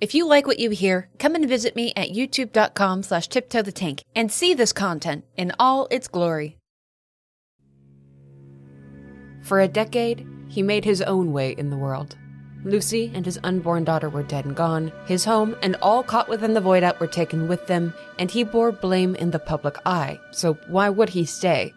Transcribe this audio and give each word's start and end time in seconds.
If 0.00 0.14
you 0.14 0.26
like 0.26 0.46
what 0.46 0.58
you 0.58 0.70
hear, 0.70 1.10
come 1.18 1.34
and 1.34 1.46
visit 1.46 1.76
me 1.76 1.92
at 1.94 2.08
youtube.com 2.08 3.02
slash 3.02 3.28
tiptoe 3.28 3.60
the 3.60 3.70
tank 3.70 4.02
and 4.16 4.32
see 4.32 4.54
this 4.54 4.72
content 4.72 5.26
in 5.36 5.52
all 5.58 5.88
its 5.90 6.08
glory. 6.08 6.56
For 9.42 9.60
a 9.60 9.68
decade, 9.68 10.26
he 10.48 10.62
made 10.62 10.86
his 10.86 11.02
own 11.02 11.32
way 11.32 11.52
in 11.52 11.68
the 11.68 11.76
world. 11.76 12.16
Lucy 12.64 13.10
and 13.14 13.26
his 13.26 13.38
unborn 13.44 13.84
daughter 13.84 14.08
were 14.08 14.22
dead 14.22 14.46
and 14.46 14.56
gone. 14.56 14.90
His 15.04 15.26
home 15.26 15.54
and 15.62 15.76
all 15.82 16.02
caught 16.02 16.30
within 16.30 16.54
the 16.54 16.60
void 16.62 16.82
out 16.82 16.98
were 16.98 17.06
taken 17.06 17.46
with 17.46 17.66
them, 17.66 17.92
and 18.18 18.30
he 18.30 18.42
bore 18.42 18.72
blame 18.72 19.14
in 19.14 19.30
the 19.30 19.38
public 19.38 19.76
eye. 19.84 20.18
So 20.30 20.54
why 20.68 20.88
would 20.88 21.10
he 21.10 21.26
stay? 21.26 21.74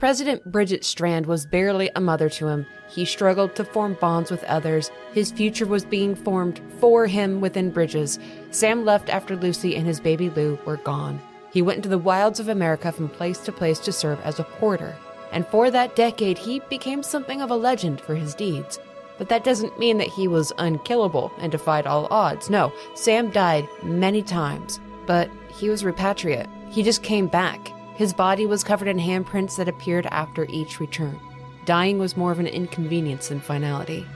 President 0.00 0.42
Bridget 0.50 0.82
Strand 0.82 1.26
was 1.26 1.44
barely 1.44 1.90
a 1.94 2.00
mother 2.00 2.30
to 2.30 2.46
him. 2.46 2.64
He 2.88 3.04
struggled 3.04 3.54
to 3.54 3.66
form 3.66 3.98
bonds 4.00 4.30
with 4.30 4.42
others. 4.44 4.90
His 5.12 5.30
future 5.30 5.66
was 5.66 5.84
being 5.84 6.14
formed 6.14 6.58
for 6.78 7.06
him 7.06 7.42
within 7.42 7.70
Bridges. 7.70 8.18
Sam 8.50 8.86
left 8.86 9.10
after 9.10 9.36
Lucy 9.36 9.76
and 9.76 9.86
his 9.86 10.00
baby 10.00 10.30
Lou 10.30 10.58
were 10.64 10.78
gone. 10.78 11.20
He 11.52 11.60
went 11.60 11.76
into 11.76 11.90
the 11.90 11.98
wilds 11.98 12.40
of 12.40 12.48
America 12.48 12.90
from 12.90 13.10
place 13.10 13.40
to 13.40 13.52
place 13.52 13.78
to 13.80 13.92
serve 13.92 14.18
as 14.22 14.40
a 14.40 14.44
porter. 14.44 14.96
And 15.32 15.46
for 15.48 15.70
that 15.70 15.96
decade, 15.96 16.38
he 16.38 16.60
became 16.70 17.02
something 17.02 17.42
of 17.42 17.50
a 17.50 17.56
legend 17.56 18.00
for 18.00 18.14
his 18.14 18.34
deeds. 18.34 18.78
But 19.18 19.28
that 19.28 19.44
doesn't 19.44 19.78
mean 19.78 19.98
that 19.98 20.08
he 20.08 20.28
was 20.28 20.50
unkillable 20.56 21.30
and 21.40 21.52
defied 21.52 21.86
all 21.86 22.08
odds. 22.10 22.48
No, 22.48 22.72
Sam 22.94 23.30
died 23.30 23.68
many 23.82 24.22
times, 24.22 24.80
but 25.04 25.30
he 25.50 25.68
was 25.68 25.82
repatriate. 25.82 26.48
He 26.70 26.82
just 26.82 27.02
came 27.02 27.26
back. 27.26 27.70
His 28.00 28.14
body 28.14 28.46
was 28.46 28.64
covered 28.64 28.88
in 28.88 28.98
handprints 28.98 29.58
that 29.58 29.68
appeared 29.68 30.06
after 30.06 30.46
each 30.48 30.80
return. 30.80 31.20
Dying 31.66 31.98
was 31.98 32.16
more 32.16 32.32
of 32.32 32.38
an 32.38 32.46
inconvenience 32.46 33.28
than 33.28 33.40
finality. 33.40 34.06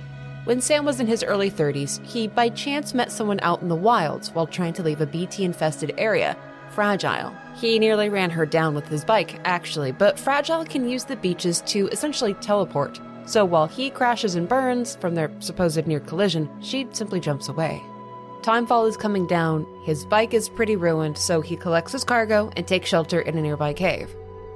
When 0.44 0.62
Sam 0.62 0.86
was 0.86 1.00
in 1.00 1.06
his 1.06 1.22
early 1.22 1.50
30s, 1.50 2.02
he 2.02 2.26
by 2.26 2.48
chance 2.48 2.94
met 2.94 3.12
someone 3.12 3.40
out 3.42 3.60
in 3.60 3.68
the 3.68 3.74
wilds 3.74 4.30
while 4.30 4.46
trying 4.46 4.72
to 4.72 4.82
leave 4.82 5.02
a 5.02 5.06
BT 5.06 5.44
infested 5.44 5.92
area, 5.98 6.34
Fragile. 6.70 7.36
He 7.56 7.78
nearly 7.78 8.08
ran 8.08 8.30
her 8.30 8.46
down 8.46 8.74
with 8.74 8.88
his 8.88 9.04
bike, 9.04 9.38
actually, 9.44 9.92
but 9.92 10.18
Fragile 10.18 10.64
can 10.64 10.88
use 10.88 11.04
the 11.04 11.16
beaches 11.16 11.60
to 11.66 11.88
essentially 11.88 12.32
teleport. 12.32 12.98
So 13.26 13.44
while 13.44 13.66
he 13.66 13.90
crashes 13.90 14.34
and 14.34 14.48
burns 14.48 14.96
from 14.96 15.14
their 15.14 15.30
supposed 15.40 15.86
near 15.86 16.00
collision, 16.00 16.48
she 16.62 16.88
simply 16.92 17.20
jumps 17.20 17.50
away. 17.50 17.82
Timefall 18.44 18.86
is 18.86 18.98
coming 18.98 19.26
down, 19.26 19.66
his 19.84 20.04
bike 20.04 20.34
is 20.34 20.50
pretty 20.50 20.76
ruined, 20.76 21.16
so 21.16 21.40
he 21.40 21.56
collects 21.56 21.92
his 21.92 22.04
cargo 22.04 22.50
and 22.58 22.68
takes 22.68 22.90
shelter 22.90 23.22
in 23.22 23.38
a 23.38 23.40
nearby 23.40 23.72
cave. 23.72 24.14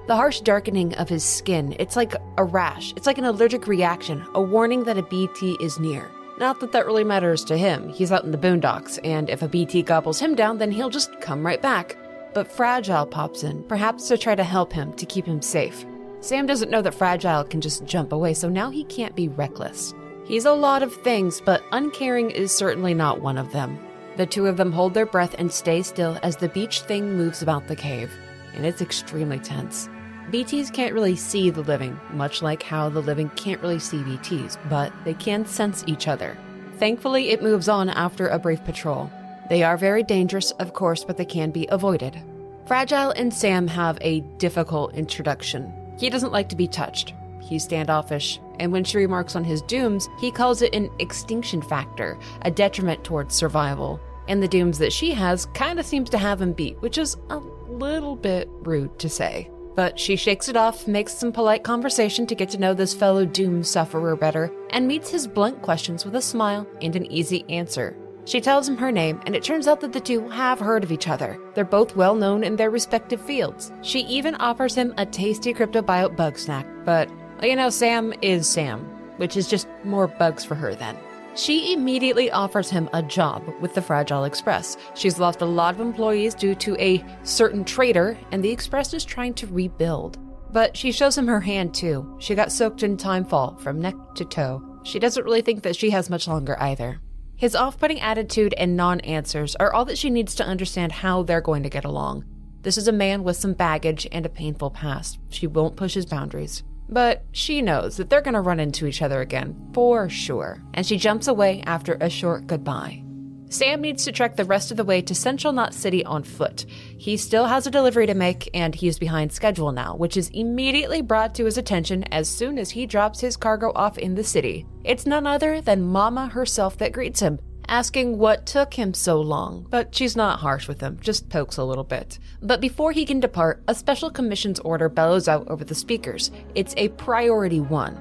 The 0.09 0.15
harsh 0.15 0.43
darkening 0.43 0.95
of 0.97 1.09
his 1.09 1.25
skin, 1.25 1.75
it's 1.79 1.97
like 1.97 2.15
a 2.37 2.45
rash. 2.45 2.93
It's 2.97 3.07
like 3.07 3.17
an 3.17 3.25
allergic 3.25 3.67
reaction, 3.67 4.27
a 4.35 4.43
warning 4.43 4.85
that 4.85 4.99
a 4.99 5.03
BT 5.03 5.57
is 5.59 5.81
near. 5.81 6.11
Not 6.39 6.61
that 6.61 6.73
that 6.73 6.85
really 6.85 7.03
matters 7.03 7.43
to 7.47 7.57
him. 7.57 7.89
He's 7.89 8.13
out 8.13 8.25
in 8.25 8.31
the 8.31 8.37
boondocks, 8.37 8.99
and 9.05 9.31
if 9.31 9.41
a 9.41 9.49
BT 9.49 9.81
gobbles 9.85 10.21
him 10.21 10.35
down, 10.35 10.59
then 10.59 10.71
he'll 10.71 10.91
just 10.91 11.19
come 11.23 11.47
right 11.47 11.63
back. 11.63 11.97
But 12.35 12.53
Fragile 12.53 13.07
pops 13.07 13.43
in, 13.43 13.63
perhaps 13.63 14.07
to 14.09 14.19
try 14.19 14.35
to 14.35 14.45
help 14.45 14.71
him, 14.71 14.93
to 14.97 15.07
keep 15.07 15.25
him 15.25 15.41
safe. 15.41 15.87
Sam 16.21 16.45
doesn't 16.45 16.71
know 16.71 16.83
that 16.83 16.95
Fragile 16.95 17.45
can 17.45 17.63
just 17.63 17.87
jump 17.87 18.13
away, 18.13 18.35
so 18.35 18.51
now 18.51 18.69
he 18.69 18.85
can't 18.85 19.17
be 19.17 19.29
reckless. 19.29 19.95
He's 20.29 20.45
a 20.45 20.53
lot 20.53 20.83
of 20.83 20.93
things, 20.93 21.41
but 21.41 21.65
uncaring 21.73 22.31
is 22.31 22.55
certainly 22.55 22.93
not 22.93 23.23
one 23.23 23.39
of 23.39 23.51
them. 23.51 23.79
The 24.19 24.27
two 24.27 24.47
of 24.47 24.59
them 24.59 24.73
hold 24.73 24.93
their 24.93 25.07
breath 25.07 25.35
and 25.39 25.51
stay 25.51 25.81
still 25.81 26.19
as 26.23 26.37
the 26.37 26.51
beach 26.51 26.83
thing 26.83 27.17
moves 27.17 27.41
about 27.41 27.67
the 27.67 27.75
cave, 27.75 28.13
and 28.53 28.67
it's 28.67 28.83
extremely 28.83 29.39
tense. 29.39 29.89
BTs 30.31 30.71
can't 30.71 30.93
really 30.93 31.17
see 31.17 31.49
the 31.49 31.63
living, 31.63 31.99
much 32.13 32.43
like 32.43 32.63
how 32.63 32.91
the 32.91 33.01
living 33.01 33.31
can't 33.37 33.63
really 33.63 33.79
see 33.79 34.03
BTs, 34.03 34.59
but 34.69 34.93
they 35.07 35.15
can 35.15 35.47
sense 35.47 35.83
each 35.87 36.07
other. 36.07 36.37
Thankfully, 36.75 37.31
it 37.31 37.43
moves 37.43 37.67
on 37.67 37.89
after 37.89 38.29
a 38.29 38.39
brief 38.39 38.63
patrol. 38.65 39.11
They 39.49 39.63
are 39.63 39.79
very 39.79 40.03
dangerous, 40.03 40.51
of 40.59 40.75
course, 40.75 41.05
but 41.05 41.17
they 41.17 41.25
can 41.25 41.53
be 41.53 41.67
avoided. 41.71 42.21
Fragile 42.67 43.13
and 43.13 43.33
Sam 43.33 43.67
have 43.67 43.97
a 44.03 44.21
difficult 44.37 44.93
introduction. 44.93 45.73
He 45.99 46.11
doesn't 46.11 46.33
like 46.33 46.51
to 46.51 46.57
be 46.57 46.69
touched. 46.69 47.15
He's 47.41 47.65
standoffish, 47.65 48.39
and 48.59 48.73
when 48.73 48.85
she 48.85 48.99
remarks 48.99 49.37
on 49.37 49.45
his 49.45 49.63
dooms, 49.63 50.09
he 50.19 50.31
calls 50.31 50.63
it 50.63 50.75
an 50.75 50.91
extinction 50.99 51.63
factor, 51.63 52.19
a 52.43 52.51
detriment 52.51 53.05
towards 53.05 53.35
survival. 53.35 54.01
And 54.29 54.43
the 54.43 54.49
dooms 54.49 54.79
that 54.79 54.93
she 54.93 55.13
has 55.13 55.47
kinda 55.55 55.83
seems 55.83 56.11
to 56.11 56.19
have 56.19 56.43
him 56.43 56.53
beat, 56.53 56.81
which 56.81 56.99
is 56.99 57.17
a 57.31 57.41
little 57.69 58.17
bit 58.17 58.49
rude 58.63 58.99
to 58.99 59.09
say. 59.09 59.51
But 59.75 59.99
she 59.99 60.17
shakes 60.17 60.49
it 60.49 60.57
off, 60.57 60.89
makes 60.89 61.15
some 61.15 61.33
polite 61.33 61.63
conversation 61.63 62.27
to 62.27 62.35
get 62.35 62.51
to 62.51 62.59
know 62.59 62.75
this 62.75 62.95
fellow 62.95 63.25
doom 63.25 63.63
sufferer 63.63 64.17
better, 64.17 64.53
and 64.71 64.89
meets 64.89 65.11
his 65.11 65.27
blunt 65.27 65.63
questions 65.63 66.05
with 66.05 66.17
a 66.17 66.21
smile 66.21 66.67
and 66.83 66.97
an 66.97 67.07
easy 67.07 67.45
answer. 67.49 67.97
She 68.25 68.43
tells 68.43 68.69
him 68.69 68.77
her 68.77 68.93
name, 68.93 69.21
and 69.25 69.35
it 69.35 69.43
turns 69.43 69.67
out 69.67 69.81
that 69.81 69.95
the 69.95 70.01
two 70.01 70.29
have 70.29 70.59
heard 70.59 70.85
of 70.85 70.93
each 70.93 71.09
other. 71.09 71.41
They're 71.55 71.65
both 71.65 71.97
well 71.97 72.15
known 72.15 72.45
in 72.45 72.57
their 72.57 72.69
respective 72.69 73.23
fields. 73.23 73.73
She 73.81 74.01
even 74.01 74.35
offers 74.35 74.75
him 74.75 74.93
a 74.99 75.07
tasty 75.07 75.55
cryptobiote 75.55 76.15
bug 76.15 76.37
snack, 76.37 76.67
but 76.85 77.09
you 77.43 77.57
know, 77.57 77.71
Sam 77.71 78.13
is 78.23 78.49
Sam, 78.49 78.81
which 79.19 79.37
is 79.37 79.49
just 79.49 79.69
more 79.85 80.07
bugs 80.07 80.45
for 80.45 80.55
her 80.55 80.75
then. 80.75 80.97
She 81.35 81.73
immediately 81.73 82.33
offers 82.33 82.69
him 82.69 82.91
a 82.93 83.03
job 83.03 83.45
with 83.61 83.75
the 83.75 83.83
Fragile 83.83 84.25
Express. 84.25 84.77
She's 84.95 85.21
lost 85.21 85.41
a 85.41 85.47
lot 85.47 85.75
of 85.75 85.81
employees 85.81 86.35
due 86.35 86.57
to 86.57 86.77
a 86.81 87.05
certain 87.23 87.65
traitor, 87.65 88.19
and 88.33 88.43
the 88.43 88.51
Express 88.51 88.93
is 88.93 89.05
trying 89.05 89.35
to 89.35 89.47
rebuild. 89.47 90.19
But 90.51 90.77
she 90.77 90.91
shows 90.91 91.17
him 91.17 91.29
her 91.29 91.41
hand 91.41 91.75
too. 91.75 92.17
She 92.19 92.35
got 92.35 92.51
soaked 92.51 92.83
in 92.83 92.97
timefall 92.97 93.61
from 93.61 93.81
neck 93.81 93.95
to 94.17 94.25
toe. 94.25 94.81
She 94.83 94.99
doesn't 94.99 95.25
really 95.25 95.43
think 95.43 95.63
that 95.63 95.77
she 95.77 95.91
has 95.91 96.11
much 96.11 96.27
longer 96.27 96.61
either. 96.61 97.01
His 97.37 97.55
off 97.55 97.79
putting 97.79 98.01
attitude 98.01 98.55
and 98.55 98.77
non 98.77 98.99
answers 99.01 99.55
are 99.57 99.73
all 99.73 99.85
that 99.85 99.99
she 99.99 100.11
needs 100.11 100.35
to 100.37 100.45
understand 100.45 100.91
how 100.91 101.23
they're 101.23 101.41
going 101.41 101.63
to 101.63 101.71
get 101.71 101.85
along. 101.85 102.25
This 102.63 102.77
is 102.77 102.89
a 102.89 102.93
man 102.93 103.23
with 103.23 103.37
some 103.37 103.53
baggage 103.53 104.09
and 104.11 104.27
a 104.27 104.29
painful 104.29 104.71
past. 104.71 105.21
She 105.29 105.47
won't 105.47 105.77
push 105.77 105.95
his 105.95 106.07
boundaries. 106.07 106.65
But 106.89 107.25
she 107.33 107.61
knows 107.61 107.97
that 107.97 108.09
they're 108.11 108.23
going 108.23 108.35
to 108.35 108.41
run 108.41 108.61
into 108.61 108.87
each 108.87 109.03
other 109.03 109.21
again, 109.21 109.71
for 109.75 110.09
sure, 110.09 110.63
and 110.75 110.87
she 110.87 110.97
jumps 110.97 111.29
away 111.29 111.63
after 111.67 111.99
a 112.01 112.09
short 112.09 112.47
goodbye. 112.47 113.03
Sam 113.51 113.81
needs 113.81 114.05
to 114.05 114.13
trek 114.13 114.37
the 114.37 114.45
rest 114.45 114.71
of 114.71 114.77
the 114.77 114.85
way 114.85 115.01
to 115.01 115.15
Central 115.15 115.55
Knot 115.55 115.73
City 115.73 116.05
on 116.05 116.23
foot. 116.23 116.67
He 116.99 117.17
still 117.17 117.47
has 117.47 117.67
a 117.67 117.71
delivery 117.71 118.07
to 118.07 118.15
make, 118.15 118.51
and 118.53 118.75
he's 118.75 118.99
behind 118.99 119.33
schedule 119.33 119.73
now, 119.73 119.97
which 119.97 120.19
is 120.19 120.29
immediately 120.35 121.01
brought 121.01 121.35
to 121.37 121.47
his 121.47 121.57
attention 121.57 122.05
as 122.13 122.29
soon 122.29 122.59
as 122.59 122.71
he 122.71 122.85
drops 122.85 123.21
his 123.21 123.39
cargo 123.39 123.73
off 123.75 123.97
in 123.97 124.15
the 124.15 124.25
city. 124.25 124.67
It's 124.85 125.07
none 125.07 125.27
other 125.27 125.63
than 125.63 125.81
Mama 125.81 126.29
herself 126.29 126.77
that 126.77 126.93
greets 126.93 127.21
him, 127.21 127.39
asking 127.69 128.19
what 128.19 128.47
took 128.47 128.75
him 128.75 128.95
so 128.95 129.21
long, 129.21 129.67
but 129.71 129.95
she's 129.95 130.17
not 130.17 130.41
harsh 130.41 130.67
with 130.69 130.81
him, 130.81 130.99
just 131.01 131.29
pokes 131.29 131.57
a 131.57 131.65
little 131.65 131.85
bit. 131.85 132.19
But 132.43 132.61
before 132.61 132.93
he 132.93 133.05
can 133.05 133.21
depart, 133.21 133.63
a 133.69 133.75
special 133.75 134.11
commission's 134.11 134.61
order 134.61 134.89
bellows 134.89 135.29
out 135.29 135.47
over 135.49 135.65
the 135.65 135.75
speakers. 135.75 136.31
It's 136.55 136.75
a 136.77 136.89
priority 136.91 137.61
one. 137.61 137.99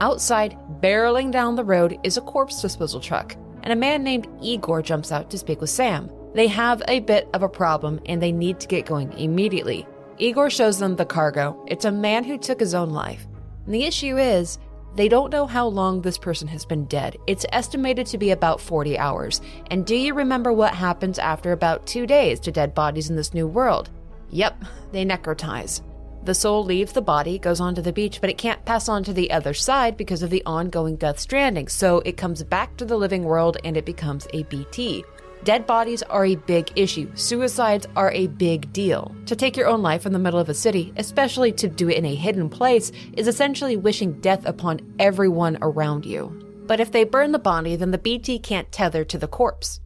Outside, 0.00 0.56
barreling 0.80 1.30
down 1.30 1.54
the 1.54 1.64
road, 1.64 1.98
is 2.02 2.16
a 2.16 2.22
corpse 2.22 2.60
disposal 2.60 3.00
truck, 3.00 3.36
and 3.62 3.72
a 3.72 3.76
man 3.76 4.02
named 4.02 4.28
Igor 4.42 4.82
jumps 4.82 5.12
out 5.12 5.30
to 5.30 5.38
speak 5.38 5.60
with 5.60 5.70
Sam. 5.70 6.10
They 6.34 6.48
have 6.48 6.82
a 6.88 7.00
bit 7.00 7.28
of 7.32 7.42
a 7.42 7.48
problem 7.48 8.00
and 8.06 8.20
they 8.20 8.32
need 8.32 8.58
to 8.60 8.66
get 8.66 8.86
going 8.86 9.12
immediately. 9.12 9.86
Igor 10.18 10.50
shows 10.50 10.78
them 10.78 10.96
the 10.96 11.06
cargo. 11.06 11.64
It's 11.68 11.84
a 11.84 11.92
man 11.92 12.24
who 12.24 12.38
took 12.38 12.60
his 12.60 12.74
own 12.74 12.90
life. 12.90 13.26
And 13.64 13.74
the 13.74 13.84
issue 13.84 14.18
is, 14.18 14.58
they 14.94 15.08
don't 15.08 15.32
know 15.32 15.46
how 15.46 15.66
long 15.66 16.00
this 16.00 16.18
person 16.18 16.46
has 16.48 16.64
been 16.64 16.84
dead. 16.84 17.16
It's 17.26 17.46
estimated 17.52 18.06
to 18.06 18.18
be 18.18 18.30
about 18.30 18.60
40 18.60 18.96
hours. 18.98 19.40
And 19.70 19.84
do 19.84 19.96
you 19.96 20.14
remember 20.14 20.52
what 20.52 20.74
happens 20.74 21.18
after 21.18 21.52
about 21.52 21.86
two 21.86 22.06
days 22.06 22.38
to 22.40 22.52
dead 22.52 22.74
bodies 22.74 23.10
in 23.10 23.16
this 23.16 23.34
new 23.34 23.46
world? 23.46 23.90
Yep, 24.30 24.64
they 24.92 25.04
necrotize. 25.04 25.82
The 26.24 26.34
soul 26.34 26.64
leaves 26.64 26.92
the 26.92 27.02
body, 27.02 27.38
goes 27.38 27.60
onto 27.60 27.82
the 27.82 27.92
beach, 27.92 28.20
but 28.20 28.30
it 28.30 28.38
can't 28.38 28.64
pass 28.64 28.88
on 28.88 29.04
to 29.04 29.12
the 29.12 29.30
other 29.30 29.52
side 29.52 29.96
because 29.96 30.22
of 30.22 30.30
the 30.30 30.42
ongoing 30.46 30.96
death 30.96 31.18
stranding. 31.18 31.68
So 31.68 31.98
it 32.06 32.16
comes 32.16 32.42
back 32.42 32.76
to 32.78 32.86
the 32.86 32.96
living 32.96 33.24
world 33.24 33.58
and 33.62 33.76
it 33.76 33.84
becomes 33.84 34.26
a 34.32 34.44
BT. 34.44 35.04
Dead 35.44 35.66
bodies 35.66 36.02
are 36.04 36.24
a 36.24 36.36
big 36.36 36.72
issue. 36.74 37.10
Suicides 37.14 37.86
are 37.96 38.10
a 38.12 38.28
big 38.28 38.72
deal. 38.72 39.14
To 39.26 39.36
take 39.36 39.58
your 39.58 39.68
own 39.68 39.82
life 39.82 40.06
in 40.06 40.14
the 40.14 40.18
middle 40.18 40.40
of 40.40 40.48
a 40.48 40.54
city, 40.54 40.94
especially 40.96 41.52
to 41.52 41.68
do 41.68 41.90
it 41.90 41.98
in 41.98 42.06
a 42.06 42.14
hidden 42.14 42.48
place, 42.48 42.90
is 43.12 43.28
essentially 43.28 43.76
wishing 43.76 44.20
death 44.22 44.46
upon 44.46 44.80
everyone 44.98 45.58
around 45.60 46.06
you. 46.06 46.28
But 46.66 46.80
if 46.80 46.92
they 46.92 47.04
burn 47.04 47.32
the 47.32 47.38
body, 47.38 47.76
then 47.76 47.90
the 47.90 47.98
BT 47.98 48.38
can't 48.38 48.72
tether 48.72 49.04
to 49.04 49.18
the 49.18 49.28
corpse. 49.28 49.80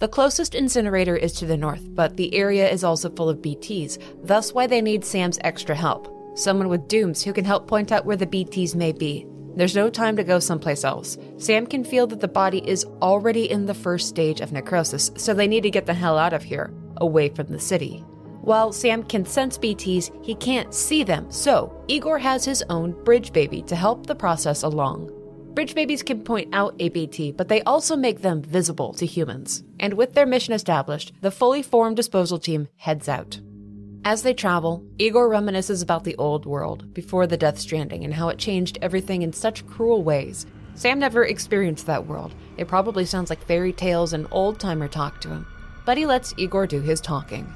The 0.00 0.08
closest 0.08 0.56
incinerator 0.56 1.14
is 1.16 1.34
to 1.34 1.46
the 1.46 1.56
north, 1.56 1.94
but 1.94 2.16
the 2.16 2.34
area 2.34 2.68
is 2.68 2.82
also 2.82 3.08
full 3.08 3.28
of 3.28 3.38
BTs, 3.38 3.98
thus 4.24 4.52
why 4.52 4.66
they 4.66 4.82
need 4.82 5.04
Sam's 5.04 5.38
extra 5.44 5.76
help. 5.76 6.12
Someone 6.36 6.68
with 6.68 6.88
dooms 6.88 7.22
who 7.22 7.32
can 7.32 7.44
help 7.44 7.68
point 7.68 7.92
out 7.92 8.06
where 8.06 8.16
the 8.16 8.26
BTs 8.26 8.74
may 8.74 8.90
be. 8.90 9.24
There's 9.56 9.74
no 9.74 9.88
time 9.88 10.16
to 10.16 10.24
go 10.24 10.38
someplace 10.38 10.84
else. 10.84 11.16
Sam 11.38 11.66
can 11.66 11.82
feel 11.82 12.06
that 12.08 12.20
the 12.20 12.28
body 12.28 12.58
is 12.68 12.84
already 13.00 13.50
in 13.50 13.64
the 13.64 13.74
first 13.74 14.06
stage 14.08 14.42
of 14.42 14.52
necrosis, 14.52 15.10
so 15.16 15.32
they 15.32 15.48
need 15.48 15.62
to 15.62 15.70
get 15.70 15.86
the 15.86 15.94
hell 15.94 16.18
out 16.18 16.34
of 16.34 16.42
here, 16.42 16.72
away 16.98 17.30
from 17.30 17.46
the 17.46 17.58
city. 17.58 18.04
While 18.42 18.70
Sam 18.70 19.02
can 19.02 19.24
sense 19.24 19.56
BTs, 19.56 20.24
he 20.24 20.34
can't 20.34 20.74
see 20.74 21.02
them, 21.02 21.30
so 21.32 21.82
Igor 21.88 22.18
has 22.18 22.44
his 22.44 22.62
own 22.68 22.92
bridge 23.02 23.32
baby 23.32 23.62
to 23.62 23.74
help 23.74 24.06
the 24.06 24.14
process 24.14 24.62
along. 24.62 25.10
Bridge 25.54 25.74
babies 25.74 26.02
can 26.02 26.22
point 26.22 26.54
out 26.54 26.76
a 26.78 26.90
BT, 26.90 27.32
but 27.32 27.48
they 27.48 27.62
also 27.62 27.96
make 27.96 28.20
them 28.20 28.42
visible 28.42 28.92
to 28.92 29.06
humans. 29.06 29.64
And 29.80 29.94
with 29.94 30.12
their 30.12 30.26
mission 30.26 30.52
established, 30.52 31.14
the 31.22 31.30
fully 31.30 31.62
formed 31.62 31.96
disposal 31.96 32.38
team 32.38 32.68
heads 32.76 33.08
out. 33.08 33.40
As 34.06 34.22
they 34.22 34.34
travel, 34.34 34.84
Igor 34.98 35.28
reminisces 35.28 35.82
about 35.82 36.04
the 36.04 36.14
old 36.14 36.46
world 36.46 36.94
before 36.94 37.26
the 37.26 37.36
Death 37.36 37.58
Stranding 37.58 38.04
and 38.04 38.14
how 38.14 38.28
it 38.28 38.38
changed 38.38 38.78
everything 38.80 39.22
in 39.22 39.32
such 39.32 39.66
cruel 39.66 40.04
ways. 40.04 40.46
Sam 40.76 41.00
never 41.00 41.24
experienced 41.24 41.86
that 41.86 42.06
world. 42.06 42.32
It 42.56 42.68
probably 42.68 43.04
sounds 43.04 43.30
like 43.30 43.44
fairy 43.44 43.72
tales 43.72 44.12
and 44.12 44.28
old 44.30 44.60
timer 44.60 44.86
talk 44.86 45.20
to 45.22 45.28
him. 45.30 45.44
But 45.84 45.98
he 45.98 46.06
lets 46.06 46.32
Igor 46.36 46.68
do 46.68 46.80
his 46.80 47.00
talking. 47.00 47.52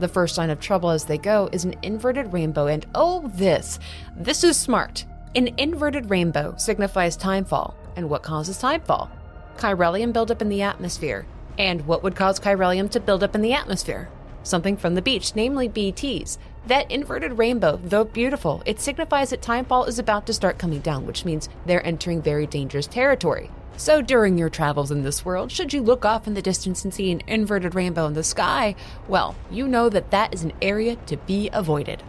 The 0.00 0.08
first 0.08 0.34
sign 0.34 0.50
of 0.50 0.58
trouble 0.58 0.90
as 0.90 1.04
they 1.04 1.18
go 1.18 1.48
is 1.52 1.64
an 1.64 1.76
inverted 1.82 2.32
rainbow, 2.32 2.66
and 2.66 2.84
oh, 2.96 3.30
this! 3.36 3.78
This 4.16 4.42
is 4.42 4.56
smart. 4.56 5.04
An 5.36 5.54
inverted 5.56 6.10
rainbow 6.10 6.56
signifies 6.58 7.16
timefall. 7.16 7.74
And 7.94 8.10
what 8.10 8.24
causes 8.24 8.60
timefall? 8.60 9.08
Chiralium 9.56 10.12
buildup 10.12 10.42
in 10.42 10.48
the 10.48 10.62
atmosphere. 10.62 11.26
And 11.58 11.86
what 11.86 12.02
would 12.02 12.16
cause 12.16 12.40
chiralium 12.40 12.90
to 12.90 12.98
build 12.98 13.22
up 13.22 13.36
in 13.36 13.40
the 13.40 13.52
atmosphere? 13.52 14.10
Something 14.42 14.76
from 14.76 14.94
the 14.94 15.02
beach, 15.02 15.34
namely 15.34 15.68
BTs. 15.68 16.38
That 16.66 16.90
inverted 16.90 17.38
rainbow, 17.38 17.80
though 17.82 18.04
beautiful, 18.04 18.62
it 18.66 18.80
signifies 18.80 19.30
that 19.30 19.42
timefall 19.42 19.88
is 19.88 19.98
about 19.98 20.26
to 20.26 20.32
start 20.32 20.58
coming 20.58 20.80
down, 20.80 21.06
which 21.06 21.24
means 21.24 21.48
they're 21.66 21.84
entering 21.86 22.22
very 22.22 22.46
dangerous 22.46 22.86
territory. 22.86 23.50
So 23.76 24.02
during 24.02 24.38
your 24.38 24.50
travels 24.50 24.90
in 24.90 25.02
this 25.02 25.24
world, 25.24 25.50
should 25.50 25.72
you 25.72 25.82
look 25.82 26.04
off 26.04 26.26
in 26.26 26.34
the 26.34 26.42
distance 26.42 26.84
and 26.84 26.92
see 26.92 27.10
an 27.10 27.22
inverted 27.26 27.74
rainbow 27.74 28.06
in 28.06 28.12
the 28.12 28.22
sky, 28.22 28.74
well, 29.08 29.34
you 29.50 29.66
know 29.66 29.88
that 29.88 30.10
that 30.10 30.34
is 30.34 30.44
an 30.44 30.52
area 30.60 30.96
to 31.06 31.16
be 31.16 31.48
avoided. 31.52 32.02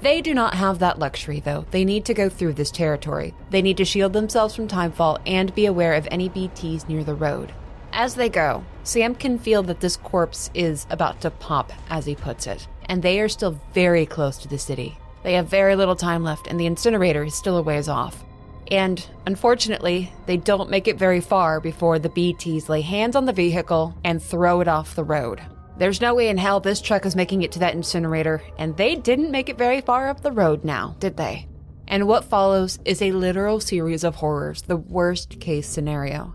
They 0.00 0.20
do 0.20 0.32
not 0.32 0.54
have 0.54 0.78
that 0.78 1.00
luxury, 1.00 1.40
though. 1.40 1.66
They 1.72 1.84
need 1.84 2.04
to 2.04 2.14
go 2.14 2.28
through 2.28 2.52
this 2.52 2.70
territory. 2.70 3.34
They 3.50 3.62
need 3.62 3.76
to 3.78 3.84
shield 3.84 4.12
themselves 4.12 4.54
from 4.54 4.68
timefall 4.68 5.18
and 5.26 5.54
be 5.54 5.66
aware 5.66 5.94
of 5.94 6.06
any 6.10 6.30
BTs 6.30 6.88
near 6.88 7.02
the 7.02 7.16
road. 7.16 7.52
As 7.92 8.14
they 8.14 8.28
go, 8.28 8.64
Sam 8.82 9.14
can 9.14 9.38
feel 9.38 9.62
that 9.64 9.80
this 9.80 9.96
corpse 9.96 10.50
is 10.54 10.86
about 10.90 11.20
to 11.22 11.30
pop, 11.30 11.72
as 11.90 12.06
he 12.06 12.14
puts 12.14 12.46
it, 12.46 12.66
and 12.86 13.02
they 13.02 13.20
are 13.20 13.28
still 13.28 13.60
very 13.72 14.06
close 14.06 14.38
to 14.38 14.48
the 14.48 14.58
city. 14.58 14.98
They 15.22 15.34
have 15.34 15.48
very 15.48 15.76
little 15.76 15.96
time 15.96 16.22
left, 16.22 16.46
and 16.46 16.58
the 16.58 16.66
incinerator 16.66 17.24
is 17.24 17.34
still 17.34 17.56
a 17.56 17.62
ways 17.62 17.88
off. 17.88 18.24
And 18.70 19.04
unfortunately, 19.26 20.12
they 20.26 20.36
don't 20.36 20.70
make 20.70 20.88
it 20.88 20.98
very 20.98 21.20
far 21.20 21.60
before 21.60 21.98
the 21.98 22.10
BTs 22.10 22.68
lay 22.68 22.82
hands 22.82 23.16
on 23.16 23.24
the 23.24 23.32
vehicle 23.32 23.94
and 24.04 24.22
throw 24.22 24.60
it 24.60 24.68
off 24.68 24.94
the 24.94 25.04
road. 25.04 25.40
There's 25.78 26.00
no 26.00 26.14
way 26.14 26.28
in 26.28 26.38
hell 26.38 26.60
this 26.60 26.80
truck 26.80 27.06
is 27.06 27.16
making 27.16 27.42
it 27.42 27.52
to 27.52 27.60
that 27.60 27.74
incinerator, 27.74 28.42
and 28.58 28.76
they 28.76 28.94
didn't 28.94 29.30
make 29.30 29.48
it 29.48 29.56
very 29.58 29.80
far 29.80 30.08
up 30.08 30.20
the 30.20 30.32
road 30.32 30.64
now, 30.64 30.96
did 30.98 31.16
they? 31.16 31.46
And 31.86 32.06
what 32.06 32.24
follows 32.24 32.78
is 32.84 33.00
a 33.00 33.12
literal 33.12 33.60
series 33.60 34.04
of 34.04 34.16
horrors, 34.16 34.62
the 34.62 34.76
worst 34.76 35.40
case 35.40 35.66
scenario. 35.68 36.34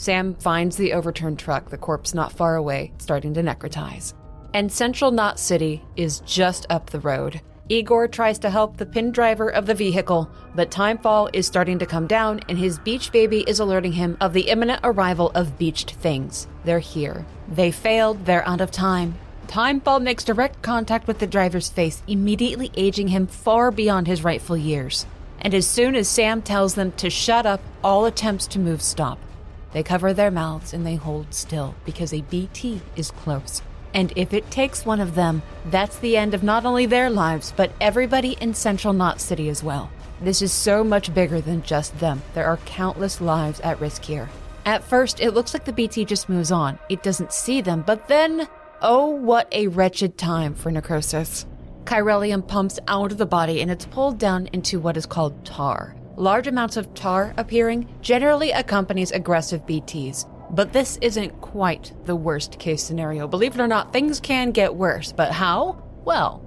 Sam 0.00 0.34
finds 0.36 0.78
the 0.78 0.94
overturned 0.94 1.38
truck, 1.38 1.68
the 1.68 1.76
corpse 1.76 2.14
not 2.14 2.32
far 2.32 2.56
away, 2.56 2.90
starting 2.96 3.34
to 3.34 3.42
necrotize. 3.42 4.14
And 4.54 4.72
Central 4.72 5.10
Knot 5.10 5.38
City 5.38 5.84
is 5.94 6.20
just 6.20 6.64
up 6.70 6.88
the 6.88 7.00
road. 7.00 7.42
Igor 7.68 8.08
tries 8.08 8.38
to 8.38 8.48
help 8.48 8.78
the 8.78 8.86
pin 8.86 9.12
driver 9.12 9.50
of 9.50 9.66
the 9.66 9.74
vehicle, 9.74 10.30
but 10.54 10.70
timefall 10.70 11.28
is 11.34 11.46
starting 11.46 11.78
to 11.80 11.84
come 11.84 12.06
down, 12.06 12.40
and 12.48 12.56
his 12.56 12.78
beach 12.78 13.12
baby 13.12 13.40
is 13.46 13.60
alerting 13.60 13.92
him 13.92 14.16
of 14.22 14.32
the 14.32 14.48
imminent 14.48 14.80
arrival 14.84 15.32
of 15.34 15.58
beached 15.58 15.90
things. 15.90 16.48
They're 16.64 16.78
here. 16.78 17.26
They 17.46 17.70
failed, 17.70 18.24
they're 18.24 18.48
out 18.48 18.62
of 18.62 18.70
time. 18.70 19.16
Timefall 19.48 20.00
makes 20.00 20.24
direct 20.24 20.62
contact 20.62 21.08
with 21.08 21.18
the 21.18 21.26
driver's 21.26 21.68
face, 21.68 22.02
immediately 22.08 22.70
aging 22.74 23.08
him 23.08 23.26
far 23.26 23.70
beyond 23.70 24.06
his 24.06 24.24
rightful 24.24 24.56
years. 24.56 25.04
And 25.42 25.52
as 25.52 25.66
soon 25.66 25.94
as 25.94 26.08
Sam 26.08 26.40
tells 26.40 26.74
them 26.74 26.92
to 26.92 27.10
shut 27.10 27.44
up, 27.44 27.60
all 27.84 28.06
attempts 28.06 28.46
to 28.46 28.58
move 28.58 28.80
stop. 28.80 29.18
They 29.72 29.82
cover 29.82 30.12
their 30.12 30.30
mouths 30.30 30.72
and 30.72 30.84
they 30.84 30.96
hold 30.96 31.32
still 31.32 31.74
because 31.84 32.12
a 32.12 32.22
BT 32.22 32.80
is 32.96 33.10
close. 33.10 33.62
And 33.94 34.12
if 34.16 34.32
it 34.32 34.50
takes 34.50 34.86
one 34.86 35.00
of 35.00 35.14
them, 35.14 35.42
that's 35.66 35.98
the 35.98 36.16
end 36.16 36.34
of 36.34 36.42
not 36.42 36.64
only 36.64 36.86
their 36.86 37.10
lives, 37.10 37.52
but 37.56 37.72
everybody 37.80 38.36
in 38.40 38.54
Central 38.54 38.92
Knot 38.92 39.20
City 39.20 39.48
as 39.48 39.62
well. 39.62 39.90
This 40.20 40.42
is 40.42 40.52
so 40.52 40.84
much 40.84 41.12
bigger 41.14 41.40
than 41.40 41.62
just 41.62 41.98
them. 41.98 42.22
There 42.34 42.46
are 42.46 42.58
countless 42.58 43.20
lives 43.20 43.60
at 43.60 43.80
risk 43.80 44.04
here. 44.04 44.28
At 44.66 44.84
first, 44.84 45.20
it 45.20 45.32
looks 45.32 45.54
like 45.54 45.64
the 45.64 45.72
BT 45.72 46.04
just 46.04 46.28
moves 46.28 46.52
on. 46.52 46.78
It 46.88 47.02
doesn't 47.02 47.32
see 47.32 47.60
them, 47.60 47.82
but 47.86 48.06
then, 48.08 48.46
oh, 48.82 49.06
what 49.06 49.48
a 49.52 49.68
wretched 49.68 50.18
time 50.18 50.54
for 50.54 50.70
necrosis. 50.70 51.46
Chiralium 51.84 52.46
pumps 52.46 52.78
out 52.86 53.10
of 53.10 53.18
the 53.18 53.26
body 53.26 53.62
and 53.62 53.70
it's 53.70 53.86
pulled 53.86 54.18
down 54.18 54.48
into 54.52 54.78
what 54.78 54.96
is 54.96 55.06
called 55.06 55.44
tar. 55.44 55.96
Large 56.16 56.48
amounts 56.48 56.76
of 56.76 56.92
tar 56.94 57.32
appearing 57.36 57.88
generally 58.02 58.50
accompanies 58.50 59.10
aggressive 59.10 59.64
BTs, 59.64 60.28
but 60.50 60.72
this 60.72 60.98
isn't 61.00 61.40
quite 61.40 61.92
the 62.04 62.16
worst 62.16 62.58
case 62.58 62.82
scenario. 62.82 63.26
Believe 63.28 63.54
it 63.54 63.60
or 63.60 63.68
not, 63.68 63.92
things 63.92 64.20
can 64.20 64.50
get 64.50 64.74
worse, 64.74 65.12
but 65.12 65.32
how? 65.32 65.82
Well, 66.04 66.42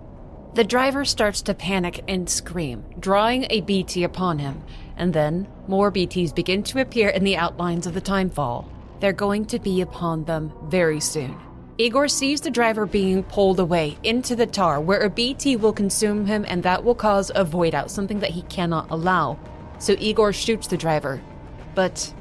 the 0.53 0.63
driver 0.63 1.05
starts 1.05 1.41
to 1.43 1.55
panic 1.55 2.03
and 2.07 2.29
scream, 2.29 2.85
drawing 2.99 3.47
a 3.49 3.61
BT 3.61 4.03
upon 4.03 4.37
him, 4.37 4.61
and 4.97 5.13
then 5.13 5.47
more 5.67 5.91
BTs 5.91 6.35
begin 6.35 6.61
to 6.63 6.81
appear 6.81 7.09
in 7.09 7.23
the 7.23 7.37
outlines 7.37 7.87
of 7.87 7.95
the 7.95 8.01
timefall. 8.01 8.65
They're 8.99 9.13
going 9.13 9.45
to 9.47 9.59
be 9.59 9.81
upon 9.81 10.25
them 10.25 10.53
very 10.65 10.99
soon. 10.99 11.35
Igor 11.79 12.07
sees 12.07 12.41
the 12.41 12.51
driver 12.51 12.85
being 12.85 13.23
pulled 13.23 13.59
away 13.59 13.97
into 14.03 14.35
the 14.35 14.45
tar, 14.45 14.79
where 14.79 15.01
a 15.01 15.09
BT 15.09 15.55
will 15.55 15.73
consume 15.73 16.27
him 16.27 16.45
and 16.47 16.61
that 16.61 16.83
will 16.83 16.93
cause 16.93 17.31
a 17.33 17.43
void 17.43 17.73
out, 17.73 17.89
something 17.89 18.19
that 18.19 18.29
he 18.29 18.43
cannot 18.43 18.91
allow. 18.91 19.39
So 19.83 19.97
Igor 19.99 20.31
shoots 20.31 20.67
the 20.67 20.77
driver. 20.77 21.21
But 21.75 22.13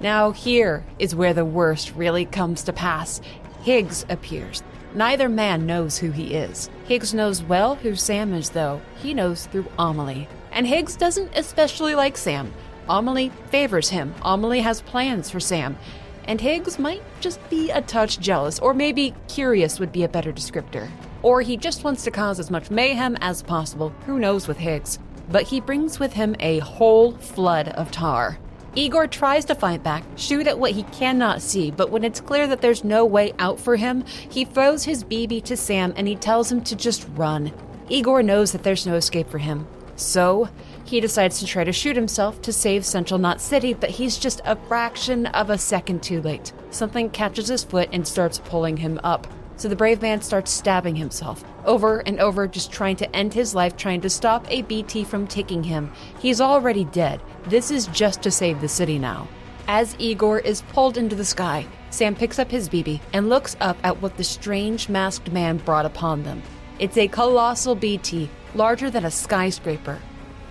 now, 0.00 0.30
here 0.30 0.82
is 0.98 1.14
where 1.14 1.34
the 1.34 1.44
worst 1.44 1.94
really 1.94 2.24
comes 2.24 2.62
to 2.62 2.72
pass. 2.72 3.20
Higgs 3.60 4.06
appears. 4.08 4.62
Neither 4.94 5.28
man 5.28 5.66
knows 5.66 5.98
who 5.98 6.10
he 6.10 6.32
is. 6.32 6.70
Higgs 6.86 7.12
knows 7.12 7.42
well 7.42 7.74
who 7.74 7.96
Sam 7.96 8.32
is, 8.32 8.48
though. 8.48 8.80
He 9.02 9.12
knows 9.12 9.44
through 9.44 9.66
Amelie. 9.78 10.26
And 10.52 10.66
Higgs 10.66 10.96
doesn't 10.96 11.36
especially 11.36 11.94
like 11.94 12.16
Sam. 12.16 12.50
Amelie 12.88 13.30
favors 13.50 13.90
him. 13.90 14.14
Amelie 14.22 14.60
has 14.60 14.80
plans 14.80 15.28
for 15.28 15.38
Sam. 15.38 15.76
And 16.24 16.40
Higgs 16.40 16.78
might 16.78 17.02
just 17.20 17.46
be 17.50 17.68
a 17.68 17.82
touch 17.82 18.20
jealous, 18.20 18.58
or 18.58 18.72
maybe 18.72 19.12
curious 19.28 19.78
would 19.78 19.92
be 19.92 20.04
a 20.04 20.08
better 20.08 20.32
descriptor. 20.32 20.88
Or 21.22 21.42
he 21.42 21.58
just 21.58 21.84
wants 21.84 22.04
to 22.04 22.10
cause 22.10 22.40
as 22.40 22.50
much 22.50 22.70
mayhem 22.70 23.18
as 23.20 23.42
possible. 23.42 23.90
Who 24.06 24.18
knows 24.18 24.48
with 24.48 24.56
Higgs? 24.56 24.98
But 25.28 25.44
he 25.44 25.60
brings 25.60 25.98
with 25.98 26.12
him 26.12 26.36
a 26.40 26.60
whole 26.60 27.12
flood 27.12 27.68
of 27.68 27.90
tar. 27.90 28.38
Igor 28.74 29.06
tries 29.06 29.46
to 29.46 29.54
fight 29.54 29.82
back, 29.82 30.04
shoot 30.16 30.46
at 30.46 30.58
what 30.58 30.72
he 30.72 30.82
cannot 30.84 31.40
see, 31.40 31.70
but 31.70 31.90
when 31.90 32.04
it's 32.04 32.20
clear 32.20 32.46
that 32.46 32.60
there's 32.60 32.84
no 32.84 33.06
way 33.06 33.32
out 33.38 33.58
for 33.58 33.76
him, 33.76 34.04
he 34.06 34.44
throws 34.44 34.84
his 34.84 35.02
BB 35.02 35.44
to 35.44 35.56
Sam 35.56 35.94
and 35.96 36.06
he 36.06 36.14
tells 36.14 36.52
him 36.52 36.60
to 36.64 36.76
just 36.76 37.08
run. 37.14 37.52
Igor 37.88 38.22
knows 38.22 38.52
that 38.52 38.62
there's 38.62 38.86
no 38.86 38.94
escape 38.94 39.30
for 39.30 39.38
him. 39.38 39.66
So, 39.96 40.50
he 40.84 41.00
decides 41.00 41.40
to 41.40 41.46
try 41.46 41.64
to 41.64 41.72
shoot 41.72 41.96
himself 41.96 42.42
to 42.42 42.52
save 42.52 42.84
Central 42.84 43.18
Knot 43.18 43.40
City, 43.40 43.72
but 43.72 43.90
he's 43.90 44.18
just 44.18 44.42
a 44.44 44.56
fraction 44.68 45.24
of 45.26 45.48
a 45.48 45.56
second 45.56 46.02
too 46.02 46.20
late. 46.20 46.52
Something 46.70 47.08
catches 47.08 47.48
his 47.48 47.64
foot 47.64 47.88
and 47.92 48.06
starts 48.06 48.38
pulling 48.44 48.76
him 48.76 49.00
up. 49.02 49.26
So 49.56 49.68
the 49.68 49.76
brave 49.76 50.02
man 50.02 50.20
starts 50.20 50.50
stabbing 50.50 50.96
himself 50.96 51.44
over 51.64 52.00
and 52.00 52.20
over, 52.20 52.46
just 52.46 52.70
trying 52.70 52.96
to 52.96 53.16
end 53.16 53.32
his 53.32 53.54
life, 53.54 53.76
trying 53.76 54.00
to 54.02 54.10
stop 54.10 54.46
a 54.50 54.62
BT 54.62 55.04
from 55.04 55.26
taking 55.26 55.62
him. 55.62 55.90
He's 56.20 56.40
already 56.40 56.84
dead. 56.84 57.22
This 57.46 57.70
is 57.70 57.86
just 57.88 58.22
to 58.22 58.30
save 58.30 58.60
the 58.60 58.68
city 58.68 58.98
now. 58.98 59.28
As 59.68 59.96
Igor 59.98 60.38
is 60.40 60.62
pulled 60.62 60.96
into 60.96 61.16
the 61.16 61.24
sky, 61.24 61.66
Sam 61.90 62.14
picks 62.14 62.38
up 62.38 62.50
his 62.50 62.68
BB 62.68 63.00
and 63.12 63.28
looks 63.28 63.56
up 63.60 63.76
at 63.82 64.00
what 64.00 64.16
the 64.16 64.24
strange 64.24 64.88
masked 64.88 65.32
man 65.32 65.56
brought 65.56 65.86
upon 65.86 66.22
them. 66.22 66.42
It's 66.78 66.98
a 66.98 67.08
colossal 67.08 67.74
BT, 67.74 68.28
larger 68.54 68.90
than 68.90 69.06
a 69.06 69.10
skyscraper. 69.10 69.98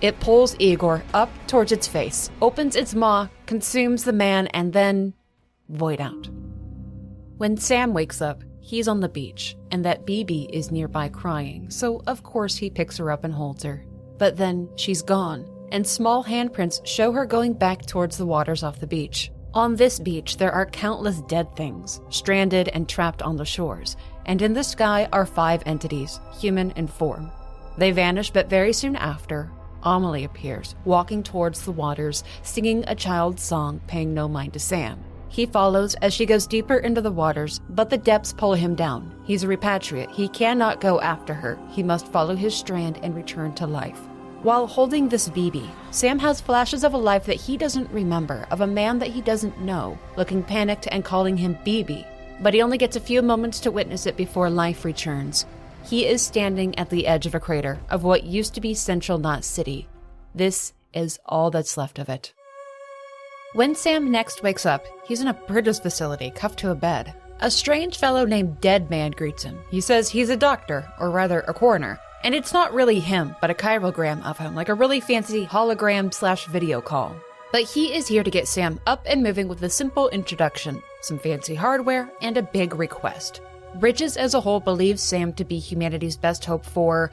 It 0.00 0.20
pulls 0.20 0.56
Igor 0.58 1.02
up 1.14 1.30
towards 1.46 1.72
its 1.72 1.86
face, 1.86 2.30
opens 2.42 2.76
its 2.76 2.94
maw, 2.94 3.28
consumes 3.46 4.04
the 4.04 4.12
man, 4.12 4.48
and 4.48 4.72
then 4.72 5.14
void 5.68 6.00
out. 6.00 6.28
When 7.38 7.56
Sam 7.56 7.94
wakes 7.94 8.20
up, 8.20 8.42
He's 8.66 8.88
on 8.88 8.98
the 8.98 9.08
beach, 9.08 9.56
and 9.70 9.84
that 9.84 10.04
BB 10.04 10.50
is 10.50 10.72
nearby 10.72 11.08
crying, 11.08 11.70
so 11.70 12.02
of 12.08 12.24
course 12.24 12.56
he 12.56 12.68
picks 12.68 12.96
her 12.96 13.12
up 13.12 13.22
and 13.22 13.32
holds 13.32 13.62
her. 13.62 13.86
But 14.18 14.36
then 14.36 14.68
she's 14.74 15.02
gone, 15.02 15.48
and 15.70 15.86
small 15.86 16.24
handprints 16.24 16.84
show 16.84 17.12
her 17.12 17.24
going 17.26 17.52
back 17.52 17.86
towards 17.86 18.18
the 18.18 18.26
waters 18.26 18.64
off 18.64 18.80
the 18.80 18.86
beach. 18.88 19.30
On 19.54 19.76
this 19.76 20.00
beach, 20.00 20.36
there 20.36 20.50
are 20.50 20.66
countless 20.66 21.20
dead 21.28 21.54
things, 21.54 22.00
stranded 22.08 22.66
and 22.70 22.88
trapped 22.88 23.22
on 23.22 23.36
the 23.36 23.44
shores, 23.44 23.96
and 24.24 24.42
in 24.42 24.52
the 24.52 24.64
sky 24.64 25.08
are 25.12 25.26
five 25.26 25.62
entities, 25.64 26.18
human 26.36 26.72
in 26.72 26.88
form. 26.88 27.30
They 27.78 27.92
vanish, 27.92 28.32
but 28.32 28.50
very 28.50 28.72
soon 28.72 28.96
after, 28.96 29.48
Amelie 29.84 30.24
appears, 30.24 30.74
walking 30.84 31.22
towards 31.22 31.62
the 31.62 31.70
waters, 31.70 32.24
singing 32.42 32.82
a 32.88 32.96
child's 32.96 33.44
song, 33.44 33.80
paying 33.86 34.12
no 34.12 34.26
mind 34.26 34.54
to 34.54 34.58
Sam. 34.58 35.04
He 35.36 35.44
follows 35.44 35.94
as 35.96 36.14
she 36.14 36.24
goes 36.24 36.46
deeper 36.46 36.78
into 36.78 37.02
the 37.02 37.12
waters, 37.12 37.60
but 37.68 37.90
the 37.90 37.98
depths 37.98 38.32
pull 38.32 38.54
him 38.54 38.74
down. 38.74 39.12
He's 39.26 39.44
a 39.44 39.46
repatriate. 39.46 40.10
He 40.10 40.28
cannot 40.28 40.80
go 40.80 40.98
after 41.02 41.34
her. 41.34 41.58
He 41.68 41.82
must 41.82 42.08
follow 42.08 42.34
his 42.34 42.54
strand 42.54 42.98
and 43.02 43.14
return 43.14 43.52
to 43.56 43.66
life. 43.66 43.98
While 44.40 44.66
holding 44.66 45.10
this 45.10 45.28
BB, 45.28 45.68
Sam 45.90 46.18
has 46.20 46.40
flashes 46.40 46.84
of 46.84 46.94
a 46.94 46.96
life 46.96 47.26
that 47.26 47.36
he 47.36 47.58
doesn't 47.58 47.90
remember, 47.90 48.46
of 48.50 48.62
a 48.62 48.66
man 48.66 48.98
that 49.00 49.10
he 49.10 49.20
doesn't 49.20 49.60
know, 49.60 49.98
looking 50.16 50.42
panicked 50.42 50.88
and 50.90 51.04
calling 51.04 51.36
him 51.36 51.58
BB. 51.66 52.06
But 52.40 52.54
he 52.54 52.62
only 52.62 52.78
gets 52.78 52.96
a 52.96 53.00
few 53.00 53.20
moments 53.20 53.60
to 53.60 53.70
witness 53.70 54.06
it 54.06 54.16
before 54.16 54.48
life 54.48 54.86
returns. 54.86 55.44
He 55.84 56.06
is 56.06 56.22
standing 56.22 56.78
at 56.78 56.88
the 56.88 57.06
edge 57.06 57.26
of 57.26 57.34
a 57.34 57.40
crater 57.40 57.78
of 57.90 58.04
what 58.04 58.24
used 58.24 58.54
to 58.54 58.62
be 58.62 58.72
Central 58.72 59.18
Knot 59.18 59.44
City. 59.44 59.86
This 60.34 60.72
is 60.94 61.18
all 61.26 61.50
that's 61.50 61.76
left 61.76 61.98
of 61.98 62.08
it. 62.08 62.32
When 63.52 63.74
Sam 63.74 64.10
next 64.10 64.42
wakes 64.42 64.66
up, 64.66 64.84
he's 65.06 65.20
in 65.20 65.28
a 65.28 65.34
Bridges 65.34 65.78
facility, 65.78 66.30
cuffed 66.30 66.58
to 66.58 66.72
a 66.72 66.74
bed. 66.74 67.14
A 67.40 67.50
strange 67.50 67.96
fellow 67.96 68.26
named 68.26 68.60
Deadman 68.60 69.12
greets 69.12 69.44
him. 69.44 69.58
He 69.70 69.80
says 69.80 70.10
he's 70.10 70.30
a 70.30 70.36
doctor, 70.36 70.86
or 70.98 71.10
rather 71.10 71.40
a 71.40 71.54
coroner, 71.54 71.98
and 72.24 72.34
it's 72.34 72.52
not 72.52 72.74
really 72.74 72.98
him, 72.98 73.36
but 73.40 73.50
a 73.50 73.54
chirogram 73.54 74.22
of 74.24 74.36
him, 74.36 74.54
like 74.54 74.68
a 74.68 74.74
really 74.74 75.00
fancy 75.00 75.46
hologram 75.46 76.12
slash 76.12 76.46
video 76.46 76.80
call. 76.80 77.16
But 77.52 77.62
he 77.62 77.94
is 77.94 78.08
here 78.08 78.24
to 78.24 78.30
get 78.30 78.48
Sam 78.48 78.80
up 78.86 79.02
and 79.06 79.22
moving 79.22 79.48
with 79.48 79.62
a 79.62 79.70
simple 79.70 80.08
introduction, 80.10 80.82
some 81.00 81.18
fancy 81.18 81.54
hardware, 81.54 82.10
and 82.20 82.36
a 82.36 82.42
big 82.42 82.74
request. 82.74 83.40
Bridges 83.76 84.16
as 84.16 84.34
a 84.34 84.40
whole 84.40 84.60
believes 84.60 85.02
Sam 85.02 85.32
to 85.34 85.44
be 85.44 85.58
humanity's 85.58 86.16
best 86.16 86.44
hope 86.44 86.66
for 86.66 87.10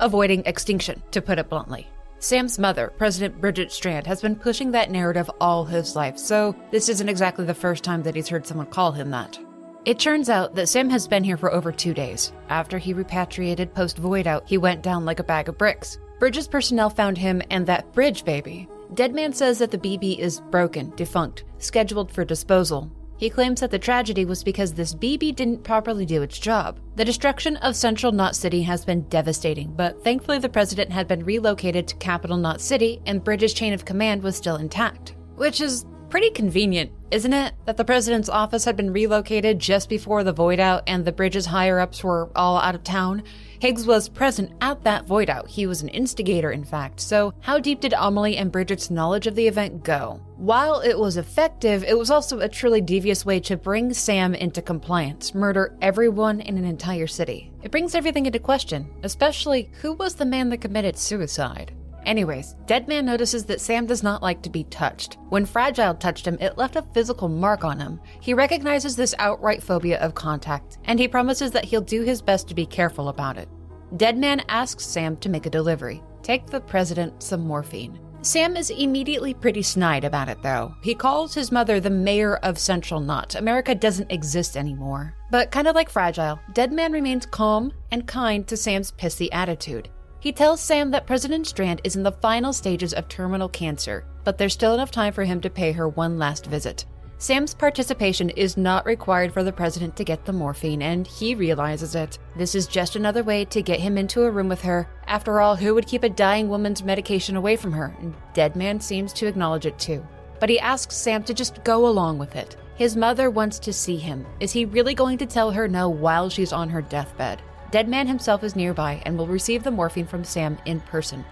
avoiding 0.00 0.42
extinction, 0.44 1.02
to 1.12 1.22
put 1.22 1.38
it 1.38 1.48
bluntly. 1.48 1.86
Sam's 2.18 2.58
mother, 2.58 2.92
President 2.96 3.40
Bridget 3.40 3.70
Strand, 3.70 4.06
has 4.06 4.22
been 4.22 4.36
pushing 4.36 4.70
that 4.70 4.90
narrative 4.90 5.30
all 5.40 5.64
his 5.64 5.94
life, 5.94 6.18
so 6.18 6.56
this 6.70 6.88
isn't 6.88 7.08
exactly 7.08 7.44
the 7.44 7.54
first 7.54 7.84
time 7.84 8.02
that 8.02 8.16
he's 8.16 8.28
heard 8.28 8.46
someone 8.46 8.66
call 8.66 8.92
him 8.92 9.10
that. 9.10 9.38
It 9.84 9.98
turns 9.98 10.28
out 10.28 10.54
that 10.54 10.68
Sam 10.68 10.90
has 10.90 11.06
been 11.06 11.22
here 11.22 11.36
for 11.36 11.52
over 11.52 11.70
two 11.70 11.94
days. 11.94 12.32
After 12.48 12.78
he 12.78 12.92
repatriated 12.92 13.74
post 13.74 13.98
void 13.98 14.26
out, 14.26 14.48
he 14.48 14.58
went 14.58 14.82
down 14.82 15.04
like 15.04 15.20
a 15.20 15.24
bag 15.24 15.48
of 15.48 15.58
bricks. 15.58 15.98
Bridges 16.18 16.48
personnel 16.48 16.90
found 16.90 17.18
him 17.18 17.42
and 17.50 17.66
that 17.66 17.92
bridge 17.92 18.24
baby. 18.24 18.66
Deadman 18.94 19.32
says 19.32 19.58
that 19.58 19.70
the 19.70 19.78
BB 19.78 20.18
is 20.18 20.40
broken, 20.50 20.92
defunct, 20.96 21.44
scheduled 21.58 22.10
for 22.10 22.24
disposal, 22.24 22.90
he 23.16 23.30
claims 23.30 23.60
that 23.60 23.70
the 23.70 23.78
tragedy 23.78 24.24
was 24.24 24.44
because 24.44 24.72
this 24.72 24.94
BB 24.94 25.34
didn't 25.34 25.64
properly 25.64 26.04
do 26.04 26.22
its 26.22 26.38
job. 26.38 26.78
The 26.96 27.04
destruction 27.04 27.56
of 27.56 27.76
Central 27.76 28.12
Knot 28.12 28.36
City 28.36 28.62
has 28.62 28.84
been 28.84 29.02
devastating, 29.08 29.72
but 29.74 30.02
thankfully 30.04 30.38
the 30.38 30.48
president 30.48 30.92
had 30.92 31.08
been 31.08 31.24
relocated 31.24 31.88
to 31.88 31.96
Capital 31.96 32.36
Knot 32.36 32.60
City 32.60 33.00
and 33.06 33.24
Bridges' 33.24 33.54
chain 33.54 33.72
of 33.72 33.84
command 33.84 34.22
was 34.22 34.36
still 34.36 34.56
intact. 34.56 35.14
Which 35.36 35.60
is 35.60 35.86
pretty 36.08 36.30
convenient, 36.30 36.92
isn't 37.10 37.32
it? 37.32 37.54
That 37.64 37.76
the 37.76 37.84
president's 37.84 38.28
office 38.28 38.64
had 38.64 38.76
been 38.76 38.92
relocated 38.92 39.58
just 39.58 39.88
before 39.88 40.24
the 40.24 40.32
void 40.32 40.60
out 40.60 40.82
and 40.86 41.04
the 41.04 41.12
Bridges 41.12 41.46
higher 41.46 41.80
ups 41.80 42.04
were 42.04 42.30
all 42.36 42.58
out 42.58 42.74
of 42.74 42.84
town. 42.84 43.22
Higgs 43.58 43.86
was 43.86 44.08
present 44.08 44.52
at 44.60 44.82
that 44.84 45.06
void 45.06 45.30
out. 45.30 45.48
He 45.48 45.66
was 45.66 45.82
an 45.82 45.88
instigator, 45.88 46.50
in 46.50 46.64
fact. 46.64 47.00
So, 47.00 47.32
how 47.40 47.58
deep 47.58 47.80
did 47.80 47.94
Amelie 47.96 48.36
and 48.36 48.52
Bridget's 48.52 48.90
knowledge 48.90 49.26
of 49.26 49.34
the 49.34 49.46
event 49.46 49.82
go? 49.82 50.20
While 50.36 50.80
it 50.80 50.98
was 50.98 51.16
effective, 51.16 51.82
it 51.82 51.96
was 51.96 52.10
also 52.10 52.40
a 52.40 52.48
truly 52.48 52.80
devious 52.80 53.24
way 53.24 53.40
to 53.40 53.56
bring 53.56 53.94
Sam 53.94 54.34
into 54.34 54.60
compliance, 54.60 55.34
murder 55.34 55.74
everyone 55.80 56.40
in 56.40 56.58
an 56.58 56.64
entire 56.64 57.06
city. 57.06 57.50
It 57.62 57.70
brings 57.70 57.94
everything 57.94 58.26
into 58.26 58.38
question, 58.38 58.92
especially 59.02 59.70
who 59.80 59.94
was 59.94 60.14
the 60.14 60.26
man 60.26 60.50
that 60.50 60.58
committed 60.58 60.98
suicide? 60.98 61.72
Anyways, 62.06 62.54
Deadman 62.66 63.04
notices 63.04 63.44
that 63.46 63.60
Sam 63.60 63.84
does 63.84 64.04
not 64.04 64.22
like 64.22 64.40
to 64.42 64.50
be 64.50 64.64
touched. 64.64 65.18
When 65.28 65.44
Fragile 65.44 65.94
touched 65.94 66.26
him, 66.26 66.38
it 66.40 66.56
left 66.56 66.76
a 66.76 66.86
physical 66.94 67.28
mark 67.28 67.64
on 67.64 67.80
him. 67.80 68.00
He 68.20 68.32
recognizes 68.32 68.94
this 68.94 69.14
outright 69.18 69.60
phobia 69.62 69.98
of 69.98 70.14
contact, 70.14 70.78
and 70.84 71.00
he 71.00 71.08
promises 71.08 71.50
that 71.50 71.64
he'll 71.64 71.80
do 71.80 72.02
his 72.02 72.22
best 72.22 72.46
to 72.48 72.54
be 72.54 72.64
careful 72.64 73.08
about 73.08 73.36
it. 73.36 73.48
Deadman 73.96 74.42
asks 74.48 74.86
Sam 74.86 75.16
to 75.18 75.28
make 75.28 75.46
a 75.46 75.50
delivery 75.50 76.02
take 76.22 76.46
the 76.46 76.60
president 76.60 77.22
some 77.22 77.46
morphine. 77.46 78.00
Sam 78.20 78.56
is 78.56 78.70
immediately 78.70 79.32
pretty 79.32 79.62
snide 79.62 80.02
about 80.02 80.28
it, 80.28 80.42
though. 80.42 80.74
He 80.82 80.92
calls 80.92 81.32
his 81.32 81.52
mother 81.52 81.78
the 81.78 81.90
mayor 81.90 82.38
of 82.38 82.58
Central 82.58 82.98
Knot. 82.98 83.36
America 83.36 83.76
doesn't 83.76 84.10
exist 84.10 84.56
anymore. 84.56 85.14
But 85.30 85.52
kind 85.52 85.68
of 85.68 85.76
like 85.76 85.88
Fragile, 85.88 86.40
Deadman 86.52 86.90
remains 86.90 87.26
calm 87.26 87.72
and 87.92 88.08
kind 88.08 88.44
to 88.48 88.56
Sam's 88.56 88.90
pissy 88.90 89.28
attitude. 89.30 89.88
He 90.18 90.32
tells 90.32 90.60
Sam 90.60 90.90
that 90.90 91.06
President 91.06 91.46
Strand 91.46 91.80
is 91.84 91.94
in 91.94 92.02
the 92.02 92.12
final 92.12 92.52
stages 92.52 92.92
of 92.94 93.08
terminal 93.08 93.48
cancer, 93.48 94.04
but 94.24 94.38
there's 94.38 94.54
still 94.54 94.74
enough 94.74 94.90
time 94.90 95.12
for 95.12 95.24
him 95.24 95.40
to 95.42 95.50
pay 95.50 95.72
her 95.72 95.88
one 95.88 96.18
last 96.18 96.46
visit. 96.46 96.86
Sam's 97.18 97.54
participation 97.54 98.28
is 98.30 98.58
not 98.58 98.84
required 98.84 99.32
for 99.32 99.42
the 99.42 99.52
president 99.52 99.96
to 99.96 100.04
get 100.04 100.26
the 100.26 100.32
morphine, 100.32 100.82
and 100.82 101.06
he 101.06 101.34
realizes 101.34 101.94
it. 101.94 102.18
This 102.36 102.54
is 102.54 102.66
just 102.66 102.94
another 102.94 103.22
way 103.22 103.46
to 103.46 103.62
get 103.62 103.80
him 103.80 103.96
into 103.96 104.24
a 104.24 104.30
room 104.30 104.48
with 104.48 104.60
her. 104.62 104.86
After 105.06 105.40
all, 105.40 105.56
who 105.56 105.74
would 105.74 105.86
keep 105.86 106.02
a 106.02 106.10
dying 106.10 106.48
woman's 106.48 106.82
medication 106.82 107.36
away 107.36 107.56
from 107.56 107.72
her? 107.72 107.96
And 108.00 108.14
Deadman 108.34 108.80
seems 108.80 109.14
to 109.14 109.26
acknowledge 109.26 109.64
it 109.64 109.78
too. 109.78 110.06
But 110.40 110.50
he 110.50 110.58
asks 110.58 110.94
Sam 110.94 111.22
to 111.24 111.32
just 111.32 111.64
go 111.64 111.86
along 111.86 112.18
with 112.18 112.36
it. 112.36 112.56
His 112.74 112.96
mother 112.96 113.30
wants 113.30 113.58
to 113.60 113.72
see 113.72 113.96
him. 113.96 114.26
Is 114.38 114.52
he 114.52 114.66
really 114.66 114.94
going 114.94 115.16
to 115.18 115.26
tell 115.26 115.50
her 115.52 115.68
no 115.68 115.88
while 115.88 116.28
she's 116.28 116.52
on 116.52 116.68
her 116.68 116.82
deathbed? 116.82 117.40
Deadman 117.70 118.06
himself 118.06 118.44
is 118.44 118.56
nearby 118.56 119.02
and 119.04 119.18
will 119.18 119.26
receive 119.26 119.62
the 119.62 119.70
morphine 119.70 120.06
from 120.06 120.24
Sam 120.24 120.58
in 120.64 120.80
person. 120.80 121.24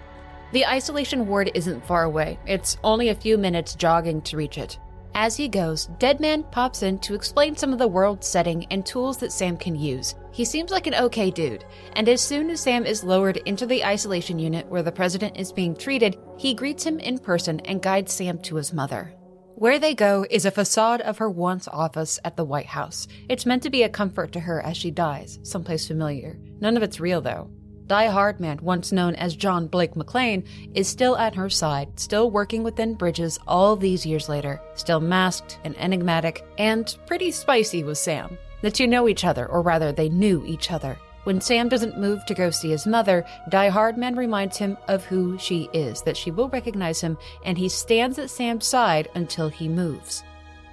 The 0.52 0.66
isolation 0.66 1.26
ward 1.26 1.50
isn't 1.54 1.86
far 1.86 2.04
away, 2.04 2.38
it's 2.46 2.76
only 2.84 3.08
a 3.08 3.14
few 3.14 3.38
minutes 3.38 3.74
jogging 3.74 4.22
to 4.22 4.36
reach 4.36 4.58
it. 4.58 4.78
As 5.16 5.36
he 5.36 5.46
goes, 5.46 5.86
Deadman 6.00 6.42
pops 6.50 6.82
in 6.82 6.98
to 7.00 7.14
explain 7.14 7.56
some 7.56 7.72
of 7.72 7.78
the 7.78 7.86
world 7.86 8.24
setting 8.24 8.66
and 8.72 8.84
tools 8.84 9.16
that 9.18 9.32
Sam 9.32 9.56
can 9.56 9.76
use. 9.76 10.16
He 10.32 10.44
seems 10.44 10.72
like 10.72 10.88
an 10.88 10.94
okay 10.96 11.30
dude, 11.30 11.64
and 11.92 12.08
as 12.08 12.20
soon 12.20 12.50
as 12.50 12.60
Sam 12.60 12.84
is 12.84 13.04
lowered 13.04 13.36
into 13.38 13.64
the 13.64 13.84
isolation 13.84 14.40
unit 14.40 14.66
where 14.66 14.82
the 14.82 14.90
president 14.90 15.36
is 15.36 15.52
being 15.52 15.76
treated, 15.76 16.16
he 16.36 16.52
greets 16.52 16.84
him 16.84 16.98
in 16.98 17.20
person 17.20 17.60
and 17.60 17.80
guides 17.80 18.12
Sam 18.12 18.38
to 18.38 18.56
his 18.56 18.72
mother. 18.72 19.14
Where 19.56 19.78
they 19.78 19.94
go 19.94 20.26
is 20.30 20.44
a 20.44 20.50
facade 20.50 21.00
of 21.02 21.18
her 21.18 21.30
once 21.30 21.68
office 21.68 22.18
at 22.24 22.36
the 22.36 22.44
White 22.44 22.66
House. 22.66 23.06
It's 23.28 23.46
meant 23.46 23.62
to 23.62 23.70
be 23.70 23.84
a 23.84 23.88
comfort 23.88 24.32
to 24.32 24.40
her 24.40 24.60
as 24.60 24.76
she 24.76 24.90
dies, 24.90 25.38
someplace 25.44 25.86
familiar. 25.86 26.36
None 26.60 26.76
of 26.76 26.82
it's 26.82 26.98
real, 26.98 27.20
though. 27.20 27.48
Die 27.86 28.06
Hardman, 28.06 28.58
once 28.62 28.90
known 28.90 29.14
as 29.14 29.36
John 29.36 29.68
Blake 29.68 29.94
McClane, 29.94 30.44
is 30.74 30.88
still 30.88 31.16
at 31.16 31.36
her 31.36 31.48
side, 31.48 32.00
still 32.00 32.32
working 32.32 32.64
within 32.64 32.94
Bridges 32.94 33.38
all 33.46 33.76
these 33.76 34.04
years 34.04 34.28
later, 34.28 34.60
still 34.74 35.00
masked 35.00 35.60
and 35.62 35.76
enigmatic, 35.78 36.44
and 36.58 36.96
pretty 37.06 37.30
spicy 37.30 37.84
with 37.84 37.96
Sam. 37.96 38.36
The 38.62 38.72
two 38.72 38.88
know 38.88 39.06
each 39.06 39.24
other, 39.24 39.46
or 39.46 39.62
rather, 39.62 39.92
they 39.92 40.08
knew 40.08 40.44
each 40.44 40.72
other. 40.72 40.98
When 41.24 41.40
Sam 41.40 41.70
doesn't 41.70 41.98
move 41.98 42.24
to 42.26 42.34
go 42.34 42.50
see 42.50 42.70
his 42.70 42.86
mother, 42.86 43.24
Die 43.48 43.68
Hardman 43.70 44.14
reminds 44.14 44.58
him 44.58 44.76
of 44.88 45.04
who 45.04 45.38
she 45.38 45.70
is, 45.72 46.02
that 46.02 46.18
she 46.18 46.30
will 46.30 46.50
recognize 46.50 47.00
him, 47.00 47.16
and 47.44 47.56
he 47.56 47.68
stands 47.68 48.18
at 48.18 48.30
Sam's 48.30 48.66
side 48.66 49.08
until 49.14 49.48
he 49.48 49.66
moves. 49.66 50.22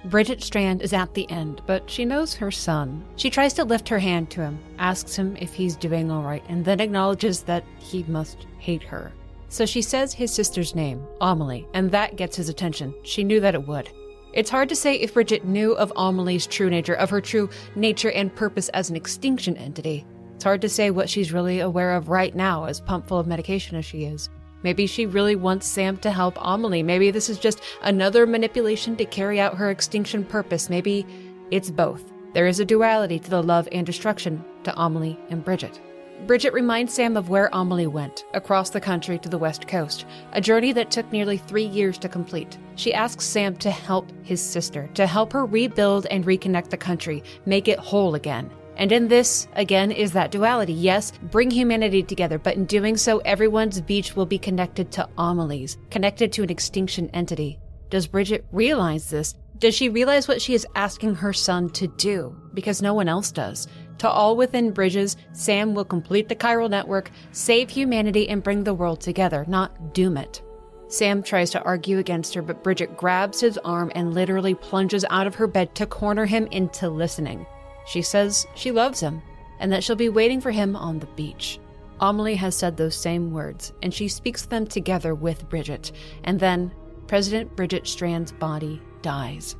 Bridget 0.06 0.42
Strand 0.42 0.82
is 0.82 0.92
at 0.92 1.14
the 1.14 1.30
end, 1.30 1.62
but 1.66 1.88
she 1.88 2.04
knows 2.04 2.34
her 2.34 2.50
son. 2.50 3.04
She 3.16 3.30
tries 3.30 3.54
to 3.54 3.64
lift 3.64 3.88
her 3.88 3.98
hand 3.98 4.30
to 4.30 4.42
him, 4.42 4.58
asks 4.78 5.16
him 5.16 5.36
if 5.40 5.54
he's 5.54 5.76
doing 5.76 6.10
all 6.10 6.22
right, 6.22 6.42
and 6.48 6.64
then 6.64 6.80
acknowledges 6.80 7.42
that 7.44 7.64
he 7.78 8.02
must 8.04 8.46
hate 8.58 8.82
her. 8.82 9.12
So 9.48 9.64
she 9.64 9.80
says 9.80 10.12
his 10.12 10.34
sister's 10.34 10.74
name, 10.74 11.06
Amelie, 11.20 11.66
and 11.72 11.90
that 11.92 12.16
gets 12.16 12.36
his 12.36 12.48
attention. 12.48 12.94
She 13.04 13.24
knew 13.24 13.40
that 13.40 13.54
it 13.54 13.66
would. 13.66 13.88
It's 14.34 14.50
hard 14.50 14.68
to 14.70 14.76
say 14.76 14.96
if 14.96 15.14
Bridget 15.14 15.44
knew 15.44 15.72
of 15.72 15.92
Amelie's 15.94 16.46
true 16.46 16.68
nature, 16.68 16.94
of 16.94 17.10
her 17.10 17.20
true 17.20 17.48
nature 17.74 18.10
and 18.10 18.34
purpose 18.34 18.70
as 18.70 18.90
an 18.90 18.96
extinction 18.96 19.56
entity. 19.56 20.04
It's 20.42 20.44
hard 20.44 20.62
to 20.62 20.68
say 20.68 20.90
what 20.90 21.08
she's 21.08 21.32
really 21.32 21.60
aware 21.60 21.92
of 21.92 22.08
right 22.08 22.34
now, 22.34 22.64
as 22.64 22.80
pumped 22.80 23.06
full 23.06 23.20
of 23.20 23.28
medication 23.28 23.76
as 23.76 23.84
she 23.84 24.06
is. 24.06 24.28
Maybe 24.64 24.88
she 24.88 25.06
really 25.06 25.36
wants 25.36 25.68
Sam 25.68 25.98
to 25.98 26.10
help 26.10 26.36
Amelie. 26.40 26.82
Maybe 26.82 27.12
this 27.12 27.28
is 27.28 27.38
just 27.38 27.62
another 27.82 28.26
manipulation 28.26 28.96
to 28.96 29.04
carry 29.04 29.38
out 29.38 29.54
her 29.54 29.70
extinction 29.70 30.24
purpose. 30.24 30.68
Maybe 30.68 31.06
it's 31.52 31.70
both. 31.70 32.02
There 32.34 32.48
is 32.48 32.58
a 32.58 32.64
duality 32.64 33.20
to 33.20 33.30
the 33.30 33.40
love 33.40 33.68
and 33.70 33.86
destruction 33.86 34.44
to 34.64 34.76
Amelie 34.76 35.16
and 35.30 35.44
Bridget. 35.44 35.80
Bridget 36.26 36.52
reminds 36.52 36.92
Sam 36.92 37.16
of 37.16 37.28
where 37.28 37.48
Amelie 37.52 37.86
went, 37.86 38.24
across 38.34 38.70
the 38.70 38.80
country 38.80 39.20
to 39.20 39.28
the 39.28 39.38
west 39.38 39.68
coast, 39.68 40.06
a 40.32 40.40
journey 40.40 40.72
that 40.72 40.90
took 40.90 41.12
nearly 41.12 41.36
three 41.36 41.66
years 41.66 41.98
to 41.98 42.08
complete. 42.08 42.58
She 42.74 42.92
asks 42.92 43.26
Sam 43.26 43.54
to 43.58 43.70
help 43.70 44.10
his 44.24 44.42
sister, 44.42 44.90
to 44.94 45.06
help 45.06 45.32
her 45.34 45.46
rebuild 45.46 46.06
and 46.06 46.24
reconnect 46.24 46.70
the 46.70 46.76
country, 46.76 47.22
make 47.46 47.68
it 47.68 47.78
whole 47.78 48.16
again. 48.16 48.50
And 48.76 48.90
in 48.90 49.08
this, 49.08 49.48
again, 49.54 49.90
is 49.90 50.12
that 50.12 50.30
duality. 50.30 50.72
Yes, 50.72 51.12
bring 51.30 51.50
humanity 51.50 52.02
together, 52.02 52.38
but 52.38 52.56
in 52.56 52.64
doing 52.64 52.96
so, 52.96 53.18
everyone's 53.18 53.80
beach 53.80 54.16
will 54.16 54.26
be 54.26 54.38
connected 54.38 54.90
to 54.92 55.08
Amelie's, 55.18 55.76
connected 55.90 56.32
to 56.32 56.42
an 56.42 56.50
extinction 56.50 57.10
entity. 57.10 57.58
Does 57.90 58.06
Bridget 58.06 58.46
realize 58.50 59.10
this? 59.10 59.34
Does 59.58 59.74
she 59.74 59.88
realize 59.88 60.26
what 60.26 60.42
she 60.42 60.54
is 60.54 60.66
asking 60.74 61.16
her 61.16 61.32
son 61.32 61.70
to 61.70 61.86
do? 61.86 62.34
Because 62.54 62.82
no 62.82 62.94
one 62.94 63.08
else 63.08 63.30
does. 63.30 63.68
To 63.98 64.08
all 64.08 64.36
within 64.36 64.72
Bridges, 64.72 65.16
Sam 65.32 65.74
will 65.74 65.84
complete 65.84 66.28
the 66.28 66.34
chiral 66.34 66.70
network, 66.70 67.10
save 67.30 67.70
humanity, 67.70 68.28
and 68.28 68.42
bring 68.42 68.64
the 68.64 68.74
world 68.74 69.00
together, 69.00 69.44
not 69.46 69.94
doom 69.94 70.16
it. 70.16 70.42
Sam 70.88 71.22
tries 71.22 71.50
to 71.50 71.62
argue 71.62 71.98
against 71.98 72.34
her, 72.34 72.42
but 72.42 72.64
Bridget 72.64 72.96
grabs 72.96 73.40
his 73.40 73.56
arm 73.58 73.92
and 73.94 74.12
literally 74.12 74.54
plunges 74.54 75.04
out 75.10 75.26
of 75.26 75.36
her 75.36 75.46
bed 75.46 75.74
to 75.76 75.86
corner 75.86 76.26
him 76.26 76.46
into 76.48 76.88
listening. 76.88 77.46
She 77.86 78.02
says 78.02 78.46
she 78.54 78.70
loves 78.70 79.00
him 79.00 79.22
and 79.58 79.72
that 79.72 79.84
she'll 79.84 79.96
be 79.96 80.08
waiting 80.08 80.40
for 80.40 80.50
him 80.50 80.74
on 80.74 80.98
the 80.98 81.06
beach. 81.06 81.60
Amelie 82.00 82.34
has 82.34 82.56
said 82.56 82.76
those 82.76 82.96
same 82.96 83.30
words, 83.30 83.72
and 83.80 83.94
she 83.94 84.08
speaks 84.08 84.44
them 84.44 84.66
together 84.66 85.14
with 85.14 85.48
Bridget, 85.48 85.92
and 86.24 86.40
then 86.40 86.72
President 87.06 87.54
Bridget 87.54 87.86
Strand's 87.86 88.32
body 88.32 88.82
dies. 89.02 89.54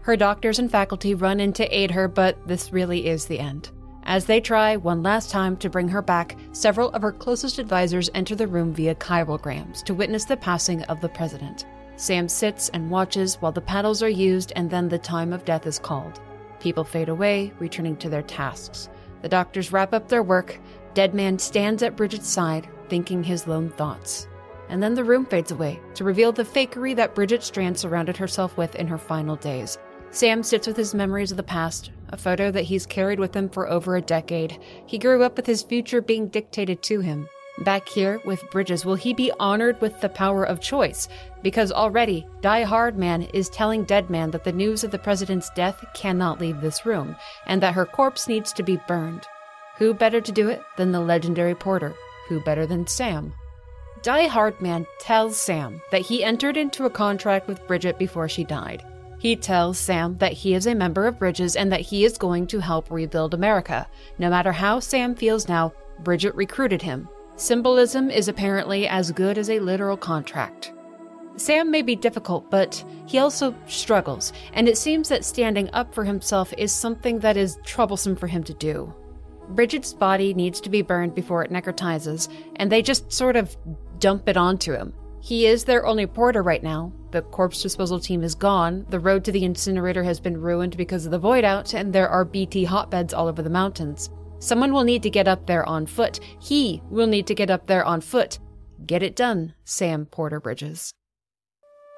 Her 0.00 0.16
doctors 0.16 0.58
and 0.58 0.70
faculty 0.70 1.14
run 1.14 1.38
in 1.38 1.52
to 1.52 1.76
aid 1.76 1.92
her, 1.92 2.08
but 2.08 2.36
this 2.48 2.72
really 2.72 3.06
is 3.06 3.26
the 3.26 3.38
end. 3.38 3.70
As 4.02 4.24
they 4.24 4.40
try 4.40 4.76
one 4.76 5.02
last 5.02 5.30
time 5.30 5.56
to 5.58 5.70
bring 5.70 5.88
her 5.88 6.02
back, 6.02 6.36
several 6.52 6.90
of 6.90 7.02
her 7.02 7.12
closest 7.12 7.58
advisors 7.58 8.10
enter 8.12 8.34
the 8.34 8.48
room 8.48 8.74
via 8.74 8.96
chirograms 8.96 9.82
to 9.84 9.94
witness 9.94 10.24
the 10.24 10.36
passing 10.36 10.82
of 10.84 11.00
the 11.00 11.08
president. 11.08 11.64
Sam 11.96 12.28
sits 12.28 12.70
and 12.70 12.90
watches 12.90 13.36
while 13.36 13.52
the 13.52 13.60
paddles 13.60 14.02
are 14.02 14.08
used 14.08 14.52
and 14.56 14.68
then 14.68 14.88
the 14.88 14.98
time 14.98 15.32
of 15.32 15.44
death 15.44 15.66
is 15.66 15.78
called. 15.78 16.20
People 16.64 16.82
fade 16.82 17.10
away, 17.10 17.52
returning 17.58 17.94
to 17.98 18.08
their 18.08 18.22
tasks. 18.22 18.88
The 19.20 19.28
doctors 19.28 19.70
wrap 19.70 19.92
up 19.92 20.08
their 20.08 20.22
work. 20.22 20.58
Dead 20.94 21.12
man 21.12 21.38
stands 21.38 21.82
at 21.82 21.94
Bridget's 21.94 22.26
side, 22.26 22.66
thinking 22.88 23.22
his 23.22 23.46
lone 23.46 23.68
thoughts. 23.68 24.28
And 24.70 24.82
then 24.82 24.94
the 24.94 25.04
room 25.04 25.26
fades 25.26 25.50
away 25.50 25.78
to 25.92 26.04
reveal 26.04 26.32
the 26.32 26.42
fakery 26.42 26.96
that 26.96 27.14
Bridget 27.14 27.42
Strand 27.42 27.76
surrounded 27.76 28.16
herself 28.16 28.56
with 28.56 28.74
in 28.76 28.86
her 28.86 28.96
final 28.96 29.36
days. 29.36 29.76
Sam 30.10 30.42
sits 30.42 30.66
with 30.66 30.78
his 30.78 30.94
memories 30.94 31.30
of 31.30 31.36
the 31.36 31.42
past, 31.42 31.90
a 32.08 32.16
photo 32.16 32.50
that 32.52 32.62
he's 32.62 32.86
carried 32.86 33.20
with 33.20 33.36
him 33.36 33.50
for 33.50 33.68
over 33.68 33.96
a 33.96 34.00
decade. 34.00 34.58
He 34.86 34.96
grew 34.96 35.22
up 35.22 35.36
with 35.36 35.44
his 35.44 35.62
future 35.62 36.00
being 36.00 36.28
dictated 36.28 36.82
to 36.84 37.00
him. 37.00 37.28
Back 37.58 37.88
here 37.88 38.20
with 38.24 38.50
Bridges, 38.50 38.84
will 38.84 38.96
he 38.96 39.14
be 39.14 39.30
honored 39.38 39.80
with 39.80 40.00
the 40.00 40.08
power 40.08 40.42
of 40.42 40.60
choice? 40.60 41.08
Because 41.40 41.70
already, 41.70 42.26
Die 42.40 42.62
Hard 42.64 42.98
Man 42.98 43.22
is 43.22 43.48
telling 43.48 43.84
Dead 43.84 44.10
Man 44.10 44.32
that 44.32 44.42
the 44.42 44.52
news 44.52 44.82
of 44.82 44.90
the 44.90 44.98
president's 44.98 45.50
death 45.50 45.84
cannot 45.94 46.40
leave 46.40 46.60
this 46.60 46.84
room, 46.84 47.14
and 47.46 47.62
that 47.62 47.74
her 47.74 47.86
corpse 47.86 48.26
needs 48.26 48.52
to 48.54 48.64
be 48.64 48.80
burned. 48.88 49.24
Who 49.78 49.94
better 49.94 50.20
to 50.20 50.32
do 50.32 50.48
it 50.48 50.62
than 50.76 50.90
the 50.90 51.00
legendary 51.00 51.54
Porter? 51.54 51.94
Who 52.28 52.40
better 52.40 52.66
than 52.66 52.88
Sam? 52.88 53.32
Die 54.02 54.26
Hard 54.26 54.60
Man 54.60 54.84
tells 54.98 55.40
Sam 55.40 55.80
that 55.92 56.02
he 56.02 56.24
entered 56.24 56.56
into 56.56 56.86
a 56.86 56.90
contract 56.90 57.46
with 57.46 57.66
Bridget 57.68 57.98
before 57.98 58.28
she 58.28 58.42
died. 58.42 58.84
He 59.20 59.36
tells 59.36 59.78
Sam 59.78 60.18
that 60.18 60.32
he 60.32 60.54
is 60.54 60.66
a 60.66 60.74
member 60.74 61.06
of 61.06 61.20
Bridges 61.20 61.54
and 61.54 61.70
that 61.72 61.80
he 61.80 62.04
is 62.04 62.18
going 62.18 62.48
to 62.48 62.58
help 62.58 62.90
rebuild 62.90 63.32
America. 63.32 63.86
No 64.18 64.28
matter 64.28 64.52
how 64.52 64.80
Sam 64.80 65.14
feels 65.14 65.48
now, 65.48 65.72
Bridget 66.00 66.34
recruited 66.34 66.82
him, 66.82 67.08
Symbolism 67.36 68.10
is 68.10 68.28
apparently 68.28 68.86
as 68.86 69.10
good 69.10 69.38
as 69.38 69.50
a 69.50 69.58
literal 69.58 69.96
contract. 69.96 70.72
Sam 71.36 71.68
may 71.68 71.82
be 71.82 71.96
difficult, 71.96 72.48
but 72.48 72.84
he 73.06 73.18
also 73.18 73.56
struggles, 73.66 74.32
and 74.52 74.68
it 74.68 74.78
seems 74.78 75.08
that 75.08 75.24
standing 75.24 75.68
up 75.72 75.92
for 75.92 76.04
himself 76.04 76.54
is 76.56 76.70
something 76.70 77.18
that 77.18 77.36
is 77.36 77.58
troublesome 77.64 78.14
for 78.14 78.28
him 78.28 78.44
to 78.44 78.54
do. 78.54 78.94
Bridget's 79.48 79.92
body 79.92 80.32
needs 80.32 80.60
to 80.60 80.70
be 80.70 80.80
burned 80.80 81.14
before 81.14 81.42
it 81.42 81.50
necrotizes, 81.50 82.28
and 82.56 82.70
they 82.70 82.82
just 82.82 83.12
sort 83.12 83.34
of 83.34 83.56
dump 83.98 84.28
it 84.28 84.36
onto 84.36 84.72
him. 84.72 84.92
He 85.20 85.46
is 85.46 85.64
their 85.64 85.86
only 85.86 86.06
porter 86.06 86.42
right 86.42 86.62
now. 86.62 86.92
The 87.10 87.22
corpse 87.22 87.62
disposal 87.62 87.98
team 87.98 88.22
is 88.22 88.36
gone, 88.36 88.86
the 88.90 89.00
road 89.00 89.24
to 89.24 89.32
the 89.32 89.44
incinerator 89.44 90.04
has 90.04 90.20
been 90.20 90.40
ruined 90.40 90.76
because 90.76 91.04
of 91.04 91.10
the 91.10 91.18
void 91.18 91.44
out, 91.44 91.74
and 91.74 91.92
there 91.92 92.08
are 92.08 92.24
BT 92.24 92.64
hotbeds 92.64 93.12
all 93.12 93.26
over 93.26 93.42
the 93.42 93.50
mountains. 93.50 94.08
Someone 94.44 94.74
will 94.74 94.84
need 94.84 95.02
to 95.04 95.08
get 95.08 95.26
up 95.26 95.46
there 95.46 95.66
on 95.66 95.86
foot. 95.86 96.20
He 96.38 96.82
will 96.90 97.06
need 97.06 97.26
to 97.28 97.34
get 97.34 97.48
up 97.48 97.66
there 97.66 97.82
on 97.82 98.02
foot. 98.02 98.38
Get 98.84 99.02
it 99.02 99.16
done, 99.16 99.54
Sam 99.64 100.04
Porter 100.04 100.38
Bridges. 100.38 100.92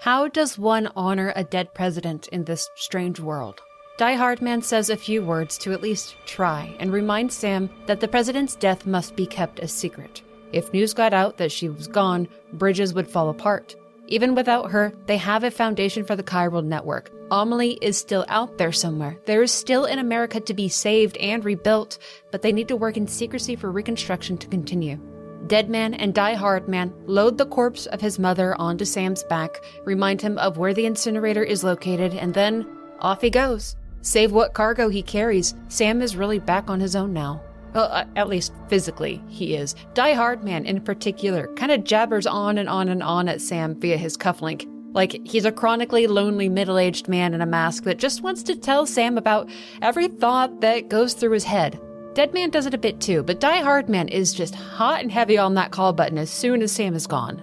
How 0.03 0.29
does 0.29 0.57
one 0.57 0.89
honor 0.95 1.33
a 1.35 1.43
dead 1.43 1.75
president 1.75 2.29
in 2.29 2.45
this 2.45 2.69
strange 2.77 3.19
world? 3.19 3.61
Die 3.99 4.15
Hardman 4.15 4.63
says 4.63 4.91
a 4.91 4.97
few 4.97 5.25
words 5.25 5.59
to 5.59 5.73
at 5.73 5.83
least 5.83 6.15
try 6.25 6.73
and 6.79 6.93
remind 6.93 7.33
Sam 7.33 7.69
that 7.87 7.99
the 7.99 8.07
president's 8.07 8.55
death 8.55 8.87
must 8.87 9.17
be 9.17 9.27
kept 9.27 9.59
a 9.59 9.67
secret. 9.67 10.23
If 10.53 10.73
news 10.73 10.95
got 10.95 11.13
out 11.13 11.39
that 11.39 11.51
she 11.51 11.69
was 11.69 11.89
gone, 11.89 12.29
Bridges 12.53 12.95
would 12.95 13.11
fall 13.11 13.29
apart. 13.29 13.75
Even 14.09 14.35
without 14.35 14.71
her, 14.71 14.93
they 15.07 15.17
have 15.17 15.43
a 15.43 15.51
foundation 15.51 16.05
for 16.05 16.15
the 16.15 16.23
chiral 16.23 16.65
network. 16.65 17.11
Amelie 17.31 17.79
is 17.83 17.97
still 17.97 18.25
out 18.29 18.57
there 18.57 18.73
somewhere. 18.73 19.19
There 19.27 19.43
is 19.43 19.51
still 19.51 19.85
an 19.85 19.99
America 19.99 20.41
to 20.41 20.55
be 20.55 20.69
saved 20.69 21.17
and 21.17 21.45
rebuilt, 21.45 21.99
but 22.31 22.43
they 22.43 22.53
need 22.53 22.69
to 22.69 22.77
work 22.77 22.97
in 22.97 23.09
secrecy 23.09 23.57
for 23.57 23.73
reconstruction 23.73 24.39
to 24.39 24.47
continue. 24.47 25.01
Dead 25.49 25.69
Man 25.69 25.95
and 25.95 26.15
Die 26.15 26.35
Hard 26.35 26.69
Man 26.69 26.93
load 27.07 27.39
the 27.39 27.47
corpse 27.47 27.87
of 27.87 28.01
his 28.01 28.19
mother 28.19 28.55
onto 28.61 28.85
Sam's 28.85 29.23
back, 29.25 29.63
remind 29.85 30.21
him 30.21 30.39
of 30.39 30.57
where 30.57 30.75
the 30.75 30.87
incinerator 30.87 31.43
is 31.43 31.65
located, 31.65 32.15
and 32.15 32.33
then 32.33 32.67
off 33.01 33.21
he 33.21 33.31
goes. 33.31 33.77
Save 34.03 34.31
what 34.31 34.55
cargo 34.55 34.89
he 34.89 35.03
carries, 35.03 35.55
Sam 35.69 36.01
is 36.01 36.17
really 36.17 36.39
back 36.39 36.71
on 36.71 36.79
his 36.79 36.95
own 36.95 37.13
now. 37.13 37.43
Well, 37.77 37.91
uh, 37.93 38.07
at 38.17 38.31
least 38.31 38.55
physically, 38.69 39.23
he 39.29 39.55
is. 39.55 39.75
Die 39.93 40.15
Hard 40.15 40.43
Man, 40.43 40.65
in 40.65 40.81
particular, 40.81 41.49
kind 41.57 41.71
of 41.71 41.85
jabbers 41.85 42.27
on 42.27 42.57
and 42.57 42.71
on 42.71 42.89
and 42.89 43.03
on 43.03 43.29
at 43.29 43.43
Sam 43.43 43.79
via 43.79 43.99
his 43.99 44.17
cufflink. 44.17 44.67
Like 44.95 45.21
he's 45.27 45.45
a 45.45 45.53
chronically 45.53 46.07
lonely 46.07 46.49
middle 46.49 46.79
aged 46.79 47.07
man 47.07 47.35
in 47.35 47.43
a 47.43 47.47
mask 47.47 47.85
that 47.85 47.99
just 47.99 48.23
wants 48.23 48.43
to 48.45 48.57
tell 48.57 48.87
Sam 48.87 49.19
about 49.19 49.51
every 49.83 50.09
thought 50.09 50.63
that 50.63 50.89
goes 50.89 51.13
through 51.13 51.33
his 51.33 51.45
head. 51.45 51.79
Dead 52.15 52.33
Man 52.33 52.49
does 52.49 52.65
it 52.65 52.73
a 52.73 52.79
bit 52.79 52.99
too, 52.99 53.23
but 53.23 53.41
Die 53.41 53.61
Hard 53.61 53.91
Man 53.91 54.09
is 54.09 54.33
just 54.33 54.55
hot 54.55 55.03
and 55.03 55.13
heavy 55.13 55.37
on 55.37 55.53
that 55.57 55.71
call 55.71 55.93
button 55.93 56.17
as 56.17 56.31
soon 56.31 56.63
as 56.63 56.73
Sam 56.73 56.95
is 56.95 57.07
gone. 57.07 57.43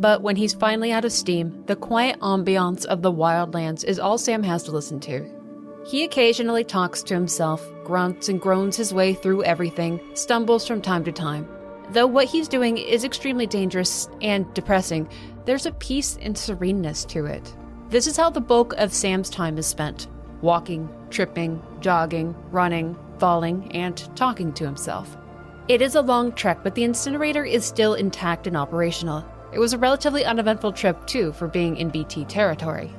But 0.00 0.22
when 0.22 0.34
he's 0.34 0.54
finally 0.54 0.90
out 0.90 1.04
of 1.04 1.12
steam, 1.12 1.62
the 1.66 1.76
quiet 1.76 2.18
ambiance 2.18 2.84
of 2.84 3.02
the 3.02 3.12
wildlands 3.12 3.84
is 3.84 4.00
all 4.00 4.18
Sam 4.18 4.42
has 4.42 4.64
to 4.64 4.72
listen 4.72 4.98
to. 5.00 5.37
He 5.88 6.04
occasionally 6.04 6.64
talks 6.64 7.02
to 7.04 7.14
himself, 7.14 7.66
grunts 7.82 8.28
and 8.28 8.38
groans 8.38 8.76
his 8.76 8.92
way 8.92 9.14
through 9.14 9.44
everything, 9.44 9.98
stumbles 10.12 10.66
from 10.66 10.82
time 10.82 11.02
to 11.04 11.12
time. 11.12 11.48
Though 11.92 12.06
what 12.06 12.26
he's 12.26 12.46
doing 12.46 12.76
is 12.76 13.04
extremely 13.04 13.46
dangerous 13.46 14.06
and 14.20 14.52
depressing, 14.52 15.08
there's 15.46 15.64
a 15.64 15.72
peace 15.72 16.18
and 16.20 16.36
sereneness 16.36 17.06
to 17.06 17.24
it. 17.24 17.56
This 17.88 18.06
is 18.06 18.18
how 18.18 18.28
the 18.28 18.38
bulk 18.38 18.74
of 18.74 18.92
Sam's 18.92 19.30
time 19.30 19.56
is 19.56 19.66
spent 19.66 20.08
walking, 20.42 20.90
tripping, 21.08 21.62
jogging, 21.80 22.36
running, 22.50 22.94
falling, 23.18 23.72
and 23.72 24.14
talking 24.14 24.52
to 24.52 24.66
himself. 24.66 25.16
It 25.68 25.80
is 25.80 25.94
a 25.94 26.02
long 26.02 26.32
trek, 26.32 26.58
but 26.62 26.74
the 26.74 26.84
incinerator 26.84 27.46
is 27.46 27.64
still 27.64 27.94
intact 27.94 28.46
and 28.46 28.58
operational. 28.58 29.24
It 29.54 29.58
was 29.58 29.72
a 29.72 29.78
relatively 29.78 30.26
uneventful 30.26 30.72
trip, 30.72 31.06
too, 31.06 31.32
for 31.32 31.48
being 31.48 31.78
in 31.78 31.88
BT 31.88 32.26
territory. 32.26 32.92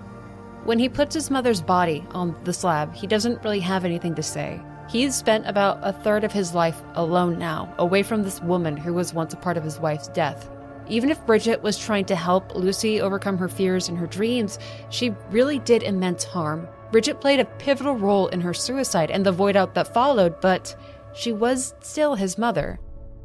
When 0.70 0.78
he 0.78 0.88
puts 0.88 1.16
his 1.16 1.32
mother's 1.32 1.64
body 1.64 2.06
on 2.12 2.36
the 2.44 2.54
slab, 2.54 2.94
he 2.94 3.08
doesn't 3.08 3.44
really 3.44 3.60
have 3.62 3.86
anything 3.86 4.14
to 4.14 4.22
say. 4.22 4.62
He's 4.88 5.16
spent 5.16 5.48
about 5.48 5.80
a 5.82 5.92
third 5.92 6.24
of 6.24 6.32
his 6.32 6.54
life 6.54 6.80
alone 6.94 7.40
now, 7.40 7.74
away 7.80 8.04
from 8.04 8.22
this 8.22 8.40
woman 8.40 8.78
who 8.78 8.94
was 8.94 9.12
once 9.12 9.34
a 9.34 9.38
part 9.38 9.58
of 9.58 9.64
his 9.64 9.80
wife's 9.80 10.10
death. 10.10 10.48
Even 10.88 11.10
if 11.10 11.26
Bridget 11.26 11.64
was 11.64 11.76
trying 11.76 12.06
to 12.06 12.16
help 12.16 12.54
Lucy 12.54 13.02
overcome 13.02 13.36
her 13.40 13.50
fears 13.50 13.90
and 13.90 13.98
her 13.98 14.06
dreams, 14.06 14.60
she 14.92 15.16
really 15.32 15.58
did 15.58 15.82
immense 15.82 16.24
harm. 16.24 16.68
Bridget 16.92 17.20
played 17.20 17.40
a 17.40 17.46
pivotal 17.46 17.96
role 17.96 18.28
in 18.28 18.40
her 18.40 18.54
suicide 18.54 19.10
and 19.10 19.26
the 19.26 19.32
void 19.32 19.56
out 19.56 19.74
that 19.74 19.92
followed, 19.92 20.40
but 20.40 20.76
she 21.16 21.32
was 21.34 21.74
still 21.82 22.14
his 22.14 22.38
mother. 22.38 22.80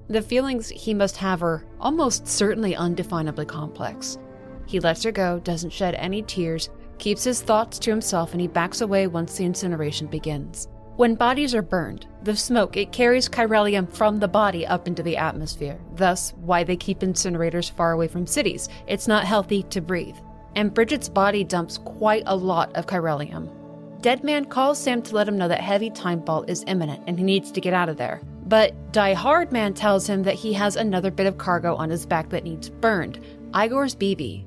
The 0.08 0.22
feelings 0.22 0.70
he 0.70 0.94
must 0.94 1.18
have 1.18 1.42
are 1.42 1.66
almost 1.78 2.26
certainly 2.26 2.74
undefinably 2.74 3.44
complex. 3.44 4.16
He 4.64 4.80
lets 4.80 5.02
her 5.02 5.12
go, 5.12 5.40
doesn't 5.40 5.74
shed 5.74 5.94
any 5.96 6.22
tears, 6.22 6.70
keeps 7.04 7.22
his 7.22 7.42
thoughts 7.42 7.78
to 7.78 7.90
himself, 7.90 8.32
and 8.32 8.40
he 8.40 8.48
backs 8.48 8.80
away 8.80 9.06
once 9.06 9.36
the 9.36 9.44
incineration 9.44 10.06
begins. 10.06 10.68
When 10.96 11.16
bodies 11.16 11.54
are 11.54 11.60
burned, 11.60 12.06
the 12.22 12.34
smoke 12.34 12.78
it 12.78 12.92
carries 12.92 13.28
chiralium 13.28 13.92
from 13.92 14.18
the 14.18 14.26
body 14.26 14.66
up 14.66 14.88
into 14.88 15.02
the 15.02 15.18
atmosphere. 15.18 15.78
Thus, 15.96 16.32
why 16.38 16.64
they 16.64 16.78
keep 16.78 17.00
incinerators 17.00 17.70
far 17.70 17.92
away 17.92 18.08
from 18.08 18.26
cities. 18.26 18.70
It's 18.86 19.06
not 19.06 19.26
healthy 19.26 19.64
to 19.64 19.82
breathe. 19.82 20.16
And 20.56 20.72
Bridget's 20.72 21.10
body 21.10 21.44
dumps 21.44 21.76
quite 21.76 22.22
a 22.24 22.34
lot 22.34 22.74
of 22.74 22.86
chiralium. 22.86 23.52
Dead 24.00 24.24
Man 24.24 24.46
calls 24.46 24.78
Sam 24.78 25.02
to 25.02 25.14
let 25.14 25.28
him 25.28 25.36
know 25.36 25.48
that 25.48 25.60
heavy 25.60 25.90
timefall 25.90 26.48
is 26.48 26.64
imminent 26.66 27.02
and 27.06 27.18
he 27.18 27.24
needs 27.24 27.52
to 27.52 27.60
get 27.60 27.74
out 27.74 27.90
of 27.90 27.98
there. 27.98 28.22
But 28.46 28.92
Die 28.92 29.12
Hard 29.12 29.52
Man 29.52 29.74
tells 29.74 30.06
him 30.06 30.22
that 30.22 30.36
he 30.36 30.54
has 30.54 30.76
another 30.76 31.10
bit 31.10 31.26
of 31.26 31.36
cargo 31.36 31.76
on 31.76 31.90
his 31.90 32.06
back 32.06 32.30
that 32.30 32.44
needs 32.44 32.70
burned 32.70 33.18
Igor's 33.54 33.94
BB. 33.94 34.46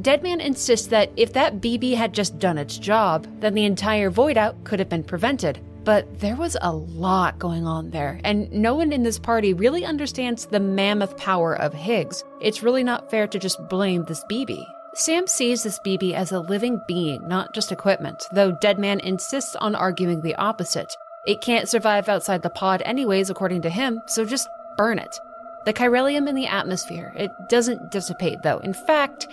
Deadman 0.00 0.40
insists 0.40 0.88
that 0.88 1.10
if 1.16 1.32
that 1.32 1.60
BB 1.60 1.94
had 1.94 2.12
just 2.12 2.38
done 2.38 2.58
its 2.58 2.78
job, 2.78 3.26
then 3.40 3.54
the 3.54 3.64
entire 3.64 4.10
void 4.10 4.36
out 4.36 4.62
could 4.64 4.78
have 4.78 4.88
been 4.88 5.04
prevented. 5.04 5.58
But 5.84 6.18
there 6.18 6.36
was 6.36 6.56
a 6.60 6.72
lot 6.72 7.38
going 7.38 7.64
on 7.64 7.90
there, 7.90 8.20
and 8.24 8.50
no 8.52 8.74
one 8.74 8.92
in 8.92 9.04
this 9.04 9.18
party 9.18 9.54
really 9.54 9.84
understands 9.84 10.46
the 10.46 10.58
mammoth 10.60 11.16
power 11.16 11.54
of 11.54 11.72
Higgs. 11.72 12.24
It's 12.40 12.62
really 12.62 12.82
not 12.82 13.10
fair 13.10 13.26
to 13.28 13.38
just 13.38 13.68
blame 13.68 14.04
this 14.04 14.24
BB. 14.30 14.66
Sam 14.94 15.26
sees 15.26 15.62
this 15.62 15.78
BB 15.86 16.14
as 16.14 16.32
a 16.32 16.40
living 16.40 16.80
being, 16.88 17.26
not 17.28 17.54
just 17.54 17.70
equipment, 17.70 18.26
though 18.32 18.56
Deadman 18.60 19.00
insists 19.00 19.54
on 19.56 19.74
arguing 19.74 20.22
the 20.22 20.34
opposite. 20.34 20.96
It 21.26 21.40
can't 21.40 21.68
survive 21.68 22.08
outside 22.08 22.42
the 22.42 22.50
pod 22.50 22.82
anyways, 22.84 23.30
according 23.30 23.62
to 23.62 23.70
him, 23.70 24.00
so 24.06 24.24
just 24.24 24.48
burn 24.76 24.98
it. 24.98 25.18
The 25.66 25.72
chiralium 25.72 26.28
in 26.28 26.34
the 26.34 26.46
atmosphere, 26.46 27.12
it 27.16 27.30
doesn't 27.48 27.90
dissipate 27.90 28.42
though. 28.42 28.58
In 28.58 28.72
fact, 28.72 29.26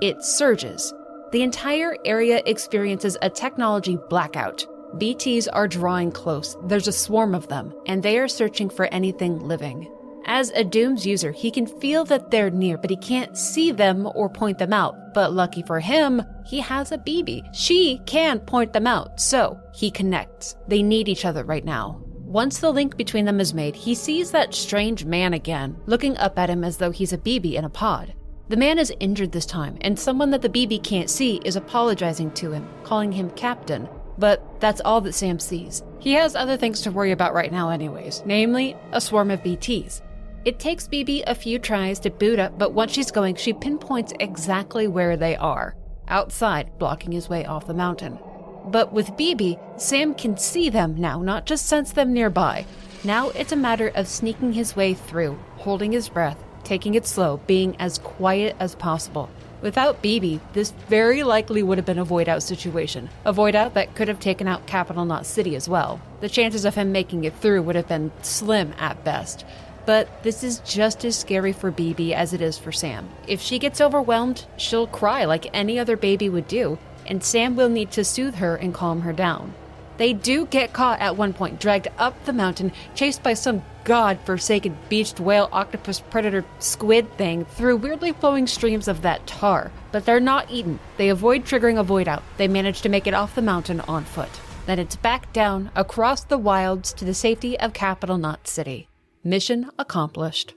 it 0.00 0.24
surges. 0.24 0.92
The 1.32 1.42
entire 1.42 1.96
area 2.04 2.42
experiences 2.46 3.16
a 3.22 3.30
technology 3.30 3.98
blackout. 4.08 4.66
BTs 4.96 5.46
are 5.52 5.68
drawing 5.68 6.10
close. 6.10 6.56
There's 6.64 6.88
a 6.88 6.92
swarm 6.92 7.34
of 7.34 7.48
them, 7.48 7.72
and 7.86 8.02
they 8.02 8.18
are 8.18 8.28
searching 8.28 8.68
for 8.68 8.86
anything 8.86 9.38
living. 9.38 9.88
As 10.26 10.50
a 10.50 10.64
Dooms 10.64 11.06
user, 11.06 11.32
he 11.32 11.50
can 11.50 11.66
feel 11.66 12.04
that 12.06 12.30
they're 12.30 12.50
near, 12.50 12.76
but 12.76 12.90
he 12.90 12.96
can't 12.96 13.36
see 13.36 13.70
them 13.70 14.08
or 14.14 14.28
point 14.28 14.58
them 14.58 14.72
out. 14.72 15.14
But 15.14 15.32
lucky 15.32 15.62
for 15.62 15.80
him, 15.80 16.22
he 16.46 16.60
has 16.60 16.92
a 16.92 16.98
BB. 16.98 17.54
She 17.54 18.00
can 18.06 18.40
point 18.40 18.72
them 18.72 18.86
out, 18.86 19.20
so 19.20 19.58
he 19.74 19.90
connects. 19.90 20.56
They 20.68 20.82
need 20.82 21.08
each 21.08 21.24
other 21.24 21.44
right 21.44 21.64
now. 21.64 22.02
Once 22.30 22.58
the 22.58 22.70
link 22.70 22.96
between 22.96 23.24
them 23.24 23.40
is 23.40 23.54
made, 23.54 23.74
he 23.74 23.94
sees 23.94 24.30
that 24.30 24.54
strange 24.54 25.04
man 25.04 25.34
again, 25.34 25.76
looking 25.86 26.16
up 26.18 26.38
at 26.38 26.50
him 26.50 26.62
as 26.62 26.76
though 26.76 26.92
he's 26.92 27.12
a 27.12 27.18
BB 27.18 27.54
in 27.54 27.64
a 27.64 27.70
pod. 27.70 28.14
The 28.50 28.56
man 28.56 28.80
is 28.80 28.92
injured 28.98 29.30
this 29.30 29.46
time, 29.46 29.78
and 29.82 29.96
someone 29.96 30.30
that 30.30 30.42
the 30.42 30.48
BB 30.48 30.82
can't 30.82 31.08
see 31.08 31.40
is 31.44 31.54
apologizing 31.54 32.32
to 32.32 32.50
him, 32.50 32.68
calling 32.82 33.12
him 33.12 33.30
Captain. 33.30 33.88
But 34.18 34.42
that's 34.58 34.80
all 34.80 35.00
that 35.02 35.12
Sam 35.12 35.38
sees. 35.38 35.84
He 36.00 36.14
has 36.14 36.34
other 36.34 36.56
things 36.56 36.80
to 36.80 36.90
worry 36.90 37.12
about 37.12 37.32
right 37.32 37.52
now, 37.52 37.70
anyways, 37.70 38.24
namely, 38.26 38.76
a 38.90 39.00
swarm 39.00 39.30
of 39.30 39.44
BTs. 39.44 40.02
It 40.44 40.58
takes 40.58 40.88
BB 40.88 41.22
a 41.28 41.34
few 41.36 41.60
tries 41.60 42.00
to 42.00 42.10
boot 42.10 42.40
up, 42.40 42.58
but 42.58 42.72
once 42.72 42.90
she's 42.90 43.12
going, 43.12 43.36
she 43.36 43.52
pinpoints 43.52 44.12
exactly 44.18 44.88
where 44.88 45.16
they 45.16 45.36
are 45.36 45.76
outside, 46.08 46.76
blocking 46.76 47.12
his 47.12 47.28
way 47.28 47.44
off 47.44 47.68
the 47.68 47.72
mountain. 47.72 48.18
But 48.64 48.92
with 48.92 49.12
BB, 49.12 49.80
Sam 49.80 50.12
can 50.12 50.36
see 50.36 50.70
them 50.70 50.96
now, 50.96 51.22
not 51.22 51.46
just 51.46 51.66
sense 51.66 51.92
them 51.92 52.12
nearby. 52.12 52.66
Now 53.04 53.28
it's 53.28 53.52
a 53.52 53.56
matter 53.56 53.92
of 53.94 54.08
sneaking 54.08 54.54
his 54.54 54.74
way 54.74 54.92
through, 54.92 55.38
holding 55.56 55.92
his 55.92 56.08
breath, 56.08 56.42
taking 56.70 56.94
it 56.94 57.04
slow, 57.04 57.40
being 57.48 57.74
as 57.80 57.98
quiet 57.98 58.54
as 58.60 58.76
possible. 58.76 59.28
Without 59.60 60.00
BB, 60.04 60.38
this 60.52 60.70
very 60.88 61.24
likely 61.24 61.64
would 61.64 61.78
have 61.78 61.84
been 61.84 61.98
a 61.98 62.04
void 62.04 62.28
out 62.28 62.44
situation. 62.44 63.08
A 63.24 63.32
void 63.32 63.56
out 63.56 63.74
that 63.74 63.96
could 63.96 64.06
have 64.06 64.20
taken 64.20 64.46
out 64.46 64.68
Capital 64.68 65.04
Knot 65.04 65.26
City 65.26 65.56
as 65.56 65.68
well. 65.68 66.00
The 66.20 66.28
chances 66.28 66.64
of 66.64 66.76
him 66.76 66.92
making 66.92 67.24
it 67.24 67.34
through 67.34 67.62
would 67.62 67.74
have 67.74 67.88
been 67.88 68.12
slim 68.22 68.72
at 68.78 69.02
best. 69.02 69.44
But 69.84 70.22
this 70.22 70.44
is 70.44 70.60
just 70.60 71.04
as 71.04 71.18
scary 71.18 71.52
for 71.52 71.72
BB 71.72 72.12
as 72.12 72.32
it 72.32 72.40
is 72.40 72.56
for 72.56 72.70
Sam. 72.70 73.08
If 73.26 73.40
she 73.40 73.58
gets 73.58 73.80
overwhelmed, 73.80 74.46
she'll 74.56 74.86
cry 74.86 75.24
like 75.24 75.50
any 75.52 75.76
other 75.76 75.96
baby 75.96 76.28
would 76.28 76.46
do, 76.46 76.78
and 77.04 77.24
Sam 77.24 77.56
will 77.56 77.68
need 77.68 77.90
to 77.90 78.04
soothe 78.04 78.36
her 78.36 78.54
and 78.54 78.72
calm 78.72 79.00
her 79.00 79.12
down. 79.12 79.54
They 80.00 80.14
do 80.14 80.46
get 80.46 80.72
caught 80.72 80.98
at 81.00 81.18
one 81.18 81.34
point, 81.34 81.60
dragged 81.60 81.88
up 81.98 82.24
the 82.24 82.32
mountain, 82.32 82.72
chased 82.94 83.22
by 83.22 83.34
some 83.34 83.62
god-forsaken 83.84 84.74
beached 84.88 85.20
whale, 85.20 85.50
octopus, 85.52 86.00
predator, 86.00 86.42
squid 86.58 87.18
thing 87.18 87.44
through 87.44 87.76
weirdly 87.76 88.12
flowing 88.12 88.46
streams 88.46 88.88
of 88.88 89.02
that 89.02 89.26
tar. 89.26 89.70
But 89.92 90.06
they're 90.06 90.18
not 90.18 90.50
eaten. 90.50 90.80
They 90.96 91.10
avoid 91.10 91.44
triggering 91.44 91.78
a 91.78 91.82
void 91.82 92.08
out. 92.08 92.22
They 92.38 92.48
manage 92.48 92.80
to 92.80 92.88
make 92.88 93.06
it 93.06 93.12
off 93.12 93.34
the 93.34 93.42
mountain 93.42 93.80
on 93.82 94.04
foot. 94.04 94.40
Then 94.64 94.78
it's 94.78 94.96
back 94.96 95.34
down 95.34 95.70
across 95.76 96.24
the 96.24 96.38
wilds 96.38 96.94
to 96.94 97.04
the 97.04 97.12
safety 97.12 97.60
of 97.60 97.74
Capital 97.74 98.16
Knot 98.16 98.48
City. 98.48 98.88
Mission 99.22 99.70
accomplished. 99.78 100.54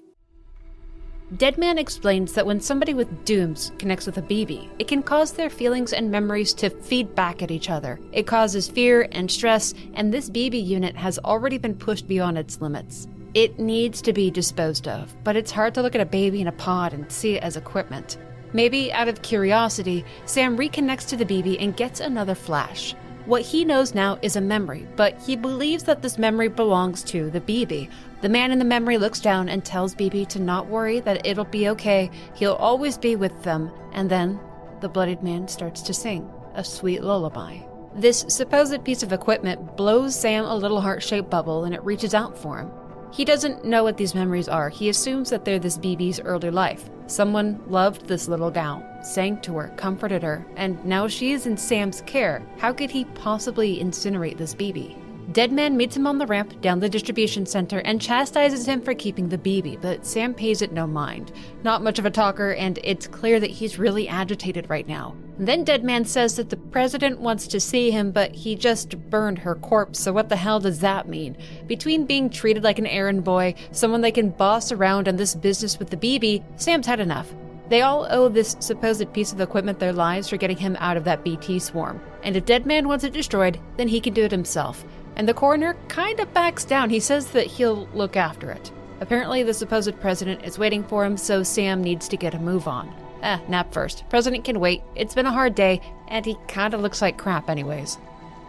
Deadman 1.37 1.79
explains 1.79 2.33
that 2.33 2.45
when 2.45 2.59
somebody 2.59 2.93
with 2.93 3.25
dooms 3.25 3.71
connects 3.79 4.05
with 4.05 4.17
a 4.17 4.21
BB, 4.21 4.69
it 4.77 4.87
can 4.87 5.01
cause 5.01 5.31
their 5.31 5.49
feelings 5.49 5.91
and 5.91 6.11
memories 6.11 6.53
to 6.53 6.69
feed 6.69 7.15
back 7.15 7.41
at 7.41 7.49
each 7.49 7.71
other. 7.71 7.99
It 8.11 8.27
causes 8.27 8.67
fear 8.67 9.07
and 9.11 9.31
stress, 9.31 9.73
and 9.95 10.13
this 10.13 10.29
BB 10.29 10.63
unit 10.63 10.95
has 10.95 11.17
already 11.19 11.57
been 11.57 11.73
pushed 11.73 12.07
beyond 12.07 12.37
its 12.37 12.61
limits. 12.61 13.07
It 13.33 13.57
needs 13.57 13.99
to 14.03 14.13
be 14.13 14.29
disposed 14.29 14.87
of, 14.87 15.15
but 15.23 15.35
it's 15.35 15.49
hard 15.49 15.73
to 15.73 15.81
look 15.81 15.95
at 15.95 16.01
a 16.01 16.05
baby 16.05 16.39
in 16.39 16.47
a 16.47 16.51
pod 16.51 16.93
and 16.93 17.11
see 17.11 17.35
it 17.35 17.43
as 17.43 17.57
equipment. 17.57 18.17
Maybe 18.51 18.93
out 18.93 19.07
of 19.07 19.23
curiosity, 19.23 20.05
Sam 20.25 20.55
reconnects 20.55 21.07
to 21.09 21.17
the 21.17 21.25
BB 21.25 21.57
and 21.59 21.75
gets 21.75 21.99
another 21.99 22.35
flash. 22.35 22.93
What 23.25 23.41
he 23.41 23.63
knows 23.63 23.95
now 23.95 24.19
is 24.21 24.35
a 24.35 24.41
memory, 24.41 24.85
but 24.97 25.17
he 25.19 25.37
believes 25.37 25.83
that 25.85 26.01
this 26.01 26.17
memory 26.17 26.49
belongs 26.49 27.01
to 27.05 27.31
the 27.31 27.41
BB. 27.41 27.89
The 28.23 28.29
man 28.29 28.53
in 28.53 28.59
the 28.59 28.63
memory 28.63 28.97
looks 28.97 29.19
down 29.19 29.49
and 29.49 29.65
tells 29.65 29.95
BB 29.95 30.29
to 30.29 30.39
not 30.39 30.67
worry, 30.67 31.01
that 31.01 31.27
it'll 31.27 31.43
be 31.43 31.67
okay, 31.67 32.09
he'll 32.33 32.53
always 32.53 32.97
be 32.97 33.17
with 33.17 33.43
them, 33.43 33.69
and 33.91 34.09
then 34.09 34.39
the 34.79 34.87
bloodied 34.87 35.21
man 35.21 35.49
starts 35.49 35.81
to 35.81 35.93
sing 35.93 36.31
a 36.55 36.63
sweet 36.63 37.03
lullaby. 37.03 37.57
This 37.93 38.23
supposed 38.29 38.81
piece 38.85 39.03
of 39.03 39.11
equipment 39.11 39.75
blows 39.75 40.15
Sam 40.15 40.45
a 40.45 40.55
little 40.55 40.79
heart 40.79 41.03
shaped 41.03 41.29
bubble 41.29 41.65
and 41.65 41.75
it 41.75 41.83
reaches 41.83 42.13
out 42.13 42.37
for 42.37 42.59
him. 42.59 42.71
He 43.11 43.25
doesn't 43.25 43.65
know 43.65 43.83
what 43.83 43.97
these 43.97 44.15
memories 44.15 44.47
are. 44.47 44.69
He 44.69 44.87
assumes 44.87 45.29
that 45.29 45.43
they're 45.43 45.59
this 45.59 45.77
BB's 45.77 46.21
early 46.21 46.49
life. 46.49 46.89
Someone 47.07 47.61
loved 47.67 48.05
this 48.05 48.29
little 48.29 48.49
gal, 48.49 48.81
sang 49.03 49.41
to 49.41 49.57
her, 49.57 49.67
comforted 49.75 50.23
her, 50.23 50.47
and 50.55 50.83
now 50.85 51.09
she 51.09 51.33
is 51.33 51.45
in 51.45 51.57
Sam's 51.57 51.99
care. 52.03 52.41
How 52.57 52.71
could 52.71 52.89
he 52.89 53.03
possibly 53.03 53.83
incinerate 53.83 54.37
this 54.37 54.55
BB? 54.55 55.02
Deadman 55.33 55.75
meets 55.75 55.97
him 55.97 56.05
on 56.05 56.19
the 56.19 56.27
ramp 56.27 56.61
down 56.61 56.79
the 56.79 56.87
distribution 56.87 57.47
center 57.47 57.79
and 57.79 57.99
chastises 57.99 58.67
him 58.67 58.79
for 58.79 58.93
keeping 58.93 59.29
the 59.29 59.37
BB, 59.39 59.81
but 59.81 60.05
Sam 60.05 60.31
pays 60.31 60.61
it 60.61 60.71
no 60.71 60.85
mind. 60.85 61.31
Not 61.63 61.81
much 61.81 61.97
of 61.97 62.05
a 62.05 62.11
talker, 62.11 62.53
and 62.53 62.77
it's 62.83 63.07
clear 63.07 63.39
that 63.39 63.49
he's 63.49 63.79
really 63.79 64.07
agitated 64.07 64.69
right 64.69 64.87
now. 64.87 65.15
then 65.39 65.63
Deadman 65.63 66.05
says 66.05 66.35
that 66.35 66.51
the 66.51 66.57
president 66.57 67.19
wants 67.19 67.47
to 67.47 67.59
see 67.59 67.89
him, 67.89 68.11
but 68.11 68.35
he 68.35 68.55
just 68.55 68.95
burned 69.09 69.39
her 69.39 69.55
corpse, 69.55 69.99
so 69.99 70.13
what 70.13 70.29
the 70.29 70.35
hell 70.35 70.59
does 70.59 70.81
that 70.81 71.07
mean? 71.07 71.35
Between 71.65 72.05
being 72.05 72.29
treated 72.29 72.63
like 72.63 72.77
an 72.77 72.85
errand 72.85 73.23
boy, 73.23 73.55
someone 73.71 74.01
they 74.01 74.11
can 74.11 74.29
boss 74.29 74.71
around, 74.71 75.07
and 75.07 75.17
this 75.17 75.33
business 75.33 75.79
with 75.79 75.89
the 75.89 75.97
BB, 75.97 76.43
Sam's 76.57 76.85
had 76.85 76.99
enough. 76.99 77.33
They 77.69 77.81
all 77.81 78.05
owe 78.11 78.29
this 78.29 78.55
supposed 78.59 79.11
piece 79.13 79.33
of 79.33 79.41
equipment 79.41 79.79
their 79.79 79.93
lives 79.93 80.29
for 80.29 80.37
getting 80.37 80.57
him 80.57 80.77
out 80.79 80.95
of 80.95 81.05
that 81.05 81.23
BT 81.23 81.57
swarm. 81.57 81.99
And 82.21 82.35
if 82.35 82.45
Deadman 82.45 82.87
wants 82.87 83.03
it 83.03 83.13
destroyed, 83.13 83.59
then 83.77 83.87
he 83.87 83.99
can 83.99 84.13
do 84.13 84.25
it 84.25 84.31
himself 84.31 84.85
and 85.15 85.27
the 85.27 85.33
coroner 85.33 85.75
kind 85.87 86.19
of 86.19 86.33
backs 86.33 86.65
down. 86.65 86.89
He 86.89 86.99
says 86.99 87.27
that 87.31 87.47
he'll 87.47 87.87
look 87.93 88.15
after 88.15 88.51
it. 88.51 88.71
Apparently, 88.99 89.43
the 89.43 89.53
supposed 89.53 89.99
president 89.99 90.43
is 90.43 90.57
waiting 90.57 90.83
for 90.83 91.05
him, 91.05 91.17
so 91.17 91.43
Sam 91.43 91.83
needs 91.83 92.07
to 92.07 92.17
get 92.17 92.33
a 92.33 92.39
move 92.39 92.67
on. 92.67 92.93
Eh, 93.21 93.39
nap 93.47 93.73
first. 93.73 94.03
President 94.09 94.43
can 94.43 94.59
wait. 94.59 94.81
It's 94.95 95.15
been 95.15 95.25
a 95.25 95.31
hard 95.31 95.55
day, 95.55 95.81
and 96.07 96.25
he 96.25 96.37
kinda 96.47 96.77
looks 96.77 97.01
like 97.01 97.17
crap, 97.17 97.49
anyways. 97.49 97.97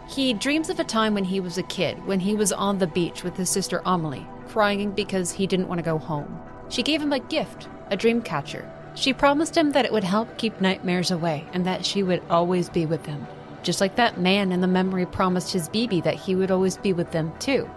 He 0.07 0.33
dreams 0.33 0.69
of 0.69 0.79
a 0.79 0.83
time 0.83 1.13
when 1.13 1.23
he 1.23 1.39
was 1.39 1.57
a 1.57 1.63
kid, 1.63 2.05
when 2.05 2.19
he 2.19 2.35
was 2.35 2.51
on 2.51 2.77
the 2.77 2.87
beach 2.87 3.23
with 3.23 3.37
his 3.37 3.49
sister 3.49 3.81
Amelie, 3.85 4.27
crying 4.47 4.91
because 4.91 5.31
he 5.31 5.47
didn't 5.47 5.67
want 5.67 5.79
to 5.79 5.83
go 5.83 5.97
home. 5.97 6.39
She 6.69 6.83
gave 6.83 7.01
him 7.01 7.13
a 7.13 7.19
gift, 7.19 7.67
a 7.89 7.97
dream 7.97 8.21
catcher. 8.21 8.69
She 8.93 9.13
promised 9.13 9.57
him 9.57 9.71
that 9.71 9.85
it 9.85 9.91
would 9.91 10.03
help 10.03 10.37
keep 10.37 10.61
nightmares 10.61 11.11
away 11.11 11.45
and 11.53 11.65
that 11.65 11.85
she 11.85 12.03
would 12.03 12.21
always 12.29 12.69
be 12.69 12.85
with 12.85 13.05
him 13.05 13.27
just 13.65 13.81
like 13.81 13.95
that 13.97 14.19
man 14.19 14.53
in 14.53 14.61
the 14.61 14.67
memory 14.67 15.05
promised 15.05 15.51
his 15.51 15.67
BB 15.67 16.03
that 16.03 16.15
he 16.15 16.35
would 16.35 16.51
always 16.51 16.77
be 16.77 16.93
with 16.93 17.11
them, 17.11 17.33
too. 17.39 17.69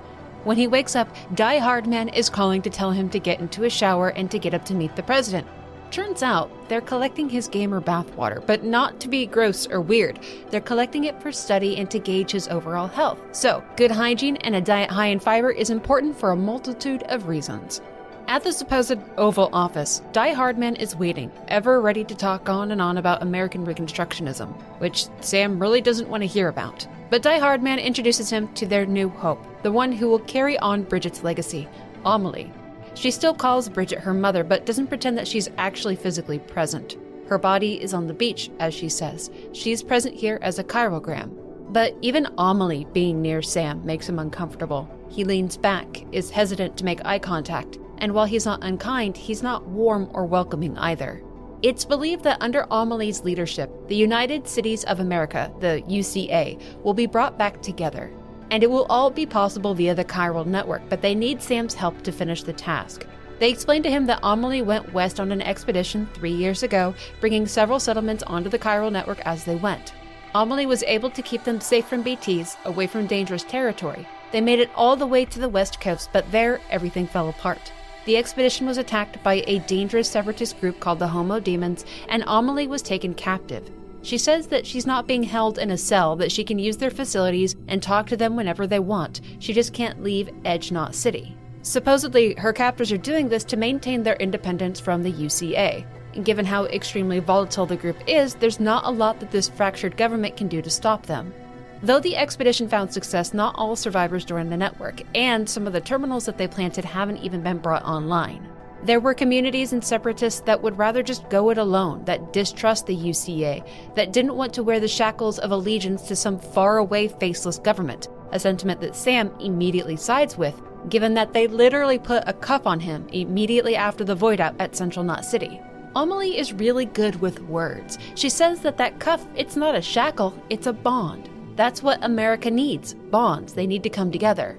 When 0.44 0.56
he 0.56 0.68
wakes 0.68 0.94
up, 0.94 1.08
Die 1.34 1.58
Hard 1.58 1.86
Man 1.86 2.08
is 2.08 2.30
calling 2.30 2.62
to 2.62 2.70
tell 2.70 2.92
him 2.92 3.10
to 3.10 3.18
get 3.18 3.40
into 3.40 3.64
a 3.64 3.70
shower 3.70 4.10
and 4.10 4.30
to 4.30 4.38
get 4.38 4.54
up 4.54 4.64
to 4.66 4.74
meet 4.74 4.94
the 4.94 5.02
president. 5.02 5.46
Turns 5.90 6.22
out 6.22 6.50
they're 6.68 6.82
collecting 6.82 7.30
his 7.30 7.48
gamer 7.48 7.80
bathwater, 7.80 8.46
but 8.46 8.62
not 8.62 9.00
to 9.00 9.08
be 9.08 9.24
gross 9.24 9.66
or 9.66 9.80
weird. 9.80 10.20
They're 10.50 10.60
collecting 10.60 11.04
it 11.04 11.20
for 11.20 11.32
study 11.32 11.78
and 11.78 11.90
to 11.90 11.98
gauge 11.98 12.30
his 12.30 12.46
overall 12.48 12.88
health. 12.88 13.18
So, 13.32 13.64
good 13.76 13.90
hygiene 13.90 14.36
and 14.38 14.54
a 14.54 14.60
diet 14.60 14.90
high 14.90 15.06
in 15.06 15.18
fiber 15.18 15.50
is 15.50 15.70
important 15.70 16.18
for 16.18 16.30
a 16.30 16.36
multitude 16.36 17.04
of 17.04 17.26
reasons. 17.26 17.80
At 18.28 18.44
the 18.44 18.52
supposed 18.52 18.98
Oval 19.16 19.48
Office, 19.54 20.02
Die 20.12 20.32
Hardman 20.34 20.76
is 20.76 20.94
waiting, 20.94 21.32
ever 21.48 21.80
ready 21.80 22.04
to 22.04 22.14
talk 22.14 22.50
on 22.50 22.72
and 22.72 22.82
on 22.82 22.98
about 22.98 23.22
American 23.22 23.64
Reconstructionism, 23.64 24.52
which 24.80 25.06
Sam 25.22 25.58
really 25.58 25.80
doesn't 25.80 26.10
want 26.10 26.22
to 26.22 26.26
hear 26.26 26.48
about. 26.48 26.86
But 27.08 27.22
Die 27.22 27.38
Hardman 27.38 27.78
introduces 27.78 28.28
him 28.28 28.52
to 28.52 28.66
their 28.66 28.84
new 28.84 29.08
hope, 29.08 29.42
the 29.62 29.72
one 29.72 29.90
who 29.90 30.08
will 30.08 30.18
carry 30.18 30.58
on 30.58 30.82
Bridget's 30.82 31.24
legacy, 31.24 31.66
Amelie. 32.04 32.52
She 32.92 33.10
still 33.10 33.32
calls 33.32 33.70
Bridget 33.70 34.00
her 34.00 34.12
mother, 34.12 34.44
but 34.44 34.66
doesn't 34.66 34.88
pretend 34.88 35.16
that 35.16 35.26
she's 35.26 35.48
actually 35.56 35.96
physically 35.96 36.38
present. 36.38 36.98
Her 37.28 37.38
body 37.38 37.80
is 37.82 37.94
on 37.94 38.06
the 38.06 38.12
beach, 38.12 38.50
as 38.60 38.74
she 38.74 38.90
says. 38.90 39.30
She's 39.54 39.82
present 39.82 40.14
here 40.14 40.38
as 40.42 40.58
a 40.58 40.64
chirogram. 40.64 41.34
But 41.72 41.96
even 42.02 42.28
Amelie 42.36 42.86
being 42.92 43.22
near 43.22 43.40
Sam 43.40 43.82
makes 43.86 44.06
him 44.06 44.18
uncomfortable. 44.18 44.86
He 45.08 45.24
leans 45.24 45.56
back, 45.56 46.04
is 46.12 46.28
hesitant 46.28 46.76
to 46.76 46.84
make 46.84 47.02
eye 47.06 47.18
contact, 47.18 47.78
and 47.98 48.12
while 48.12 48.26
he's 48.26 48.44
not 48.44 48.62
unkind, 48.62 49.16
he's 49.16 49.42
not 49.42 49.66
warm 49.66 50.10
or 50.12 50.24
welcoming 50.24 50.76
either. 50.78 51.22
It's 51.60 51.84
believed 51.84 52.22
that 52.24 52.40
under 52.40 52.66
Amelie's 52.70 53.24
leadership, 53.24 53.70
the 53.88 53.96
United 53.96 54.46
Cities 54.46 54.84
of 54.84 55.00
America, 55.00 55.52
the 55.60 55.82
UCA, 55.88 56.60
will 56.84 56.94
be 56.94 57.06
brought 57.06 57.36
back 57.36 57.60
together. 57.62 58.12
And 58.50 58.62
it 58.62 58.70
will 58.70 58.86
all 58.88 59.10
be 59.10 59.26
possible 59.26 59.74
via 59.74 59.94
the 59.94 60.04
chiral 60.04 60.46
network, 60.46 60.82
but 60.88 61.02
they 61.02 61.14
need 61.14 61.42
Sam's 61.42 61.74
help 61.74 62.02
to 62.02 62.12
finish 62.12 62.42
the 62.42 62.52
task. 62.52 63.06
They 63.40 63.50
explained 63.50 63.84
to 63.84 63.90
him 63.90 64.06
that 64.06 64.20
Amelie 64.22 64.62
went 64.62 64.92
west 64.92 65.20
on 65.20 65.32
an 65.32 65.42
expedition 65.42 66.08
three 66.14 66.32
years 66.32 66.62
ago, 66.62 66.94
bringing 67.20 67.46
several 67.46 67.80
settlements 67.80 68.22
onto 68.24 68.50
the 68.50 68.58
chiral 68.58 68.92
network 68.92 69.20
as 69.26 69.44
they 69.44 69.56
went. 69.56 69.94
Amelie 70.34 70.66
was 70.66 70.82
able 70.84 71.10
to 71.10 71.22
keep 71.22 71.44
them 71.44 71.60
safe 71.60 71.86
from 71.86 72.04
BTs, 72.04 72.62
away 72.64 72.86
from 72.86 73.06
dangerous 73.06 73.44
territory. 73.44 74.06
They 74.30 74.40
made 74.40 74.60
it 74.60 74.70
all 74.74 74.94
the 74.94 75.06
way 75.06 75.24
to 75.24 75.38
the 75.38 75.48
west 75.48 75.80
coast, 75.80 76.10
but 76.12 76.30
there 76.30 76.60
everything 76.70 77.06
fell 77.06 77.28
apart. 77.28 77.72
The 78.08 78.16
expedition 78.16 78.66
was 78.66 78.78
attacked 78.78 79.22
by 79.22 79.44
a 79.46 79.58
dangerous 79.58 80.08
separatist 80.08 80.58
group 80.62 80.80
called 80.80 80.98
the 80.98 81.08
Homo 81.08 81.40
Demens, 81.40 81.84
and 82.08 82.24
Amelie 82.26 82.66
was 82.66 82.80
taken 82.80 83.12
captive. 83.12 83.70
She 84.00 84.16
says 84.16 84.46
that 84.46 84.66
she's 84.66 84.86
not 84.86 85.06
being 85.06 85.24
held 85.24 85.58
in 85.58 85.70
a 85.70 85.76
cell, 85.76 86.16
that 86.16 86.32
she 86.32 86.42
can 86.42 86.58
use 86.58 86.78
their 86.78 86.88
facilities 86.88 87.54
and 87.68 87.82
talk 87.82 88.06
to 88.06 88.16
them 88.16 88.34
whenever 88.34 88.66
they 88.66 88.78
want. 88.78 89.20
She 89.40 89.52
just 89.52 89.74
can't 89.74 90.02
leave 90.02 90.30
Edge 90.46 90.72
Knot 90.72 90.94
City. 90.94 91.36
Supposedly, 91.60 92.32
her 92.36 92.54
captors 92.54 92.90
are 92.92 92.96
doing 92.96 93.28
this 93.28 93.44
to 93.44 93.58
maintain 93.58 94.02
their 94.02 94.16
independence 94.16 94.80
from 94.80 95.02
the 95.02 95.12
UCA. 95.12 95.84
And 96.14 96.24
given 96.24 96.46
how 96.46 96.64
extremely 96.64 97.18
volatile 97.18 97.66
the 97.66 97.76
group 97.76 97.98
is, 98.06 98.36
there's 98.36 98.58
not 98.58 98.86
a 98.86 98.90
lot 98.90 99.20
that 99.20 99.32
this 99.32 99.50
fractured 99.50 99.98
government 99.98 100.34
can 100.34 100.48
do 100.48 100.62
to 100.62 100.70
stop 100.70 101.04
them. 101.04 101.34
Though 101.82 102.00
the 102.00 102.16
expedition 102.16 102.68
found 102.68 102.92
success, 102.92 103.32
not 103.32 103.54
all 103.56 103.76
survivors 103.76 104.24
joined 104.24 104.50
the 104.50 104.56
network, 104.56 105.02
and 105.14 105.48
some 105.48 105.66
of 105.66 105.72
the 105.72 105.80
terminals 105.80 106.26
that 106.26 106.36
they 106.36 106.48
planted 106.48 106.84
haven't 106.84 107.18
even 107.18 107.42
been 107.42 107.58
brought 107.58 107.84
online. 107.84 108.48
There 108.82 109.00
were 109.00 109.14
communities 109.14 109.72
and 109.72 109.84
separatists 109.84 110.40
that 110.42 110.62
would 110.62 110.78
rather 110.78 111.02
just 111.02 111.28
go 111.30 111.50
it 111.50 111.58
alone, 111.58 112.04
that 112.04 112.32
distrust 112.32 112.86
the 112.86 112.96
UCA, 112.96 113.64
that 113.94 114.12
didn't 114.12 114.36
want 114.36 114.52
to 114.54 114.62
wear 114.62 114.80
the 114.80 114.88
shackles 114.88 115.38
of 115.38 115.52
allegiance 115.52 116.02
to 116.02 116.16
some 116.16 116.38
faraway, 116.38 117.08
faceless 117.08 117.58
government, 117.58 118.08
a 118.32 118.40
sentiment 118.40 118.80
that 118.80 118.96
Sam 118.96 119.32
immediately 119.40 119.96
sides 119.96 120.36
with, 120.36 120.60
given 120.88 121.14
that 121.14 121.32
they 121.32 121.46
literally 121.46 121.98
put 121.98 122.24
a 122.26 122.32
cuff 122.32 122.66
on 122.66 122.80
him 122.80 123.06
immediately 123.12 123.76
after 123.76 124.04
the 124.04 124.14
void 124.14 124.40
out 124.40 124.54
at 124.60 124.76
Central 124.76 125.04
Knot 125.04 125.24
City. 125.24 125.60
Amelie 125.96 126.38
is 126.38 126.52
really 126.52 126.86
good 126.86 127.20
with 127.20 127.40
words. 127.42 127.98
She 128.14 128.28
says 128.28 128.60
that 128.60 128.78
that 128.78 129.00
cuff, 129.00 129.26
it's 129.34 129.56
not 129.56 129.74
a 129.74 129.82
shackle, 129.82 130.40
it's 130.50 130.66
a 130.66 130.72
bond. 130.72 131.28
That's 131.58 131.82
what 131.82 132.04
America 132.04 132.52
needs 132.52 132.94
bonds. 132.94 133.52
They 133.52 133.66
need 133.66 133.82
to 133.82 133.90
come 133.90 134.12
together. 134.12 134.56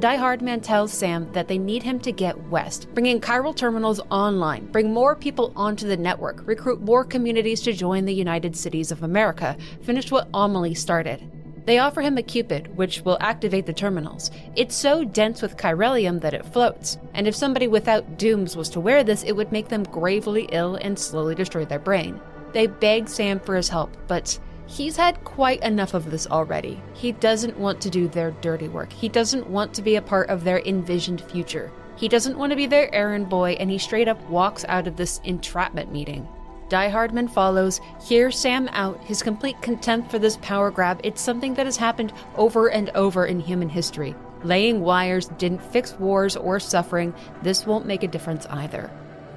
Die 0.00 0.16
Hardman 0.16 0.60
tells 0.60 0.92
Sam 0.92 1.32
that 1.32 1.48
they 1.48 1.56
need 1.56 1.82
him 1.82 1.98
to 2.00 2.12
get 2.12 2.38
west, 2.50 2.88
bringing 2.92 3.22
chiral 3.22 3.56
terminals 3.56 4.02
online, 4.10 4.66
bring 4.66 4.92
more 4.92 5.16
people 5.16 5.54
onto 5.56 5.88
the 5.88 5.96
network, 5.96 6.46
recruit 6.46 6.82
more 6.82 7.06
communities 7.06 7.62
to 7.62 7.72
join 7.72 8.04
the 8.04 8.12
United 8.12 8.54
Cities 8.54 8.92
of 8.92 9.02
America, 9.02 9.56
finish 9.80 10.10
what 10.10 10.28
Amelie 10.34 10.74
started. 10.74 11.26
They 11.64 11.78
offer 11.78 12.02
him 12.02 12.18
a 12.18 12.22
Q-pid, 12.22 12.76
which 12.76 13.00
will 13.00 13.16
activate 13.22 13.64
the 13.64 13.72
terminals. 13.72 14.30
It's 14.54 14.76
so 14.76 15.04
dense 15.04 15.40
with 15.40 15.56
chiralium 15.56 16.20
that 16.20 16.34
it 16.34 16.44
floats, 16.44 16.98
and 17.14 17.26
if 17.26 17.34
somebody 17.34 17.66
without 17.66 18.18
dooms 18.18 18.58
was 18.58 18.68
to 18.70 18.80
wear 18.80 19.02
this, 19.02 19.22
it 19.22 19.32
would 19.32 19.52
make 19.52 19.68
them 19.68 19.84
gravely 19.84 20.50
ill 20.52 20.74
and 20.74 20.98
slowly 20.98 21.34
destroy 21.34 21.64
their 21.64 21.78
brain. 21.78 22.20
They 22.52 22.66
beg 22.66 23.08
Sam 23.08 23.40
for 23.40 23.56
his 23.56 23.70
help, 23.70 23.96
but 24.06 24.38
He's 24.72 24.96
had 24.96 25.22
quite 25.22 25.62
enough 25.62 25.92
of 25.92 26.10
this 26.10 26.26
already. 26.26 26.80
He 26.94 27.12
doesn't 27.12 27.58
want 27.58 27.82
to 27.82 27.90
do 27.90 28.08
their 28.08 28.30
dirty 28.30 28.68
work. 28.68 28.90
He 28.90 29.06
doesn't 29.06 29.50
want 29.50 29.74
to 29.74 29.82
be 29.82 29.96
a 29.96 30.02
part 30.02 30.30
of 30.30 30.44
their 30.44 30.60
envisioned 30.60 31.20
future. 31.20 31.70
He 31.94 32.08
doesn't 32.08 32.38
want 32.38 32.52
to 32.52 32.56
be 32.56 32.64
their 32.64 32.92
errand 32.94 33.28
boy, 33.28 33.50
and 33.60 33.68
he 33.70 33.76
straight 33.76 34.08
up 34.08 34.18
walks 34.30 34.64
out 34.68 34.86
of 34.86 34.96
this 34.96 35.20
entrapment 35.24 35.92
meeting. 35.92 36.26
Die 36.70 36.88
Hardman 36.88 37.28
follows, 37.28 37.82
hears 38.02 38.38
Sam 38.38 38.66
out, 38.72 38.98
his 39.04 39.22
complete 39.22 39.60
contempt 39.60 40.10
for 40.10 40.18
this 40.18 40.38
power 40.38 40.70
grab. 40.70 41.02
It's 41.04 41.20
something 41.20 41.52
that 41.52 41.66
has 41.66 41.76
happened 41.76 42.14
over 42.36 42.70
and 42.70 42.88
over 42.94 43.26
in 43.26 43.40
human 43.40 43.68
history. 43.68 44.14
Laying 44.42 44.80
wires 44.80 45.28
didn't 45.36 45.62
fix 45.62 45.92
wars 45.98 46.34
or 46.34 46.58
suffering. 46.58 47.12
This 47.42 47.66
won't 47.66 47.84
make 47.84 48.04
a 48.04 48.08
difference 48.08 48.46
either. 48.46 48.90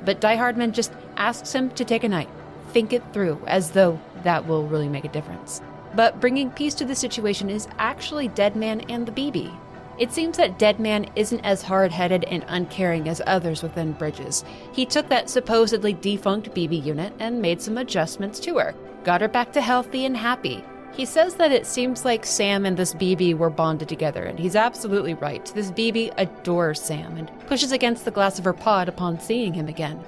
But 0.05 0.21
Die 0.21 0.37
Hardman 0.37 0.71
just 0.71 0.93
asks 1.17 1.51
him 1.51 1.71
to 1.71 1.83
take 1.83 2.05
a 2.05 2.09
night, 2.09 2.29
think 2.69 2.93
it 2.93 3.03
through, 3.11 3.41
as 3.47 3.71
though 3.71 3.99
that 4.25 4.45
will 4.45 4.67
really 4.67 4.89
make 4.89 5.05
a 5.05 5.09
difference. 5.09 5.61
But 5.95 6.19
bringing 6.19 6.51
peace 6.51 6.73
to 6.75 6.85
the 6.85 6.95
situation 6.95 7.49
is 7.49 7.69
actually 7.79 8.27
Deadman 8.27 8.81
and 8.89 9.05
the 9.05 9.11
BB. 9.13 9.57
It 9.97 10.11
seems 10.11 10.35
that 10.35 10.59
Deadman 10.59 11.09
isn't 11.15 11.39
as 11.45 11.61
hard 11.61 11.93
headed 11.93 12.25
and 12.25 12.43
uncaring 12.49 13.07
as 13.07 13.21
others 13.25 13.63
within 13.63 13.93
Bridges. 13.93 14.43
He 14.73 14.85
took 14.85 15.07
that 15.07 15.29
supposedly 15.29 15.93
defunct 15.93 16.53
BB 16.53 16.83
unit 16.83 17.13
and 17.19 17.41
made 17.41 17.61
some 17.61 17.77
adjustments 17.77 18.41
to 18.41 18.57
her, 18.57 18.75
got 19.05 19.21
her 19.21 19.29
back 19.29 19.53
to 19.53 19.61
healthy 19.61 20.05
and 20.05 20.17
happy. 20.17 20.65
He 20.91 21.05
says 21.05 21.35
that 21.35 21.51
it 21.51 21.65
seems 21.65 22.03
like 22.03 22.25
Sam 22.25 22.65
and 22.65 22.75
this 22.75 22.93
BB 22.93 23.37
were 23.37 23.49
bonded 23.49 23.87
together, 23.89 24.23
and 24.23 24.39
he's 24.39 24.55
absolutely 24.55 25.13
right. 25.13 25.45
This 25.53 25.71
BB 25.71 26.13
adores 26.17 26.81
Sam 26.81 27.17
and 27.17 27.31
pushes 27.47 27.71
against 27.71 28.05
the 28.05 28.11
glass 28.11 28.37
of 28.37 28.45
her 28.45 28.53
pod 28.53 28.89
upon 28.89 29.19
seeing 29.19 29.53
him 29.53 29.67
again. 29.67 29.99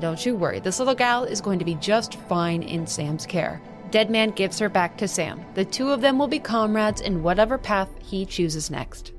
Don't 0.00 0.24
you 0.26 0.34
worry, 0.34 0.60
this 0.60 0.78
little 0.78 0.94
gal 0.94 1.24
is 1.24 1.40
going 1.40 1.58
to 1.58 1.64
be 1.64 1.76
just 1.76 2.16
fine 2.22 2.62
in 2.62 2.86
Sam's 2.86 3.26
care. 3.26 3.60
Deadman 3.90 4.30
gives 4.30 4.58
her 4.58 4.68
back 4.68 4.98
to 4.98 5.06
Sam. 5.06 5.44
The 5.54 5.64
two 5.64 5.90
of 5.90 6.00
them 6.00 6.18
will 6.18 6.26
be 6.26 6.40
comrades 6.40 7.00
in 7.00 7.22
whatever 7.22 7.58
path 7.58 7.88
he 8.00 8.26
chooses 8.26 8.70
next. 8.70 9.12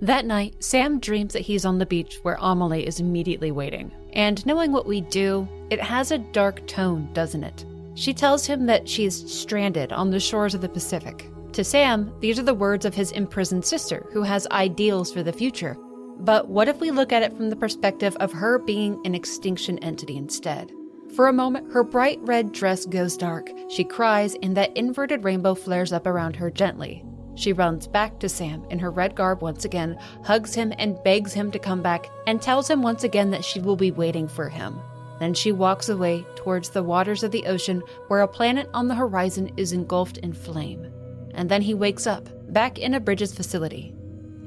That 0.00 0.26
night, 0.26 0.62
Sam 0.62 0.98
dreams 0.98 1.32
that 1.32 1.42
he's 1.42 1.64
on 1.64 1.78
the 1.78 1.86
beach 1.86 2.18
where 2.22 2.38
Amelie 2.40 2.86
is 2.86 3.00
immediately 3.00 3.50
waiting. 3.50 3.92
And 4.12 4.44
knowing 4.46 4.72
what 4.72 4.86
we 4.86 5.00
do, 5.00 5.48
it 5.70 5.80
has 5.80 6.10
a 6.10 6.18
dark 6.18 6.66
tone, 6.66 7.08
doesn't 7.12 7.44
it? 7.44 7.64
She 7.94 8.14
tells 8.14 8.46
him 8.46 8.66
that 8.66 8.88
she 8.88 9.04
is 9.04 9.32
stranded 9.32 9.92
on 9.92 10.10
the 10.10 10.20
shores 10.20 10.54
of 10.54 10.60
the 10.60 10.68
Pacific. 10.68 11.30
To 11.52 11.64
Sam, 11.64 12.12
these 12.20 12.38
are 12.38 12.44
the 12.44 12.54
words 12.54 12.84
of 12.84 12.94
his 12.94 13.10
imprisoned 13.12 13.64
sister, 13.64 14.06
who 14.12 14.22
has 14.22 14.46
ideals 14.48 15.12
for 15.12 15.22
the 15.22 15.32
future, 15.32 15.76
but 16.20 16.48
what 16.48 16.68
if 16.68 16.80
we 16.80 16.90
look 16.90 17.12
at 17.12 17.22
it 17.22 17.36
from 17.36 17.50
the 17.50 17.56
perspective 17.56 18.16
of 18.16 18.32
her 18.32 18.58
being 18.58 19.00
an 19.04 19.14
extinction 19.14 19.78
entity 19.78 20.16
instead? 20.16 20.72
For 21.14 21.28
a 21.28 21.32
moment, 21.32 21.72
her 21.72 21.82
bright 21.82 22.18
red 22.22 22.52
dress 22.52 22.84
goes 22.84 23.16
dark. 23.16 23.50
She 23.68 23.84
cries, 23.84 24.36
and 24.42 24.56
that 24.56 24.76
inverted 24.76 25.24
rainbow 25.24 25.54
flares 25.54 25.92
up 25.92 26.06
around 26.06 26.36
her 26.36 26.50
gently. 26.50 27.04
She 27.34 27.52
runs 27.52 27.86
back 27.86 28.18
to 28.18 28.28
Sam 28.28 28.64
in 28.68 28.78
her 28.80 28.90
red 28.90 29.14
garb 29.14 29.42
once 29.42 29.64
again, 29.64 29.96
hugs 30.24 30.54
him, 30.54 30.72
and 30.76 31.02
begs 31.04 31.32
him 31.32 31.50
to 31.52 31.58
come 31.58 31.82
back, 31.82 32.10
and 32.26 32.42
tells 32.42 32.68
him 32.68 32.82
once 32.82 33.04
again 33.04 33.30
that 33.30 33.44
she 33.44 33.60
will 33.60 33.76
be 33.76 33.90
waiting 33.90 34.28
for 34.28 34.48
him. 34.48 34.78
Then 35.20 35.34
she 35.34 35.52
walks 35.52 35.88
away 35.88 36.26
towards 36.36 36.70
the 36.70 36.82
waters 36.82 37.22
of 37.22 37.30
the 37.30 37.46
ocean 37.46 37.82
where 38.08 38.20
a 38.20 38.28
planet 38.28 38.68
on 38.74 38.88
the 38.88 38.94
horizon 38.94 39.52
is 39.56 39.72
engulfed 39.72 40.18
in 40.18 40.32
flame. 40.32 40.92
And 41.34 41.48
then 41.48 41.62
he 41.62 41.74
wakes 41.74 42.06
up, 42.06 42.28
back 42.52 42.78
in 42.78 42.94
a 42.94 43.00
Bridges 43.00 43.34
facility. 43.34 43.94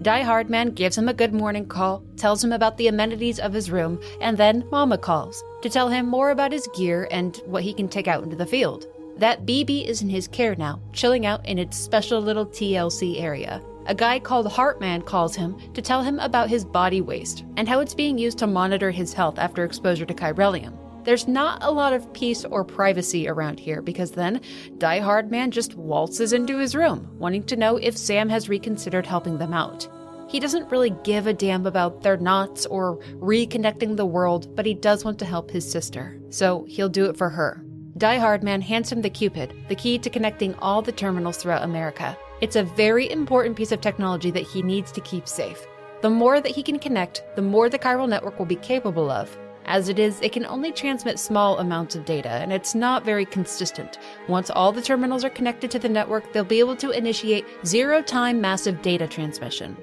Die 0.02 0.24
Hardman 0.24 0.72
gives 0.72 0.98
him 0.98 1.10
a 1.10 1.14
good 1.14 1.32
morning 1.32 1.68
call, 1.68 2.04
tells 2.18 2.44
him 2.44 2.52
about 2.52 2.76
the 2.76 2.88
amenities 2.88 3.40
of 3.40 3.54
his 3.54 3.70
room, 3.70 4.02
and 4.20 4.36
then 4.36 4.66
Mama 4.72 4.98
calls 4.98 5.44
to 5.62 5.70
tell 5.70 5.90
him 5.90 6.08
more 6.08 6.32
about 6.32 6.52
his 6.52 6.68
gear 6.76 7.08
and 7.12 7.40
what 7.46 7.62
he 7.62 7.72
can 7.72 7.88
take 7.88 8.08
out 8.08 8.24
into 8.24 8.36
the 8.36 8.46
field. 8.46 8.88
That 9.18 9.46
BB 9.46 9.86
is 9.86 10.02
in 10.02 10.10
his 10.10 10.28
care 10.28 10.56
now, 10.56 10.82
chilling 10.92 11.28
out 11.28 11.46
in 11.46 11.60
its 11.60 11.78
special 11.78 12.20
little 12.20 12.48
TLC 12.48 13.22
area. 13.22 13.62
A 13.86 13.94
guy 13.94 14.18
called 14.18 14.48
Heartman 14.48 15.06
calls 15.06 15.36
him 15.36 15.56
to 15.76 15.84
tell 15.84 16.02
him 16.02 16.18
about 16.18 16.50
his 16.50 16.66
body 16.66 17.02
waste 17.02 17.46
and 17.56 17.70
how 17.70 17.80
it's 17.80 17.94
being 17.94 18.18
used 18.18 18.40
to 18.40 18.48
monitor 18.48 18.90
his 18.90 19.14
health 19.14 19.38
after 19.38 19.64
exposure 19.64 20.06
to 20.06 20.16
chiralium. 20.16 20.76
There's 21.04 21.28
not 21.28 21.64
a 21.64 21.72
lot 21.72 21.94
of 21.94 22.14
peace 22.14 22.46
or 22.46 22.64
privacy 22.64 23.28
around 23.28 23.60
here 23.60 23.82
because 23.82 24.12
then 24.12 24.42
Die 24.78 25.00
Hardman 25.00 25.50
just 25.50 25.76
waltzes 25.76 26.32
into 26.32 26.60
his 26.60 26.76
room, 26.76 27.10
wanting 27.18 27.44
to 27.46 27.56
know 27.56 27.78
if 27.78 27.98
Sam 27.98 28.30
has 28.30 28.50
reconsidered 28.50 29.08
helping 29.08 29.38
them 29.38 29.54
out. 29.54 29.88
He 30.30 30.40
doesn't 30.40 30.72
really 30.72 30.92
give 31.04 31.28
a 31.28 31.34
damn 31.34 31.66
about 31.66 32.04
their 32.04 32.18
knots 32.18 32.66
or 32.68 33.00
reconnecting 33.16 33.98
the 33.98 34.06
world, 34.06 34.56
but 34.56 34.66
he 34.66 34.74
does 34.74 35.04
want 35.04 35.20
to 35.20 35.26
help 35.26 35.50
his 35.50 35.70
sister, 35.70 36.22
so 36.30 36.66
he'll 36.70 36.88
do 36.88 37.10
it 37.10 37.18
for 37.18 37.30
her. 37.30 37.66
Die 37.98 38.18
Hardman 38.18 38.62
hands 38.62 38.92
him 38.92 39.02
the 39.02 39.10
Q-pid, 39.10 39.54
the 39.68 39.76
key 39.76 39.98
to 39.98 40.10
connecting 40.10 40.54
all 40.56 40.82
the 40.82 40.92
terminals 40.92 41.38
throughout 41.38 41.64
America. 41.64 42.18
It's 42.40 42.56
a 42.56 42.64
very 42.64 43.12
important 43.12 43.58
piece 43.58 43.72
of 43.72 43.82
technology 43.82 44.32
that 44.32 44.48
he 44.48 44.62
needs 44.62 44.92
to 44.94 45.02
keep 45.02 45.28
safe. 45.28 45.66
The 46.02 46.10
more 46.10 46.40
that 46.40 46.56
he 46.56 46.64
can 46.64 46.80
connect, 46.80 47.24
the 47.36 47.42
more 47.42 47.70
the 47.70 47.78
chiral 47.78 48.08
network 48.08 48.40
will 48.40 48.46
be 48.46 48.56
capable 48.56 49.12
of, 49.12 49.38
as 49.66 49.90
it 49.90 50.00
is, 50.00 50.20
it 50.22 50.32
can 50.32 50.46
only 50.46 50.72
transmit 50.72 51.20
small 51.20 51.60
amounts 51.60 51.96
of 51.96 52.06
data, 52.06 52.30
and 52.30 52.52
it's 52.52 52.76
not 52.76 53.06
very 53.06 53.26
consistent. 53.26 54.00
Once 54.28 54.50
all 54.50 54.72
the 54.72 54.82
terminals 54.82 55.24
are 55.24 55.30
connected 55.30 55.72
to 55.72 55.80
the 55.80 55.90
network, 55.90 56.32
they'll 56.34 56.44
be 56.44 56.60
able 56.60 56.76
to 56.78 56.92
initiate 56.92 57.46
zero 57.66 58.02
time 58.02 58.42
massive 58.42 58.82
data 58.82 59.08
transmission. 59.08 59.78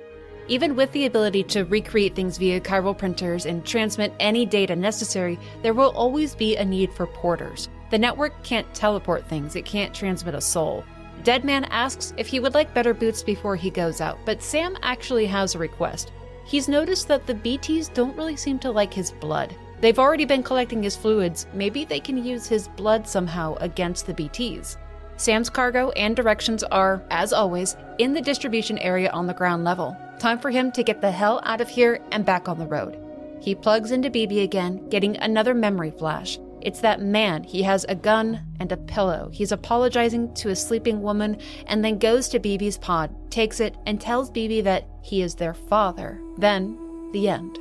Even 0.48 0.74
with 0.74 0.90
the 0.92 1.04
ability 1.04 1.44
to 1.44 1.64
recreate 1.64 2.14
things 2.14 2.38
via 2.38 2.60
chiral 2.60 2.96
printers 2.96 3.44
and 3.44 3.64
transmit 3.64 4.14
any 4.18 4.46
data 4.46 4.74
necessary, 4.74 5.38
there 5.62 5.74
will 5.74 5.90
always 5.90 6.34
be 6.34 6.56
a 6.56 6.64
need 6.64 6.92
for 6.92 7.06
porters. 7.06 7.68
The 7.90 7.98
network 7.98 8.42
can't 8.42 8.72
teleport 8.74 9.26
things, 9.28 9.56
it 9.56 9.64
can't 9.64 9.94
transmit 9.94 10.34
a 10.34 10.40
soul. 10.40 10.84
Deadman 11.22 11.64
asks 11.64 12.14
if 12.16 12.26
he 12.26 12.40
would 12.40 12.54
like 12.54 12.72
better 12.72 12.94
boots 12.94 13.22
before 13.22 13.56
he 13.56 13.70
goes 13.70 14.00
out, 14.00 14.18
but 14.24 14.42
Sam 14.42 14.76
actually 14.82 15.26
has 15.26 15.54
a 15.54 15.58
request. 15.58 16.12
He's 16.44 16.68
noticed 16.68 17.08
that 17.08 17.26
the 17.26 17.34
BTs 17.34 17.92
don't 17.92 18.16
really 18.16 18.36
seem 18.36 18.58
to 18.60 18.70
like 18.70 18.94
his 18.94 19.10
blood. 19.10 19.54
They've 19.80 19.98
already 19.98 20.24
been 20.24 20.42
collecting 20.42 20.82
his 20.82 20.96
fluids, 20.96 21.46
maybe 21.52 21.84
they 21.84 22.00
can 22.00 22.22
use 22.22 22.46
his 22.46 22.68
blood 22.68 23.06
somehow 23.06 23.54
against 23.60 24.06
the 24.06 24.14
BTs. 24.14 24.76
Sam's 25.16 25.50
cargo 25.50 25.90
and 25.90 26.14
directions 26.14 26.62
are, 26.64 27.02
as 27.10 27.32
always, 27.32 27.76
in 27.98 28.12
the 28.12 28.20
distribution 28.20 28.78
area 28.78 29.10
on 29.10 29.26
the 29.26 29.34
ground 29.34 29.64
level. 29.64 29.96
Time 30.18 30.38
for 30.38 30.50
him 30.50 30.72
to 30.72 30.82
get 30.82 31.00
the 31.00 31.10
hell 31.10 31.40
out 31.44 31.60
of 31.60 31.68
here 31.68 32.00
and 32.12 32.24
back 32.24 32.48
on 32.48 32.58
the 32.58 32.66
road. 32.66 32.98
He 33.40 33.54
plugs 33.54 33.92
into 33.92 34.10
BB 34.10 34.42
again, 34.42 34.88
getting 34.88 35.16
another 35.16 35.54
memory 35.54 35.92
flash. 35.92 36.38
It's 36.60 36.80
that 36.80 37.00
man. 37.00 37.44
He 37.44 37.62
has 37.62 37.84
a 37.88 37.94
gun 37.94 38.40
and 38.58 38.70
a 38.72 38.76
pillow. 38.76 39.30
He's 39.32 39.52
apologizing 39.52 40.34
to 40.34 40.50
a 40.50 40.56
sleeping 40.56 41.02
woman 41.02 41.38
and 41.66 41.84
then 41.84 41.98
goes 41.98 42.28
to 42.28 42.40
BB's 42.40 42.78
pod, 42.78 43.14
takes 43.30 43.60
it, 43.60 43.76
and 43.86 44.00
tells 44.00 44.30
BB 44.30 44.64
that 44.64 44.88
he 45.02 45.22
is 45.22 45.36
their 45.36 45.54
father. 45.54 46.20
Then, 46.36 46.76
the 47.12 47.28
end. 47.28 47.58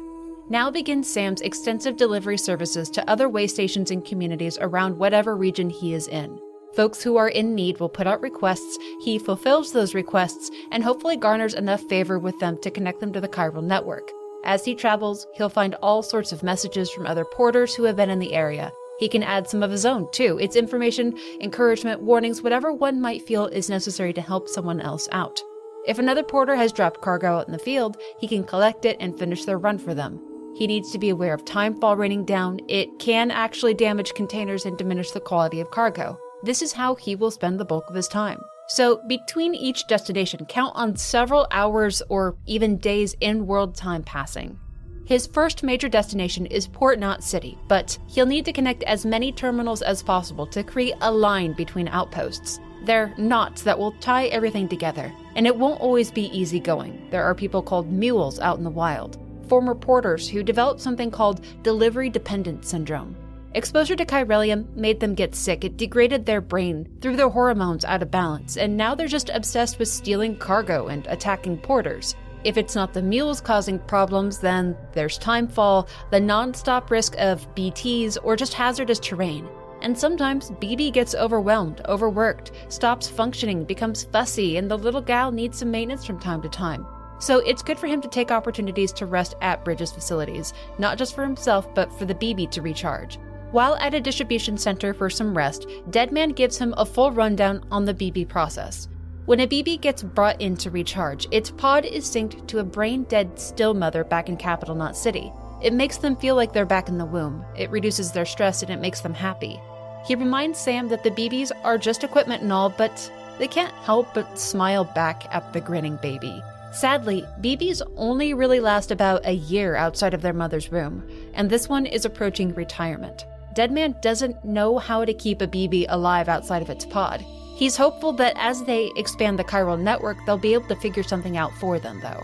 Now 0.50 0.72
begins 0.72 1.10
Sam's 1.10 1.42
extensive 1.42 1.98
delivery 1.98 2.38
services 2.38 2.90
to 2.92 3.10
other 3.10 3.28
way 3.28 3.48
stations 3.48 3.92
and 3.92 4.06
communities 4.06 4.58
around 4.62 4.98
whatever 4.98 5.36
region 5.36 5.70
he 5.70 5.94
is 5.94 6.08
in. 6.08 6.40
Folks 6.74 7.04
who 7.04 7.18
are 7.18 7.28
in 7.28 7.54
need 7.54 7.82
will 7.82 7.90
put 7.90 8.08
out 8.08 8.22
requests, 8.22 8.78
he 9.02 9.20
fulfills 9.20 9.74
those 9.74 9.94
requests, 9.94 10.50
and 10.72 10.86
hopefully 10.86 11.18
garners 11.18 11.54
enough 11.54 11.82
favor 11.90 12.18
with 12.18 12.40
them 12.40 12.58
to 12.62 12.72
connect 12.72 13.02
them 13.02 13.12
to 13.12 13.20
the 13.20 13.28
chiral 13.28 13.62
network. 13.62 14.10
As 14.46 14.64
he 14.64 14.74
travels, 14.74 15.28
he'll 15.36 15.50
find 15.50 15.76
all 15.76 16.02
sorts 16.02 16.32
of 16.32 16.44
messages 16.44 16.90
from 16.90 17.06
other 17.06 17.26
porters 17.26 17.76
who 17.76 17.84
have 17.84 17.98
been 17.98 18.10
in 18.10 18.20
the 18.20 18.34
area. 18.34 18.72
He 19.00 19.10
can 19.10 19.24
add 19.24 19.50
some 19.50 19.64
of 19.64 19.72
his 19.72 19.86
own, 19.86 20.10
too. 20.14 20.38
It's 20.40 20.56
information, 20.56 21.18
encouragement, 21.42 22.02
warnings, 22.02 22.42
whatever 22.42 22.72
one 22.72 23.02
might 23.02 23.28
feel 23.28 23.48
is 23.48 23.70
necessary 23.70 24.14
to 24.14 24.22
help 24.22 24.48
someone 24.48 24.80
else 24.80 25.10
out. 25.12 25.42
If 25.86 26.00
another 26.00 26.24
porter 26.24 26.56
has 26.56 26.72
dropped 26.72 27.02
cargo 27.02 27.40
out 27.40 27.48
in 27.48 27.52
the 27.52 27.60
field, 27.60 27.98
he 28.20 28.30
can 28.30 28.46
collect 28.46 28.86
it 28.86 28.96
and 29.02 29.20
finish 29.20 29.44
their 29.44 29.58
run 29.58 29.78
for 29.78 29.94
them. 29.94 30.22
He 30.58 30.66
needs 30.66 30.92
to 30.92 30.98
be 30.98 31.10
aware 31.10 31.36
of 31.36 31.46
timefall 31.46 31.96
raining 31.96 32.26
down. 32.26 32.60
It 32.68 32.98
can 32.98 33.30
actually 33.30 33.76
damage 33.76 34.16
containers 34.16 34.66
and 34.66 34.76
diminish 34.76 35.12
the 35.12 35.20
quality 35.20 35.60
of 35.62 35.70
cargo. 35.70 36.18
This 36.42 36.64
is 36.64 36.74
how 36.74 36.96
he 36.96 37.16
will 37.16 37.30
spend 37.30 37.60
the 37.60 37.66
bulk 37.66 37.88
of 37.88 37.96
his 37.96 38.08
time. 38.08 38.42
So, 38.68 39.00
between 39.08 39.54
each 39.54 39.86
destination, 39.88 40.48
count 40.48 40.76
on 40.76 40.96
several 40.96 41.46
hours 41.52 42.02
or 42.10 42.38
even 42.48 42.78
days 42.78 43.16
in 43.22 43.46
world 43.46 43.76
time 43.76 44.02
passing. 44.02 44.58
His 45.06 45.28
first 45.28 45.62
major 45.62 45.90
destination 45.90 46.48
is 46.48 46.66
Port 46.66 46.98
Knot 46.98 47.24
City, 47.24 47.56
but 47.68 47.96
he'll 48.08 48.26
need 48.26 48.46
to 48.46 48.52
connect 48.52 48.82
as 48.84 49.06
many 49.06 49.32
terminals 49.32 49.84
as 49.84 50.02
possible 50.02 50.48
to 50.48 50.64
create 50.64 50.96
a 51.02 51.12
line 51.12 51.54
between 51.54 51.88
outposts. 51.88 52.60
They're 52.84 53.14
knots 53.16 53.62
that 53.62 53.78
will 53.78 53.92
tie 54.00 54.26
everything 54.28 54.68
together, 54.68 55.14
and 55.36 55.46
it 55.46 55.56
won't 55.56 55.82
always 55.82 56.10
be 56.10 56.36
easy 56.36 56.60
going. 56.60 57.08
There 57.12 57.24
are 57.24 57.36
people 57.36 57.62
called 57.62 57.92
mules 57.92 58.40
out 58.40 58.58
in 58.58 58.64
the 58.64 58.72
wild, 58.72 59.20
former 59.48 59.76
porters 59.76 60.28
who 60.28 60.44
developed 60.44 60.82
something 60.82 61.12
called 61.12 61.46
delivery 61.64 62.10
dependent 62.10 62.66
syndrome. 62.66 63.16
Exposure 63.54 63.96
to 63.96 64.06
chiralium 64.06 64.68
made 64.76 65.00
them 65.00 65.16
get 65.16 65.34
sick. 65.34 65.64
It 65.64 65.78
degraded 65.78 66.26
their 66.26 66.42
brain, 66.42 66.88
threw 67.02 67.16
their 67.16 67.30
hormones 67.30 67.86
out 67.86 68.04
of 68.04 68.12
balance, 68.12 68.58
and 68.58 68.78
now 68.78 68.94
they're 68.94 69.08
just 69.08 69.30
obsessed 69.30 69.80
with 69.80 69.88
stealing 69.88 70.38
cargo 70.38 70.88
and 70.88 71.08
attacking 71.08 71.58
porters. 71.58 72.16
If 72.44 72.58
it's 72.58 72.76
not 72.76 72.94
the 72.94 73.02
mules 73.02 73.42
causing 73.42 73.80
problems, 73.80 74.38
then 74.38 74.78
there's 74.94 75.18
timefall, 75.18 75.88
the 76.12 76.20
non-stop 76.20 76.92
risk 76.92 77.16
of 77.18 77.48
BTs, 77.56 78.18
or 78.24 78.36
just 78.36 78.54
hazardous 78.54 79.00
terrain. 79.00 79.48
And 79.82 79.98
sometimes 79.98 80.52
BB 80.52 80.94
gets 80.94 81.16
overwhelmed, 81.16 81.82
overworked, 81.88 82.52
stops 82.70 83.08
functioning, 83.08 83.64
becomes 83.64 84.04
fussy, 84.06 84.58
and 84.58 84.70
the 84.70 84.78
little 84.78 85.02
gal 85.02 85.32
needs 85.32 85.58
some 85.58 85.72
maintenance 85.72 86.06
from 86.06 86.20
time 86.20 86.42
to 86.42 86.50
time. 86.50 86.86
So 87.20 87.40
it's 87.40 87.64
good 87.64 87.80
for 87.80 87.88
him 87.88 88.02
to 88.02 88.08
take 88.08 88.32
opportunities 88.32 88.92
to 88.94 89.06
rest 89.06 89.36
at 89.42 89.66
Bridges 89.66 89.92
facilities, 89.92 90.54
not 90.78 90.98
just 90.98 91.16
for 91.16 91.24
himself, 91.24 91.74
but 91.74 91.92
for 91.98 92.06
the 92.06 92.16
BB 92.16 92.52
to 92.52 92.62
recharge. 92.62 93.18
While 93.52 93.76
at 93.78 93.94
a 93.94 94.02
distribution 94.02 94.58
center 94.58 94.94
for 94.94 95.10
some 95.10 95.36
rest, 95.36 95.68
Deadman 95.90 96.32
gives 96.32 96.58
him 96.58 96.74
a 96.78 96.86
full 96.86 97.12
rundown 97.12 97.64
on 97.72 97.86
the 97.86 97.94
BB 97.94 98.28
process. 98.28 98.90
When 99.26 99.40
a 99.40 99.48
BB 99.48 99.82
gets 99.82 100.04
brought 100.04 100.40
in 100.42 100.56
to 100.58 100.70
recharge, 100.70 101.28
its 101.32 101.50
pod 101.50 101.86
is 101.86 102.06
synced 102.06 102.46
to 102.48 102.60
a 102.60 102.64
brain 102.64 103.04
dead 103.04 103.40
still 103.40 103.74
mother 103.74 104.04
back 104.04 104.30
in 104.30 104.38
Capital 104.38 104.76
Knot 104.76 104.96
City. 104.96 105.32
It 105.62 105.74
makes 105.74 105.98
them 105.98 106.16
feel 106.16 106.36
like 106.36 106.54
they're 106.54 106.66
back 106.66 106.88
in 106.88 106.98
the 106.98 107.06
womb, 107.06 107.44
it 107.58 107.70
reduces 107.72 108.12
their 108.12 108.26
stress, 108.26 108.62
and 108.62 108.72
it 108.72 108.80
makes 108.80 109.02
them 109.02 109.14
happy. 109.14 109.60
He 110.06 110.16
reminds 110.16 110.60
Sam 110.60 110.88
that 110.90 111.04
the 111.04 111.12
BBs 111.12 111.52
are 111.64 111.78
just 111.78 112.04
equipment 112.04 112.44
and 112.44 112.54
all, 112.54 112.70
but 112.70 113.12
they 113.40 113.48
can't 113.48 113.74
help 113.74 114.14
but 114.14 114.38
smile 114.40 114.86
back 114.86 115.26
at 115.34 115.52
the 115.52 115.62
grinning 115.62 115.98
baby. 116.02 116.42
Sadly, 116.72 117.26
BBs 117.42 117.82
only 117.96 118.34
really 118.34 118.60
last 118.60 118.92
about 118.92 119.26
a 119.26 119.34
year 119.34 119.76
outside 119.76 120.14
of 120.14 120.22
their 120.22 120.34
mother's 120.34 120.70
womb, 120.70 121.08
and 121.34 121.50
this 121.50 121.68
one 121.68 121.86
is 121.86 122.06
approaching 122.06 122.54
retirement. 122.54 123.26
Deadman 123.56 123.96
doesn't 124.02 124.46
know 124.46 124.78
how 124.78 125.04
to 125.04 125.14
keep 125.14 125.42
a 125.42 125.48
BB 125.48 125.86
alive 125.90 126.30
outside 126.30 126.62
of 126.62 126.70
its 126.70 126.86
pod. 126.86 127.22
He's 127.56 127.76
hopeful 127.76 128.14
that 128.14 128.36
as 128.38 128.64
they 128.64 128.92
expand 128.96 129.40
the 129.40 129.44
chiral 129.44 129.80
network, 129.80 130.18
they'll 130.26 130.38
be 130.38 130.54
able 130.54 130.68
to 130.68 130.76
figure 130.76 131.02
something 131.02 131.38
out 131.38 131.52
for 131.54 131.80
them, 131.80 132.00
though. 132.02 132.24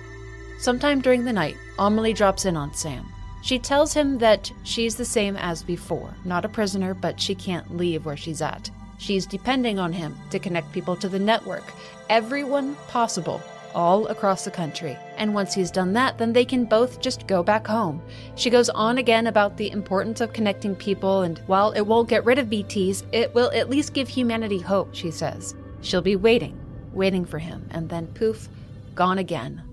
Sometime 0.60 1.02
during 1.02 1.26
the 1.26 1.34
night, 1.34 1.58
Amelie 1.80 2.14
drops 2.14 2.46
in 2.46 2.56
on 2.56 2.74
Sam. 2.76 3.06
She 3.42 3.58
tells 3.58 3.94
him 3.94 4.20
that 4.20 4.52
she's 4.64 4.96
the 4.96 5.06
same 5.06 5.36
as 5.38 5.64
before, 5.64 6.14
not 6.24 6.46
a 6.46 6.50
prisoner, 6.50 6.94
but 6.94 7.20
she 7.20 7.34
can't 7.34 7.76
leave 7.76 8.06
where 8.06 8.16
she's 8.16 8.42
at. 8.42 8.70
She's 9.00 9.26
depending 9.26 9.80
on 9.80 9.92
him 9.92 10.16
to 10.30 10.38
connect 10.38 10.72
people 10.72 10.96
to 10.98 11.10
the 11.10 11.20
network, 11.20 11.64
everyone 12.10 12.76
possible 12.88 13.42
all 13.74 14.08
across 14.08 14.44
the 14.44 14.52
country. 14.52 14.98
And 15.18 15.34
once 15.34 15.54
he's 15.54 15.72
done 15.72 15.94
that, 15.94 16.18
then 16.18 16.34
they 16.34 16.46
can 16.46 16.66
both 16.66 17.02
just 17.02 17.28
go 17.28 17.44
back 17.44 17.68
home. 17.68 18.02
She 18.36 18.50
goes 18.50 18.70
on 18.70 18.98
again 18.98 19.28
about 19.28 19.58
the 19.58 19.72
importance 19.72 20.22
of 20.22 20.34
connecting 20.34 20.76
people, 20.76 21.22
and 21.22 21.40
while 21.48 21.72
it 21.72 21.82
won't 21.82 22.10
get 22.10 22.26
rid 22.26 22.40
of 22.40 22.48
BTs, 22.48 23.04
it 23.12 23.34
will 23.34 23.52
at 23.54 23.70
least 23.70 23.94
give 23.94 24.08
humanity 24.08 24.60
hope, 24.60 24.94
she 24.94 25.12
says. 25.12 25.56
She'll 25.82 26.02
be 26.02 26.16
waiting, 26.16 26.60
waiting 26.94 27.26
for 27.26 27.40
him, 27.40 27.68
and 27.72 27.90
then 27.90 28.08
poof, 28.08 28.48
gone 28.96 29.18
again. 29.18 29.64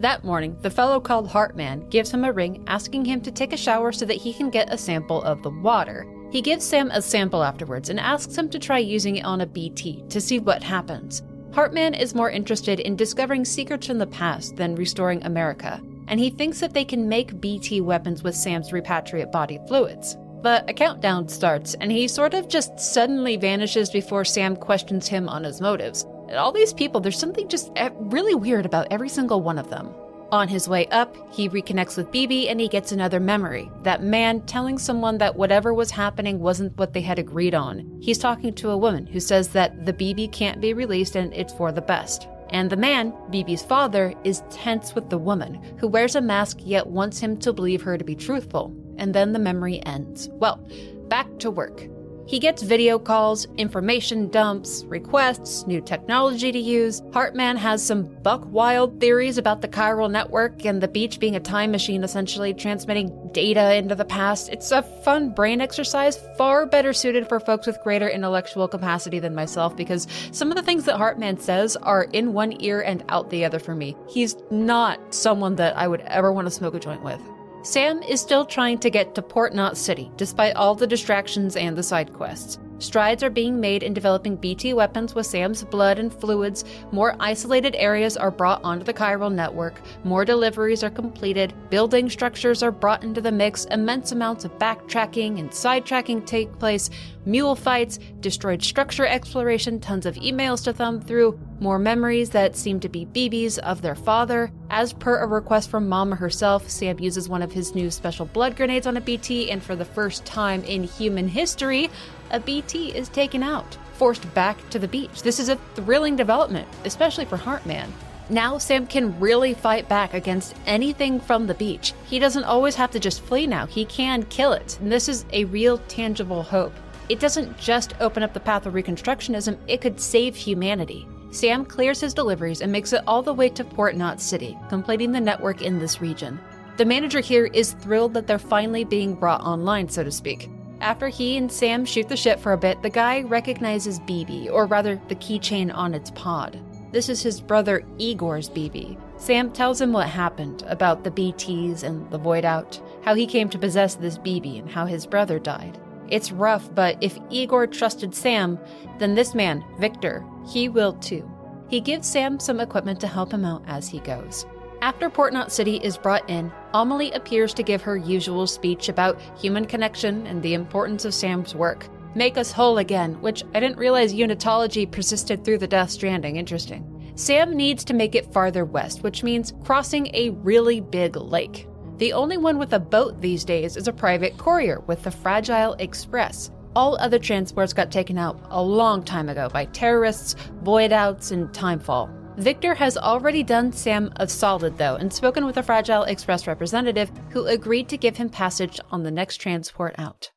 That 0.00 0.24
morning, 0.24 0.56
the 0.62 0.70
fellow 0.70 0.98
called 0.98 1.28
Heartman 1.28 1.90
gives 1.90 2.10
him 2.10 2.24
a 2.24 2.32
ring 2.32 2.64
asking 2.66 3.04
him 3.04 3.20
to 3.20 3.30
take 3.30 3.52
a 3.52 3.56
shower 3.58 3.92
so 3.92 4.06
that 4.06 4.16
he 4.16 4.32
can 4.32 4.48
get 4.48 4.72
a 4.72 4.78
sample 4.78 5.22
of 5.22 5.42
the 5.42 5.50
water. 5.50 6.06
He 6.30 6.40
gives 6.40 6.64
Sam 6.64 6.90
a 6.90 7.02
sample 7.02 7.42
afterwards 7.42 7.90
and 7.90 8.00
asks 8.00 8.38
him 8.38 8.48
to 8.50 8.58
try 8.58 8.78
using 8.78 9.16
it 9.16 9.24
on 9.24 9.42
a 9.42 9.46
BT 9.46 10.04
to 10.08 10.20
see 10.20 10.38
what 10.38 10.62
happens. 10.62 11.22
Heartman 11.52 11.98
is 11.98 12.14
more 12.14 12.30
interested 12.30 12.78
in 12.78 12.94
discovering 12.94 13.44
secrets 13.44 13.88
from 13.88 13.98
the 13.98 14.06
past 14.06 14.54
than 14.54 14.76
restoring 14.76 15.24
America, 15.24 15.82
and 16.06 16.20
he 16.20 16.30
thinks 16.30 16.60
that 16.60 16.74
they 16.74 16.84
can 16.84 17.08
make 17.08 17.40
BT 17.40 17.80
weapons 17.80 18.22
with 18.22 18.36
Sam's 18.36 18.70
repatriate 18.70 19.32
body 19.32 19.58
fluids. 19.66 20.16
But 20.42 20.70
a 20.70 20.72
countdown 20.72 21.28
starts, 21.28 21.74
and 21.74 21.90
he 21.90 22.06
sort 22.06 22.34
of 22.34 22.48
just 22.48 22.78
suddenly 22.78 23.36
vanishes 23.36 23.90
before 23.90 24.24
Sam 24.24 24.54
questions 24.54 25.08
him 25.08 25.28
on 25.28 25.42
his 25.42 25.60
motives. 25.60 26.06
And 26.28 26.36
all 26.36 26.52
these 26.52 26.72
people, 26.72 27.00
there's 27.00 27.18
something 27.18 27.48
just 27.48 27.72
eh, 27.74 27.90
really 27.98 28.36
weird 28.36 28.64
about 28.64 28.86
every 28.92 29.08
single 29.08 29.42
one 29.42 29.58
of 29.58 29.70
them. 29.70 29.92
On 30.32 30.46
his 30.46 30.68
way 30.68 30.86
up, 30.88 31.16
he 31.32 31.48
reconnects 31.48 31.96
with 31.96 32.12
BB 32.12 32.48
and 32.48 32.60
he 32.60 32.68
gets 32.68 32.92
another 32.92 33.18
memory. 33.18 33.68
That 33.82 34.04
man 34.04 34.42
telling 34.42 34.78
someone 34.78 35.18
that 35.18 35.34
whatever 35.34 35.74
was 35.74 35.90
happening 35.90 36.38
wasn't 36.38 36.76
what 36.78 36.92
they 36.92 37.00
had 37.00 37.18
agreed 37.18 37.52
on. 37.52 37.98
He's 38.00 38.18
talking 38.18 38.54
to 38.54 38.70
a 38.70 38.76
woman 38.76 39.06
who 39.06 39.18
says 39.18 39.48
that 39.48 39.86
the 39.86 39.92
BB 39.92 40.30
can't 40.30 40.60
be 40.60 40.72
released 40.72 41.16
and 41.16 41.34
it's 41.34 41.52
for 41.54 41.72
the 41.72 41.82
best. 41.82 42.28
And 42.50 42.70
the 42.70 42.76
man, 42.76 43.12
BB's 43.30 43.62
father, 43.62 44.14
is 44.22 44.44
tense 44.50 44.94
with 44.94 45.10
the 45.10 45.18
woman, 45.18 45.54
who 45.78 45.88
wears 45.88 46.14
a 46.14 46.20
mask 46.20 46.58
yet 46.60 46.86
wants 46.86 47.18
him 47.18 47.36
to 47.38 47.52
believe 47.52 47.82
her 47.82 47.98
to 47.98 48.04
be 48.04 48.14
truthful. 48.14 48.72
And 48.98 49.12
then 49.12 49.32
the 49.32 49.38
memory 49.40 49.84
ends. 49.84 50.28
Well, 50.32 50.64
back 51.08 51.26
to 51.40 51.50
work. 51.50 51.89
He 52.30 52.38
gets 52.38 52.62
video 52.62 52.96
calls, 52.96 53.44
information 53.56 54.28
dumps, 54.28 54.84
requests, 54.84 55.66
new 55.66 55.80
technology 55.80 56.52
to 56.52 56.60
use. 56.60 57.00
Heartman 57.10 57.56
has 57.56 57.84
some 57.84 58.04
buck 58.22 58.44
wild 58.52 59.00
theories 59.00 59.36
about 59.36 59.62
the 59.62 59.66
chiral 59.66 60.08
network 60.08 60.64
and 60.64 60.80
the 60.80 60.86
beach 60.86 61.18
being 61.18 61.34
a 61.34 61.40
time 61.40 61.72
machine 61.72 62.04
essentially 62.04 62.54
transmitting 62.54 63.30
data 63.32 63.74
into 63.74 63.96
the 63.96 64.04
past. 64.04 64.48
It's 64.48 64.70
a 64.70 64.82
fun 65.02 65.30
brain 65.30 65.60
exercise, 65.60 66.20
far 66.38 66.66
better 66.66 66.92
suited 66.92 67.28
for 67.28 67.40
folks 67.40 67.66
with 67.66 67.82
greater 67.82 68.08
intellectual 68.08 68.68
capacity 68.68 69.18
than 69.18 69.34
myself 69.34 69.76
because 69.76 70.06
some 70.30 70.52
of 70.52 70.56
the 70.56 70.62
things 70.62 70.84
that 70.84 71.00
Heartman 71.00 71.40
says 71.40 71.74
are 71.78 72.04
in 72.12 72.32
one 72.32 72.62
ear 72.62 72.80
and 72.80 73.02
out 73.08 73.30
the 73.30 73.44
other 73.44 73.58
for 73.58 73.74
me. 73.74 73.96
He's 74.08 74.36
not 74.52 75.00
someone 75.12 75.56
that 75.56 75.76
I 75.76 75.88
would 75.88 76.02
ever 76.02 76.32
want 76.32 76.46
to 76.46 76.52
smoke 76.52 76.74
a 76.74 76.78
joint 76.78 77.02
with. 77.02 77.20
Sam 77.62 78.02
is 78.02 78.20
still 78.20 78.44
trying 78.44 78.78
to 78.78 78.90
get 78.90 79.14
to 79.14 79.22
Port 79.22 79.54
Knot 79.54 79.76
City, 79.76 80.10
despite 80.16 80.56
all 80.56 80.74
the 80.74 80.86
distractions 80.86 81.56
and 81.56 81.76
the 81.76 81.82
side 81.82 82.12
quests. 82.12 82.58
Strides 82.80 83.22
are 83.22 83.30
being 83.30 83.60
made 83.60 83.82
in 83.82 83.92
developing 83.92 84.36
BT 84.36 84.72
weapons 84.72 85.14
with 85.14 85.26
Sam's 85.26 85.62
blood 85.64 85.98
and 85.98 86.12
fluids. 86.12 86.64
More 86.92 87.14
isolated 87.20 87.76
areas 87.76 88.16
are 88.16 88.30
brought 88.30 88.64
onto 88.64 88.84
the 88.84 88.94
chiral 88.94 89.30
network. 89.30 89.80
More 90.02 90.24
deliveries 90.24 90.82
are 90.82 90.90
completed. 90.90 91.52
Building 91.68 92.08
structures 92.08 92.62
are 92.62 92.72
brought 92.72 93.04
into 93.04 93.20
the 93.20 93.30
mix. 93.30 93.66
Immense 93.66 94.12
amounts 94.12 94.46
of 94.46 94.58
backtracking 94.58 95.38
and 95.38 95.50
sidetracking 95.50 96.24
take 96.24 96.58
place. 96.58 96.88
Mule 97.26 97.54
fights, 97.54 97.98
destroyed 98.20 98.62
structure 98.62 99.06
exploration, 99.06 99.78
tons 99.78 100.06
of 100.06 100.14
emails 100.16 100.64
to 100.64 100.72
thumb 100.72 101.02
through, 101.02 101.38
more 101.60 101.78
memories 101.78 102.30
that 102.30 102.56
seem 102.56 102.80
to 102.80 102.88
be 102.88 103.04
BBs 103.04 103.58
of 103.58 103.82
their 103.82 103.94
father. 103.94 104.50
As 104.70 104.94
per 104.94 105.18
a 105.18 105.26
request 105.26 105.68
from 105.68 105.86
Mama 105.86 106.16
herself, 106.16 106.70
Sam 106.70 106.98
uses 106.98 107.28
one 107.28 107.42
of 107.42 107.52
his 107.52 107.74
new 107.74 107.90
special 107.90 108.24
blood 108.24 108.56
grenades 108.56 108.86
on 108.86 108.96
a 108.96 109.02
BT, 109.02 109.50
and 109.50 109.62
for 109.62 109.76
the 109.76 109.84
first 109.84 110.24
time 110.24 110.64
in 110.64 110.84
human 110.84 111.28
history, 111.28 111.90
a 112.30 112.40
BT 112.40 112.96
is 112.96 113.08
taken 113.08 113.42
out, 113.42 113.76
forced 113.94 114.32
back 114.34 114.56
to 114.70 114.78
the 114.78 114.88
beach. 114.88 115.22
This 115.22 115.38
is 115.38 115.48
a 115.48 115.56
thrilling 115.74 116.16
development, 116.16 116.68
especially 116.84 117.24
for 117.24 117.36
Heartman. 117.36 117.90
Now 118.30 118.58
Sam 118.58 118.86
can 118.86 119.18
really 119.18 119.54
fight 119.54 119.88
back 119.88 120.14
against 120.14 120.54
anything 120.64 121.18
from 121.18 121.46
the 121.46 121.54
beach. 121.54 121.94
He 122.04 122.20
doesn't 122.20 122.44
always 122.44 122.76
have 122.76 122.92
to 122.92 123.00
just 123.00 123.22
flee 123.22 123.46
now, 123.46 123.66
he 123.66 123.84
can 123.84 124.22
kill 124.24 124.52
it. 124.52 124.78
And 124.80 124.90
this 124.90 125.08
is 125.08 125.24
a 125.32 125.44
real 125.46 125.78
tangible 125.88 126.44
hope. 126.44 126.72
It 127.08 127.18
doesn't 127.18 127.58
just 127.58 127.94
open 128.00 128.22
up 128.22 128.32
the 128.32 128.38
path 128.38 128.66
of 128.66 128.74
Reconstructionism, 128.74 129.58
it 129.66 129.80
could 129.80 130.00
save 130.00 130.36
humanity. 130.36 131.08
Sam 131.32 131.64
clears 131.64 132.00
his 132.00 132.14
deliveries 132.14 132.60
and 132.60 132.70
makes 132.70 132.92
it 132.92 133.02
all 133.06 133.22
the 133.22 133.34
way 133.34 133.48
to 133.48 133.64
Port 133.64 133.96
Knot 133.96 134.20
City, 134.20 134.56
completing 134.68 135.10
the 135.10 135.20
network 135.20 135.62
in 135.62 135.78
this 135.78 136.00
region. 136.00 136.38
The 136.76 136.84
manager 136.84 137.20
here 137.20 137.46
is 137.46 137.72
thrilled 137.72 138.14
that 138.14 138.26
they're 138.26 138.38
finally 138.38 138.84
being 138.84 139.14
brought 139.14 139.42
online, 139.42 139.88
so 139.88 140.04
to 140.04 140.10
speak. 140.10 140.48
After 140.80 141.08
he 141.08 141.36
and 141.36 141.52
Sam 141.52 141.84
shoot 141.84 142.08
the 142.08 142.16
shit 142.16 142.40
for 142.40 142.52
a 142.52 142.58
bit, 142.58 142.80
the 142.82 142.88
guy 142.88 143.20
recognizes 143.22 144.00
BB, 144.00 144.50
or 144.50 144.64
rather, 144.64 144.98
the 145.08 145.14
keychain 145.16 145.74
on 145.74 145.92
its 145.92 146.10
pod. 146.12 146.58
This 146.90 147.10
is 147.10 147.22
his 147.22 147.40
brother 147.40 147.84
Igor's 147.98 148.48
BB. 148.48 148.98
Sam 149.18 149.50
tells 149.50 149.80
him 149.80 149.92
what 149.92 150.08
happened 150.08 150.64
about 150.66 151.04
the 151.04 151.10
BTs 151.10 151.82
and 151.82 152.10
the 152.10 152.18
Void 152.18 152.46
Out, 152.46 152.80
how 153.02 153.14
he 153.14 153.26
came 153.26 153.50
to 153.50 153.58
possess 153.58 153.94
this 153.94 154.16
BB, 154.16 154.58
and 154.58 154.70
how 154.70 154.86
his 154.86 155.06
brother 155.06 155.38
died. 155.38 155.78
It's 156.08 156.32
rough, 156.32 156.74
but 156.74 156.96
if 157.02 157.18
Igor 157.28 157.66
trusted 157.66 158.14
Sam, 158.14 158.58
then 158.98 159.14
this 159.14 159.34
man, 159.34 159.62
Victor, 159.78 160.24
he 160.50 160.70
will 160.70 160.94
too. 160.94 161.30
He 161.68 161.80
gives 161.80 162.08
Sam 162.08 162.40
some 162.40 162.58
equipment 162.58 162.98
to 163.00 163.06
help 163.06 163.32
him 163.32 163.44
out 163.44 163.62
as 163.68 163.86
he 163.86 164.00
goes. 164.00 164.46
After 164.82 165.10
Port 165.10 165.34
Knot 165.34 165.52
City 165.52 165.76
is 165.76 165.98
brought 165.98 166.28
in, 166.30 166.50
Amelie 166.72 167.12
appears 167.12 167.52
to 167.52 167.62
give 167.62 167.82
her 167.82 167.98
usual 167.98 168.46
speech 168.46 168.88
about 168.88 169.20
human 169.38 169.66
connection 169.66 170.26
and 170.26 170.42
the 170.42 170.54
importance 170.54 171.04
of 171.04 171.12
Sam's 171.12 171.54
work. 171.54 171.86
Make 172.14 172.38
us 172.38 172.50
whole 172.50 172.78
again, 172.78 173.20
which 173.20 173.44
I 173.54 173.60
didn't 173.60 173.76
realize 173.76 174.14
unitology 174.14 174.90
persisted 174.90 175.44
through 175.44 175.58
the 175.58 175.66
Death 175.66 175.90
Stranding. 175.90 176.36
Interesting. 176.36 177.12
Sam 177.14 177.54
needs 177.54 177.84
to 177.84 177.94
make 177.94 178.14
it 178.14 178.32
farther 178.32 178.64
west, 178.64 179.02
which 179.02 179.22
means 179.22 179.52
crossing 179.64 180.06
a 180.14 180.30
really 180.30 180.80
big 180.80 181.14
lake. 181.14 181.68
The 181.98 182.14
only 182.14 182.38
one 182.38 182.56
with 182.56 182.72
a 182.72 182.80
boat 182.80 183.20
these 183.20 183.44
days 183.44 183.76
is 183.76 183.86
a 183.86 183.92
private 183.92 184.38
courier 184.38 184.80
with 184.86 185.02
the 185.02 185.10
Fragile 185.10 185.74
Express. 185.74 186.50
All 186.74 186.96
other 186.96 187.18
transports 187.18 187.74
got 187.74 187.90
taken 187.90 188.16
out 188.16 188.40
a 188.48 188.62
long 188.62 189.02
time 189.02 189.28
ago 189.28 189.50
by 189.50 189.66
terrorists, 189.66 190.36
void 190.62 190.90
outs, 190.90 191.32
and 191.32 191.50
timefall. 191.50 192.08
Victor 192.40 192.72
has 192.76 192.96
already 192.96 193.42
done 193.42 193.70
Sam 193.70 194.10
a 194.16 194.26
solid, 194.26 194.78
though, 194.78 194.94
and 194.94 195.12
spoken 195.12 195.44
with 195.44 195.58
a 195.58 195.62
Fragile 195.62 196.04
Express 196.04 196.46
representative 196.46 197.12
who 197.32 197.44
agreed 197.44 197.86
to 197.90 197.98
give 197.98 198.16
him 198.16 198.30
passage 198.30 198.80
on 198.90 199.02
the 199.02 199.10
next 199.10 199.36
transport 199.36 199.94
out. 199.98 200.30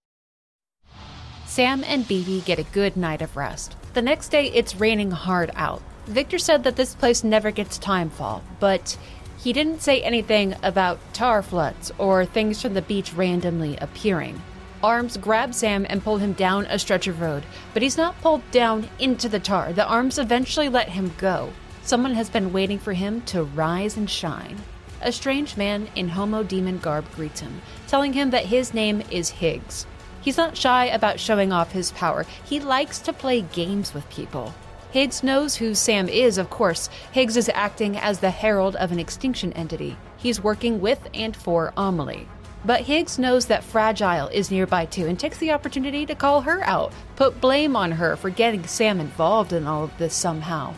Sam 1.46 1.82
and 1.86 2.04
BB 2.04 2.44
get 2.44 2.60
a 2.60 2.64
good 2.64 2.98
night 2.98 3.22
of 3.22 3.38
rest. 3.38 3.78
The 3.94 4.02
next 4.02 4.28
day, 4.30 4.48
it's 4.48 4.76
raining 4.76 5.12
hard 5.12 5.52
out. 5.56 5.82
Victor 6.06 6.38
said 6.38 6.66
that 6.66 6.76
this 6.76 6.94
place 6.94 7.24
never 7.24 7.52
gets 7.52 7.80
timefall, 7.80 8.42
but 8.60 8.98
he 9.42 9.54
didn't 9.54 9.82
say 9.82 10.02
anything 10.02 10.56
about 10.62 11.00
tar 11.14 11.42
floods 11.42 11.90
or 11.98 12.26
things 12.26 12.62
from 12.62 12.74
the 12.74 12.82
beach 12.82 13.14
randomly 13.14 13.78
appearing. 13.78 14.42
Arms 14.84 15.16
grab 15.16 15.54
Sam 15.54 15.86
and 15.90 16.04
pull 16.04 16.18
him 16.18 16.34
down 16.34 16.66
a 16.66 16.78
stretch 16.78 17.08
of 17.08 17.22
road, 17.22 17.46
but 17.74 17.82
he's 17.82 17.96
not 17.96 18.20
pulled 18.20 18.52
down 18.52 18.90
into 19.00 19.30
the 19.30 19.40
tar. 19.40 19.72
The 19.72 19.88
arms 19.88 20.20
eventually 20.20 20.68
let 20.68 20.90
him 20.90 21.14
go. 21.18 21.54
Someone 21.86 22.14
has 22.14 22.30
been 22.30 22.54
waiting 22.54 22.80
for 22.80 22.94
him 22.94 23.20
to 23.24 23.44
rise 23.44 23.98
and 23.98 24.10
shine. 24.10 24.58
A 25.02 25.12
strange 25.12 25.58
man 25.58 25.90
in 25.96 26.08
Homo 26.08 26.42
Demens 26.42 26.82
garb 26.82 27.12
greets 27.14 27.42
him, 27.42 27.62
telling 27.88 28.14
him 28.14 28.30
that 28.30 28.46
his 28.46 28.74
name 28.74 29.04
is 29.12 29.30
Higgs. 29.30 29.86
He's 30.22 30.38
not 30.38 30.56
shy 30.56 30.86
about 30.86 31.20
showing 31.20 31.52
off 31.52 31.74
his 31.74 31.92
power. 31.92 32.26
He 32.46 32.62
likes 32.62 33.00
to 33.00 33.12
play 33.12 33.42
games 33.42 33.94
with 33.94 34.10
people. 34.10 34.54
Higgs 34.92 35.24
knows 35.24 35.56
who 35.56 35.76
Sam 35.76 36.08
is, 36.08 36.38
of 36.38 36.50
course. 36.50 36.90
Higgs 37.12 37.36
is 37.36 37.52
acting 37.54 37.98
as 37.98 38.20
the 38.20 38.32
herald 38.32 38.78
of 38.78 38.94
an 38.94 39.00
extinction 39.00 39.52
entity. 39.52 39.98
He's 40.16 40.42
working 40.42 40.80
with 40.80 41.06
and 41.14 41.36
for 41.36 41.74
Amelie. 41.76 42.30
But 42.64 42.82
Higgs 42.82 43.20
knows 43.20 43.48
that 43.48 43.66
Fragile 43.66 44.30
is 44.30 44.50
nearby 44.50 44.86
too 44.86 45.08
and 45.08 45.20
takes 45.20 45.38
the 45.38 45.52
opportunity 45.52 46.06
to 46.06 46.16
call 46.16 46.40
her 46.42 46.64
out, 46.64 46.94
put 47.18 47.42
blame 47.42 47.76
on 47.76 47.92
her 47.92 48.16
for 48.16 48.30
getting 48.30 48.66
Sam 48.66 49.02
involved 49.02 49.52
in 49.52 49.68
all 49.68 49.84
of 49.84 49.98
this 49.98 50.16
somehow. 50.16 50.74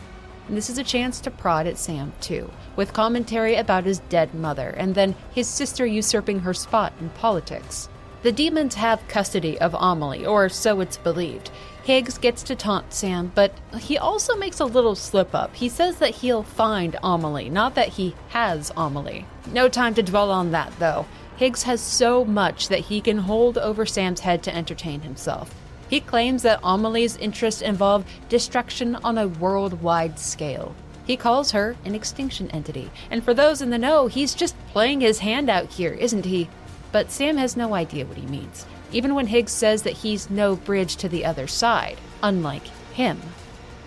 And 0.48 0.56
this 0.56 0.70
is 0.70 0.78
a 0.78 0.84
chance 0.84 1.20
to 1.20 1.30
prod 1.30 1.66
at 1.66 1.78
Sam 1.78 2.12
too, 2.20 2.50
with 2.76 2.92
commentary 2.92 3.56
about 3.56 3.84
his 3.84 3.98
dead 4.08 4.34
mother 4.34 4.70
and 4.70 4.94
then 4.94 5.14
his 5.32 5.48
sister 5.48 5.84
usurping 5.84 6.40
her 6.40 6.54
spot 6.54 6.92
in 7.00 7.10
politics. 7.10 7.88
The 8.22 8.32
Demens 8.32 8.74
have 8.74 9.06
custody 9.08 9.58
of 9.60 9.74
Amelie, 9.78 10.26
or 10.26 10.48
so 10.48 10.80
it's 10.80 10.96
believed. 10.96 11.50
Higgs 11.84 12.18
gets 12.18 12.42
to 12.44 12.56
taunt 12.56 12.92
Sam, 12.92 13.30
but 13.34 13.52
he 13.78 13.98
also 13.98 14.34
makes 14.34 14.58
a 14.58 14.64
little 14.64 14.96
slip 14.96 15.34
up. 15.34 15.54
He 15.54 15.68
says 15.68 15.98
that 15.98 16.16
he'll 16.16 16.42
find 16.42 16.96
Amelie, 17.04 17.50
not 17.50 17.76
that 17.76 17.90
he 17.90 18.16
has 18.30 18.72
Amelie. 18.76 19.26
No 19.52 19.68
time 19.68 19.94
to 19.94 20.02
dwell 20.02 20.32
on 20.32 20.50
that, 20.50 20.72
though. 20.80 21.06
Higgs 21.36 21.64
has 21.64 21.80
so 21.80 22.24
much 22.24 22.68
that 22.68 22.80
he 22.80 23.00
can 23.00 23.18
hold 23.18 23.58
over 23.58 23.86
Sam's 23.86 24.20
head 24.20 24.42
to 24.44 24.56
entertain 24.56 25.02
himself. 25.02 25.54
He 25.88 26.00
claims 26.00 26.42
that 26.42 26.60
Amelie's 26.62 27.16
interests 27.16 27.62
involve 27.62 28.04
destruction 28.28 28.96
on 28.96 29.18
a 29.18 29.28
worldwide 29.28 30.18
scale. 30.18 30.74
He 31.06 31.16
calls 31.16 31.52
her 31.52 31.76
an 31.84 31.94
extinction 31.94 32.50
entity, 32.50 32.90
and 33.10 33.22
for 33.22 33.32
those 33.32 33.62
in 33.62 33.70
the 33.70 33.78
know, 33.78 34.08
he's 34.08 34.34
just 34.34 34.56
playing 34.72 35.00
his 35.00 35.20
hand 35.20 35.48
out 35.48 35.66
here, 35.66 35.92
isn't 35.92 36.24
he? 36.24 36.48
But 36.90 37.10
Sam 37.10 37.36
has 37.36 37.56
no 37.56 37.74
idea 37.74 38.04
what 38.04 38.16
he 38.16 38.26
means 38.26 38.66
even 38.92 39.14
when 39.14 39.26
Higgs 39.26 39.52
says 39.52 39.82
that 39.82 39.92
he's 39.98 40.30
no 40.30 40.56
bridge 40.56 40.96
to 40.96 41.08
the 41.08 41.24
other 41.24 41.46
side, 41.46 41.98
unlike 42.22 42.66
him. 42.92 43.20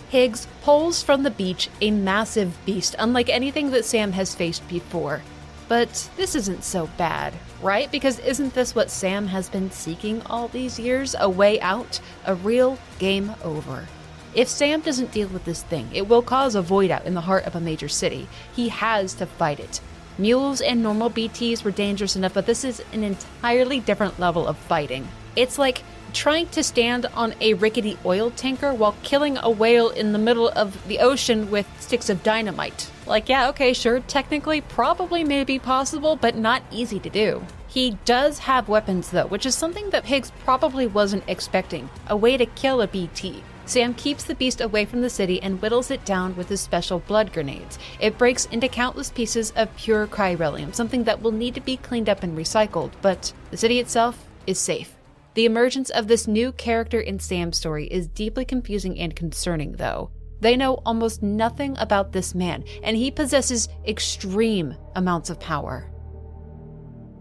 Higgs 0.09 0.47
pulls 0.61 1.03
from 1.03 1.23
the 1.23 1.31
beach 1.31 1.69
a 1.81 1.91
massive 1.91 2.57
beast, 2.65 2.95
unlike 2.99 3.29
anything 3.29 3.71
that 3.71 3.85
Sam 3.85 4.11
has 4.13 4.35
faced 4.35 4.67
before. 4.67 5.21
But 5.67 6.09
this 6.17 6.35
isn't 6.35 6.63
so 6.63 6.87
bad, 6.97 7.33
right? 7.61 7.91
Because 7.91 8.19
isn't 8.19 8.53
this 8.53 8.75
what 8.75 8.89
Sam 8.89 9.27
has 9.27 9.49
been 9.49 9.71
seeking 9.71 10.21
all 10.23 10.47
these 10.47 10.79
years? 10.79 11.15
A 11.19 11.29
way 11.29 11.59
out? 11.61 11.99
A 12.25 12.35
real 12.35 12.77
game 12.99 13.33
over. 13.43 13.87
If 14.33 14.47
Sam 14.47 14.81
doesn't 14.81 15.11
deal 15.11 15.27
with 15.29 15.45
this 15.45 15.63
thing, 15.63 15.89
it 15.93 16.07
will 16.07 16.21
cause 16.21 16.55
a 16.55 16.61
void 16.61 16.91
out 16.91 17.05
in 17.05 17.15
the 17.15 17.21
heart 17.21 17.45
of 17.45 17.55
a 17.55 17.59
major 17.59 17.87
city. 17.87 18.27
He 18.55 18.69
has 18.69 19.13
to 19.15 19.25
fight 19.25 19.59
it. 19.59 19.81
Mules 20.19 20.61
and 20.61 20.83
normal 20.83 21.09
BTs 21.09 21.63
were 21.63 21.71
dangerous 21.71 22.15
enough, 22.15 22.33
but 22.33 22.45
this 22.45 22.63
is 22.63 22.83
an 22.91 23.03
entirely 23.03 23.79
different 23.79 24.19
level 24.19 24.47
of 24.47 24.57
fighting. 24.57 25.07
It's 25.35 25.57
like 25.57 25.81
trying 26.13 26.47
to 26.49 26.63
stand 26.63 27.05
on 27.07 27.33
a 27.41 27.53
rickety 27.55 27.97
oil 28.05 28.31
tanker 28.31 28.73
while 28.73 28.95
killing 29.03 29.37
a 29.37 29.49
whale 29.49 29.89
in 29.89 30.11
the 30.11 30.19
middle 30.19 30.49
of 30.49 30.87
the 30.87 30.99
ocean 30.99 31.49
with 31.51 31.67
sticks 31.79 32.09
of 32.09 32.23
dynamite. 32.23 32.89
Like, 33.05 33.29
yeah, 33.29 33.49
okay, 33.49 33.73
sure, 33.73 33.99
technically, 34.01 34.61
probably 34.61 35.23
may 35.23 35.43
be 35.43 35.59
possible, 35.59 36.15
but 36.15 36.35
not 36.35 36.63
easy 36.71 36.99
to 36.99 37.09
do. 37.09 37.43
He 37.67 37.97
does 38.05 38.39
have 38.39 38.67
weapons, 38.67 39.11
though, 39.11 39.27
which 39.27 39.45
is 39.45 39.55
something 39.55 39.91
that 39.91 40.05
Higgs 40.05 40.31
probably 40.43 40.87
wasn't 40.87 41.23
expecting 41.27 41.89
a 42.07 42.17
way 42.17 42.35
to 42.35 42.45
kill 42.45 42.81
a 42.81 42.87
BT. 42.87 43.43
Sam 43.65 43.93
keeps 43.93 44.23
the 44.23 44.33
beast 44.33 44.61
away 44.61 44.85
from 44.85 45.01
the 45.01 45.11
city 45.11 45.39
and 45.43 45.61
whittles 45.61 45.91
it 45.91 46.03
down 46.03 46.35
with 46.35 46.49
his 46.49 46.59
special 46.59 46.99
blood 46.99 47.31
grenades. 47.31 47.77
It 47.99 48.17
breaks 48.17 48.45
into 48.45 48.67
countless 48.67 49.11
pieces 49.11 49.53
of 49.55 49.75
pure 49.77 50.07
chiralium, 50.07 50.73
something 50.73 51.03
that 51.03 51.21
will 51.21 51.31
need 51.31 51.53
to 51.53 51.61
be 51.61 51.77
cleaned 51.77 52.09
up 52.09 52.23
and 52.23 52.35
recycled, 52.35 52.91
but 53.03 53.31
the 53.51 53.57
city 53.57 53.79
itself 53.79 54.25
is 54.47 54.57
safe. 54.57 54.95
The 55.35 55.45
emergence 55.45 55.89
of 55.89 56.07
this 56.07 56.27
new 56.27 56.51
character 56.53 56.99
in 56.99 57.19
Sam's 57.19 57.57
story 57.57 57.87
is 57.87 58.07
deeply 58.07 58.45
confusing 58.45 58.99
and 58.99 59.15
concerning, 59.15 59.73
though. 59.73 60.11
They 60.41 60.55
know 60.55 60.75
almost 60.85 61.21
nothing 61.21 61.77
about 61.77 62.11
this 62.11 62.33
man, 62.33 62.63
and 62.81 62.95
he 62.95 63.11
possesses 63.11 63.69
extreme 63.85 64.75
amounts 64.95 65.29
of 65.29 65.39
power. 65.39 65.91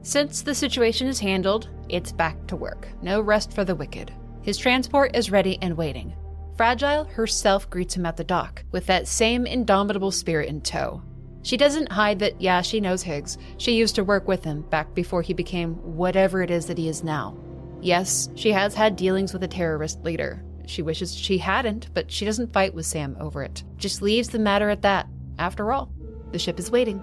Since 0.03 0.43
the 0.43 0.55
situation 0.55 1.07
is 1.07 1.21
handled, 1.21 1.69
it's 1.89 2.13
back 2.13 2.47
to 2.47 2.57
work. 2.57 2.89
No 3.03 3.21
rest 3.21 3.53
for 3.53 3.65
the 3.65 3.75
wicked. 3.75 4.13
His 4.43 4.57
transport 4.57 5.15
is 5.15 5.31
ready 5.31 5.59
and 5.61 5.77
waiting. 5.77 6.15
Fragile 6.57 7.05
herself 7.05 7.69
greets 7.69 7.97
him 7.97 8.07
at 8.07 8.17
the 8.17 8.25
dock, 8.25 8.65
with 8.71 8.87
that 8.87 9.07
same 9.07 9.47
indomitable 9.47 10.11
spirit 10.11 10.49
in 10.49 10.61
tow. 10.61 11.03
She 11.43 11.57
doesn't 11.57 11.93
hide 11.93 12.19
that, 12.21 12.41
yeah, 12.41 12.63
she 12.63 12.81
knows 12.81 13.03
Higgs. 13.03 13.39
She 13.59 13.77
used 13.77 13.95
to 13.97 14.05
work 14.05 14.27
with 14.27 14.45
him 14.45 14.63
back 14.63 14.95
before 14.95 15.23
he 15.23 15.35
became 15.35 15.75
whatever 15.97 16.43
it 16.43 16.51
is 16.51 16.67
that 16.67 16.79
he 16.79 16.89
is 16.89 17.05
now. 17.05 17.37
Yes, 17.81 18.29
she 18.35 18.53
has 18.53 18.75
had 18.75 18.97
dealings 18.97 19.33
with 19.33 19.43
a 19.43 19.49
terrorist 19.49 20.03
leader. 20.05 20.43
She 20.67 20.83
wishes 20.83 21.15
she 21.15 21.39
hadn't, 21.39 21.89
but 21.95 22.11
she 22.11 22.25
doesn't 22.25 22.53
fight 22.53 22.75
with 22.75 22.87
Sam 22.87 23.17
over 23.21 23.43
it. 23.43 23.65
Just 23.77 24.03
leaves 24.03 24.29
the 24.29 24.39
matter 24.39 24.69
at 24.69 24.83
that. 24.83 25.09
After 25.39 25.73
all, 25.73 25.91
the 26.33 26.39
ship 26.39 26.59
is 26.59 26.71
waiting. 26.71 27.03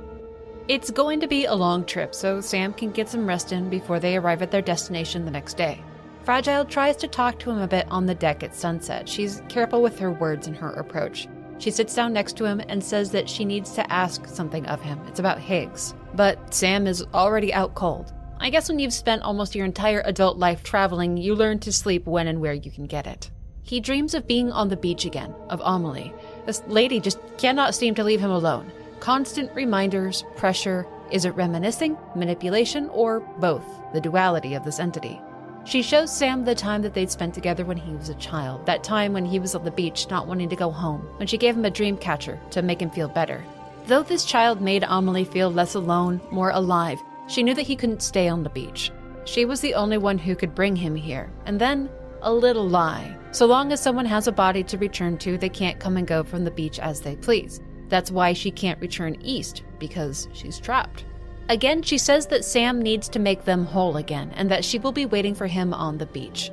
It's 0.68 0.92
going 0.92 1.20
to 1.20 1.28
be 1.28 1.46
a 1.46 1.54
long 1.54 1.86
trip, 1.86 2.14
so 2.14 2.42
Sam 2.42 2.74
can 2.74 2.92
get 2.92 3.08
some 3.08 3.28
rest 3.28 3.52
in 3.52 3.70
before 3.70 4.00
they 4.00 4.18
arrive 4.18 4.42
at 4.42 4.52
their 4.52 4.62
destination 4.62 5.26
the 5.26 5.32
next 5.32 5.58
day. 5.58 5.82
Fragile 6.24 6.66
tries 6.66 6.96
to 6.98 7.08
talk 7.08 7.38
to 7.40 7.52
him 7.52 7.60
a 7.60 7.68
bit 7.68 7.86
on 7.90 8.08
the 8.08 8.16
deck 8.16 8.42
at 8.42 8.56
sunset. 8.56 9.08
She's 9.08 9.44
careful 9.48 9.82
with 9.82 10.00
her 10.00 10.12
words 10.12 10.48
and 10.48 10.56
her 10.58 10.72
approach. 10.72 11.28
She 11.60 11.72
sits 11.72 11.94
down 11.96 12.14
next 12.14 12.36
to 12.38 12.46
him 12.46 12.62
and 12.68 12.84
says 12.84 13.12
that 13.12 13.30
she 13.30 13.46
needs 13.46 13.72
to 13.74 13.94
ask 13.94 14.28
something 14.28 14.66
of 14.66 14.82
him. 14.82 15.00
It's 15.08 15.20
about 15.20 15.40
Higgs. 15.40 15.94
But 16.16 16.54
Sam 16.54 16.88
is 16.88 17.06
already 17.14 17.54
out 17.54 17.76
cold. 17.76 18.12
I 18.46 18.52
guess 18.52 18.70
when 18.70 18.78
you've 18.78 18.94
spent 18.94 19.24
almost 19.24 19.56
your 19.56 19.66
entire 19.66 20.04
adult 20.06 20.38
life 20.38 20.62
traveling, 20.62 21.18
you 21.18 21.34
learn 21.34 21.58
to 21.62 21.72
sleep 21.72 22.06
when 22.06 22.28
and 22.28 22.40
where 22.40 22.54
you 22.54 22.70
can 22.70 22.86
get 22.86 23.08
it. 23.08 23.32
He 23.64 23.80
dreams 23.80 24.14
of 24.14 24.28
being 24.28 24.52
on 24.52 24.70
the 24.70 24.78
beach 24.78 25.04
again, 25.04 25.34
of 25.50 25.64
Amelie. 25.64 26.14
This 26.46 26.62
lady 26.68 27.00
just 27.00 27.18
cannot 27.40 27.74
seem 27.74 27.96
to 27.96 28.04
leave 28.04 28.20
him 28.20 28.30
alone. 28.30 28.72
Constant 29.00 29.52
reminders, 29.56 30.24
pressure. 30.36 30.86
Is 31.10 31.26
it 31.26 31.32
reminiscing, 31.32 31.98
manipulation, 32.14 32.88
or 32.90 33.22
both? 33.40 33.66
The 33.94 34.02
duality 34.02 34.54
of 34.54 34.64
this 34.64 34.80
entity. 34.80 35.20
She 35.64 35.82
shows 35.82 36.16
Sam 36.16 36.46
the 36.46 36.54
time 36.54 36.84
that 36.84 36.94
they'd 36.94 37.10
spent 37.10 37.34
together 37.34 37.66
when 37.66 37.78
he 37.78 37.96
was 37.96 38.10
a 38.10 38.14
child, 38.14 38.64
that 38.68 38.84
time 38.84 39.12
when 39.12 39.26
he 39.26 39.40
was 39.40 39.56
on 39.56 39.64
the 39.64 39.72
beach 39.72 40.08
not 40.12 40.28
wanting 40.28 40.50
to 40.50 40.56
go 40.56 40.70
home, 40.70 41.02
when 41.18 41.28
she 41.28 41.40
gave 41.40 41.58
him 41.58 41.66
a 41.66 41.72
dream 41.72 41.98
catcher 41.98 42.40
to 42.52 42.62
make 42.62 42.80
him 42.80 42.92
feel 42.92 43.08
better. 43.08 43.44
Though 43.88 44.04
this 44.04 44.24
child 44.24 44.62
made 44.62 44.86
Amelie 44.88 45.26
feel 45.26 45.50
less 45.50 45.74
alone, 45.74 46.22
more 46.30 46.52
alive, 46.52 47.00
she 47.28 47.44
knew 47.44 47.54
that 47.54 47.68
he 47.68 47.76
couldn't 47.76 48.02
stay 48.02 48.28
on 48.28 48.44
the 48.44 48.50
beach. 48.50 48.92
She 49.26 49.46
was 49.46 49.62
the 49.62 49.74
only 49.74 49.98
one 49.98 50.18
who 50.18 50.36
could 50.36 50.54
bring 50.54 50.76
him 50.76 50.96
here. 50.96 51.32
And 51.46 51.60
then, 51.60 51.90
a 52.22 52.32
little 52.32 52.68
lie. 52.68 53.18
So 53.32 53.46
long 53.46 53.72
as 53.72 53.82
someone 53.82 54.06
has 54.06 54.28
a 54.28 54.32
body 54.32 54.64
to 54.64 54.78
return 54.78 55.18
to, 55.20 55.38
they 55.38 55.50
can't 55.50 55.80
come 55.80 55.98
and 55.98 56.08
go 56.08 56.24
from 56.24 56.44
the 56.44 56.52
beach 56.52 56.80
as 56.80 57.02
they 57.02 57.16
please. 57.16 57.60
That's 57.90 58.12
why 58.12 58.34
she 58.34 58.52
can't 58.52 58.82
return 58.82 59.18
east, 59.22 59.64
because 59.80 60.28
she's 60.34 60.60
trapped. 60.60 61.06
Again, 61.50 61.84
she 61.84 62.00
says 62.00 62.26
that 62.28 62.46
Sam 62.46 62.82
needs 62.82 63.08
to 63.10 63.20
make 63.20 63.46
them 63.46 63.66
whole 63.66 63.98
again 63.98 64.32
and 64.36 64.50
that 64.50 64.66
she 64.66 64.80
will 64.80 64.92
be 64.92 65.06
waiting 65.06 65.36
for 65.36 65.46
him 65.46 65.74
on 65.74 65.98
the 65.98 66.08
beach. 66.08 66.50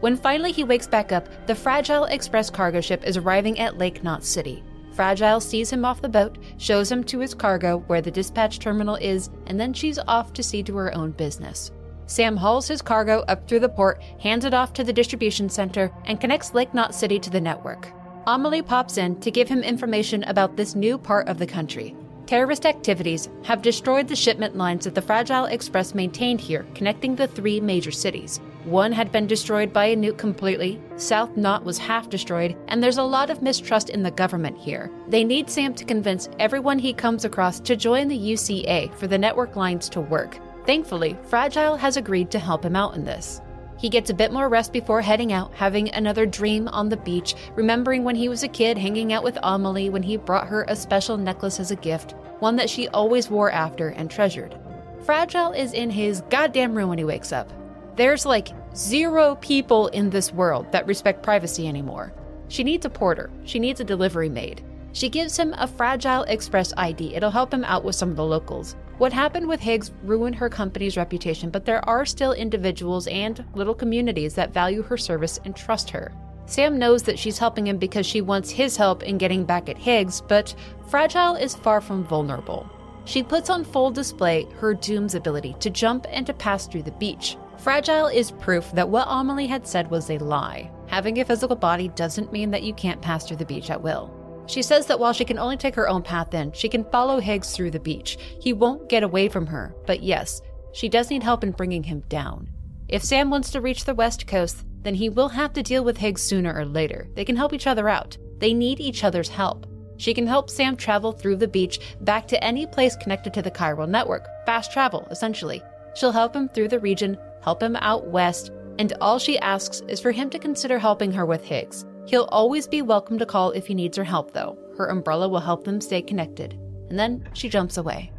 When 0.00 0.16
finally 0.16 0.52
he 0.52 0.64
wakes 0.64 0.86
back 0.86 1.12
up, 1.12 1.46
the 1.46 1.54
Fragile 1.54 2.04
Express 2.04 2.50
cargo 2.50 2.82
ship 2.82 3.04
is 3.04 3.16
arriving 3.16 3.58
at 3.58 3.78
Lake 3.78 4.04
Knot 4.04 4.22
City. 4.22 4.62
Fragile 4.94 5.40
sees 5.40 5.72
him 5.72 5.84
off 5.84 6.00
the 6.00 6.08
boat, 6.08 6.38
shows 6.56 6.90
him 6.90 7.02
to 7.04 7.18
his 7.18 7.34
cargo 7.34 7.78
where 7.88 8.00
the 8.00 8.10
dispatch 8.10 8.60
terminal 8.60 8.94
is, 8.96 9.28
and 9.46 9.58
then 9.58 9.72
she's 9.72 9.98
off 9.98 10.32
to 10.34 10.42
see 10.42 10.62
to 10.62 10.76
her 10.76 10.94
own 10.94 11.10
business. 11.10 11.72
Sam 12.06 12.36
hauls 12.36 12.68
his 12.68 12.82
cargo 12.82 13.20
up 13.26 13.48
through 13.48 13.60
the 13.60 13.68
port, 13.68 14.00
hands 14.20 14.44
it 14.44 14.54
off 14.54 14.72
to 14.74 14.84
the 14.84 14.92
distribution 14.92 15.48
center, 15.48 15.90
and 16.04 16.20
connects 16.20 16.54
Lake 16.54 16.72
Knot 16.74 16.94
City 16.94 17.18
to 17.18 17.30
the 17.30 17.40
network. 17.40 17.90
Amelie 18.26 18.62
pops 18.62 18.96
in 18.96 19.18
to 19.20 19.30
give 19.30 19.48
him 19.48 19.62
information 19.62 20.22
about 20.24 20.56
this 20.56 20.74
new 20.74 20.96
part 20.96 21.28
of 21.28 21.38
the 21.38 21.46
country. 21.46 21.96
Terrorist 22.26 22.64
activities 22.64 23.28
have 23.42 23.62
destroyed 23.62 24.08
the 24.08 24.16
shipment 24.16 24.56
lines 24.56 24.84
that 24.84 24.94
the 24.94 25.02
Fragile 25.02 25.46
Express 25.46 25.94
maintained 25.94 26.40
here, 26.40 26.64
connecting 26.74 27.16
the 27.16 27.26
three 27.26 27.60
major 27.60 27.90
cities. 27.90 28.40
One 28.64 28.92
had 28.92 29.12
been 29.12 29.26
destroyed 29.26 29.74
by 29.74 29.86
a 29.86 29.96
nuke 29.96 30.16
completely, 30.16 30.80
South 30.96 31.36
Knot 31.36 31.66
was 31.66 31.76
half 31.76 32.08
destroyed, 32.08 32.56
and 32.68 32.82
there's 32.82 32.96
a 32.96 33.02
lot 33.02 33.28
of 33.28 33.42
mistrust 33.42 33.90
in 33.90 34.02
the 34.02 34.10
government 34.10 34.56
here. 34.56 34.90
They 35.06 35.22
need 35.22 35.50
Sam 35.50 35.74
to 35.74 35.84
convince 35.84 36.30
everyone 36.38 36.78
he 36.78 36.94
comes 36.94 37.26
across 37.26 37.60
to 37.60 37.76
join 37.76 38.08
the 38.08 38.18
UCA 38.18 38.94
for 38.94 39.06
the 39.06 39.18
network 39.18 39.54
lines 39.54 39.90
to 39.90 40.00
work. 40.00 40.38
Thankfully, 40.64 41.14
Fragile 41.24 41.76
has 41.76 41.98
agreed 41.98 42.30
to 42.30 42.38
help 42.38 42.64
him 42.64 42.74
out 42.74 42.94
in 42.94 43.04
this. 43.04 43.42
He 43.76 43.90
gets 43.90 44.08
a 44.08 44.14
bit 44.14 44.32
more 44.32 44.48
rest 44.48 44.72
before 44.72 45.02
heading 45.02 45.34
out, 45.34 45.52
having 45.52 45.90
another 45.90 46.24
dream 46.24 46.66
on 46.68 46.88
the 46.88 46.96
beach, 46.96 47.34
remembering 47.56 48.02
when 48.02 48.16
he 48.16 48.30
was 48.30 48.44
a 48.44 48.48
kid 48.48 48.78
hanging 48.78 49.12
out 49.12 49.24
with 49.24 49.36
Amelie 49.42 49.90
when 49.90 50.02
he 50.02 50.16
brought 50.16 50.48
her 50.48 50.64
a 50.68 50.76
special 50.76 51.18
necklace 51.18 51.60
as 51.60 51.70
a 51.70 51.76
gift, 51.76 52.12
one 52.38 52.56
that 52.56 52.70
she 52.70 52.88
always 52.88 53.28
wore 53.28 53.50
after 53.50 53.90
and 53.90 54.10
treasured. 54.10 54.58
Fragile 55.04 55.52
is 55.52 55.74
in 55.74 55.90
his 55.90 56.22
goddamn 56.30 56.74
room 56.74 56.88
when 56.88 56.96
he 56.96 57.04
wakes 57.04 57.30
up. 57.30 57.52
There's 57.96 58.26
like 58.26 58.48
zero 58.74 59.36
people 59.36 59.86
in 59.88 60.10
this 60.10 60.32
world 60.32 60.70
that 60.72 60.86
respect 60.86 61.22
privacy 61.22 61.68
anymore. 61.68 62.12
She 62.48 62.64
needs 62.64 62.84
a 62.84 62.90
porter, 62.90 63.30
she 63.44 63.60
needs 63.60 63.80
a 63.80 63.84
delivery 63.84 64.28
maid. 64.28 64.64
She 64.92 65.08
gives 65.08 65.36
him 65.36 65.54
a 65.58 65.66
Fragile 65.66 66.22
Express 66.24 66.72
ID. 66.76 67.14
It'll 67.14 67.30
help 67.30 67.52
him 67.52 67.64
out 67.64 67.84
with 67.84 67.96
some 67.96 68.10
of 68.10 68.16
the 68.16 68.24
locals. 68.24 68.76
What 68.98 69.12
happened 69.12 69.48
with 69.48 69.60
Higgs 69.60 69.92
ruined 70.04 70.36
her 70.36 70.48
company's 70.48 70.96
reputation, 70.96 71.50
but 71.50 71.64
there 71.64 71.88
are 71.88 72.04
still 72.04 72.32
individuals 72.32 73.08
and 73.08 73.44
little 73.54 73.74
communities 73.74 74.34
that 74.34 74.54
value 74.54 74.82
her 74.82 74.96
service 74.96 75.40
and 75.44 75.54
trust 75.54 75.90
her. 75.90 76.12
Sam 76.46 76.78
knows 76.78 77.02
that 77.04 77.18
she's 77.18 77.38
helping 77.38 77.66
him 77.66 77.78
because 77.78 78.06
she 78.06 78.20
wants 78.20 78.50
his 78.50 78.76
help 78.76 79.02
in 79.02 79.18
getting 79.18 79.44
back 79.44 79.68
at 79.68 79.78
Higgs, 79.78 80.20
but 80.20 80.54
Fragile 80.88 81.34
is 81.36 81.54
far 81.56 81.80
from 81.80 82.04
vulnerable. 82.04 82.68
She 83.04 83.22
puts 83.22 83.50
on 83.50 83.64
full 83.64 83.90
display 83.90 84.46
her 84.58 84.74
DOOMS 84.74 85.14
ability 85.14 85.56
to 85.60 85.70
jump 85.70 86.06
and 86.10 86.26
to 86.26 86.34
pass 86.34 86.66
through 86.66 86.84
the 86.84 86.92
beach. 86.92 87.36
Fragile 87.58 88.08
is 88.08 88.30
proof 88.30 88.70
that 88.72 88.88
what 88.88 89.06
Amelie 89.08 89.46
had 89.46 89.66
said 89.66 89.90
was 89.90 90.10
a 90.10 90.18
lie. 90.18 90.70
Having 90.86 91.20
a 91.20 91.24
physical 91.24 91.56
body 91.56 91.88
doesn't 91.88 92.32
mean 92.32 92.50
that 92.50 92.62
you 92.62 92.74
can't 92.74 93.00
pass 93.00 93.26
through 93.26 93.38
the 93.38 93.44
beach 93.44 93.70
at 93.70 93.82
will. 93.82 94.12
She 94.46 94.62
says 94.62 94.86
that 94.86 95.00
while 95.00 95.12
she 95.12 95.24
can 95.24 95.38
only 95.38 95.56
take 95.56 95.74
her 95.74 95.88
own 95.88 96.02
path 96.02 96.34
in, 96.34 96.52
she 96.52 96.68
can 96.68 96.84
follow 96.84 97.20
Higgs 97.20 97.52
through 97.52 97.70
the 97.70 97.80
beach. 97.80 98.18
He 98.40 98.52
won't 98.52 98.88
get 98.88 99.02
away 99.02 99.28
from 99.28 99.46
her, 99.46 99.74
but 99.86 100.02
yes, 100.02 100.42
she 100.72 100.88
does 100.88 101.08
need 101.08 101.22
help 101.22 101.42
in 101.42 101.52
bringing 101.52 101.82
him 101.82 102.02
down. 102.08 102.50
If 102.88 103.02
Sam 103.02 103.30
wants 103.30 103.50
to 103.52 103.62
reach 103.62 103.84
the 103.84 103.94
West 103.94 104.26
Coast, 104.26 104.64
then 104.82 104.94
he 104.94 105.08
will 105.08 105.30
have 105.30 105.54
to 105.54 105.62
deal 105.62 105.82
with 105.82 105.96
Higgs 105.96 106.22
sooner 106.22 106.54
or 106.54 106.66
later. 106.66 107.08
They 107.14 107.24
can 107.24 107.36
help 107.36 107.54
each 107.54 107.66
other 107.66 107.88
out. 107.88 108.18
They 108.38 108.52
need 108.52 108.80
each 108.80 109.04
other's 109.04 109.30
help. 109.30 109.66
She 109.96 110.12
can 110.12 110.26
help 110.26 110.50
Sam 110.50 110.76
travel 110.76 111.12
through 111.12 111.36
the 111.36 111.48
beach 111.48 111.80
back 112.02 112.28
to 112.28 112.44
any 112.44 112.66
place 112.66 112.96
connected 112.96 113.32
to 113.34 113.42
the 113.42 113.50
chiral 113.50 113.88
network. 113.88 114.26
Fast 114.44 114.72
travel, 114.72 115.08
essentially. 115.10 115.62
She'll 115.94 116.12
help 116.12 116.34
him 116.36 116.48
through 116.48 116.68
the 116.68 116.80
region, 116.80 117.16
help 117.44 117.62
him 117.62 117.76
out 117.76 118.06
west, 118.06 118.50
and 118.78 118.92
all 119.00 119.18
she 119.18 119.38
asks 119.38 119.82
is 119.86 120.00
for 120.00 120.10
him 120.10 120.30
to 120.30 120.38
consider 120.38 120.78
helping 120.78 121.12
her 121.12 121.26
with 121.26 121.44
Higgs. 121.44 121.84
He'll 122.06 122.28
always 122.32 122.66
be 122.66 122.82
welcome 122.82 123.18
to 123.18 123.26
call 123.26 123.50
if 123.50 123.66
he 123.66 123.74
needs 123.74 123.96
her 123.98 124.04
help, 124.04 124.32
though. 124.32 124.58
Her 124.78 124.86
umbrella 124.86 125.28
will 125.28 125.40
help 125.40 125.64
them 125.64 125.80
stay 125.80 126.02
connected. 126.02 126.54
And 126.88 126.98
then 126.98 127.28
she 127.34 127.48
jumps 127.48 127.76
away. 127.76 128.10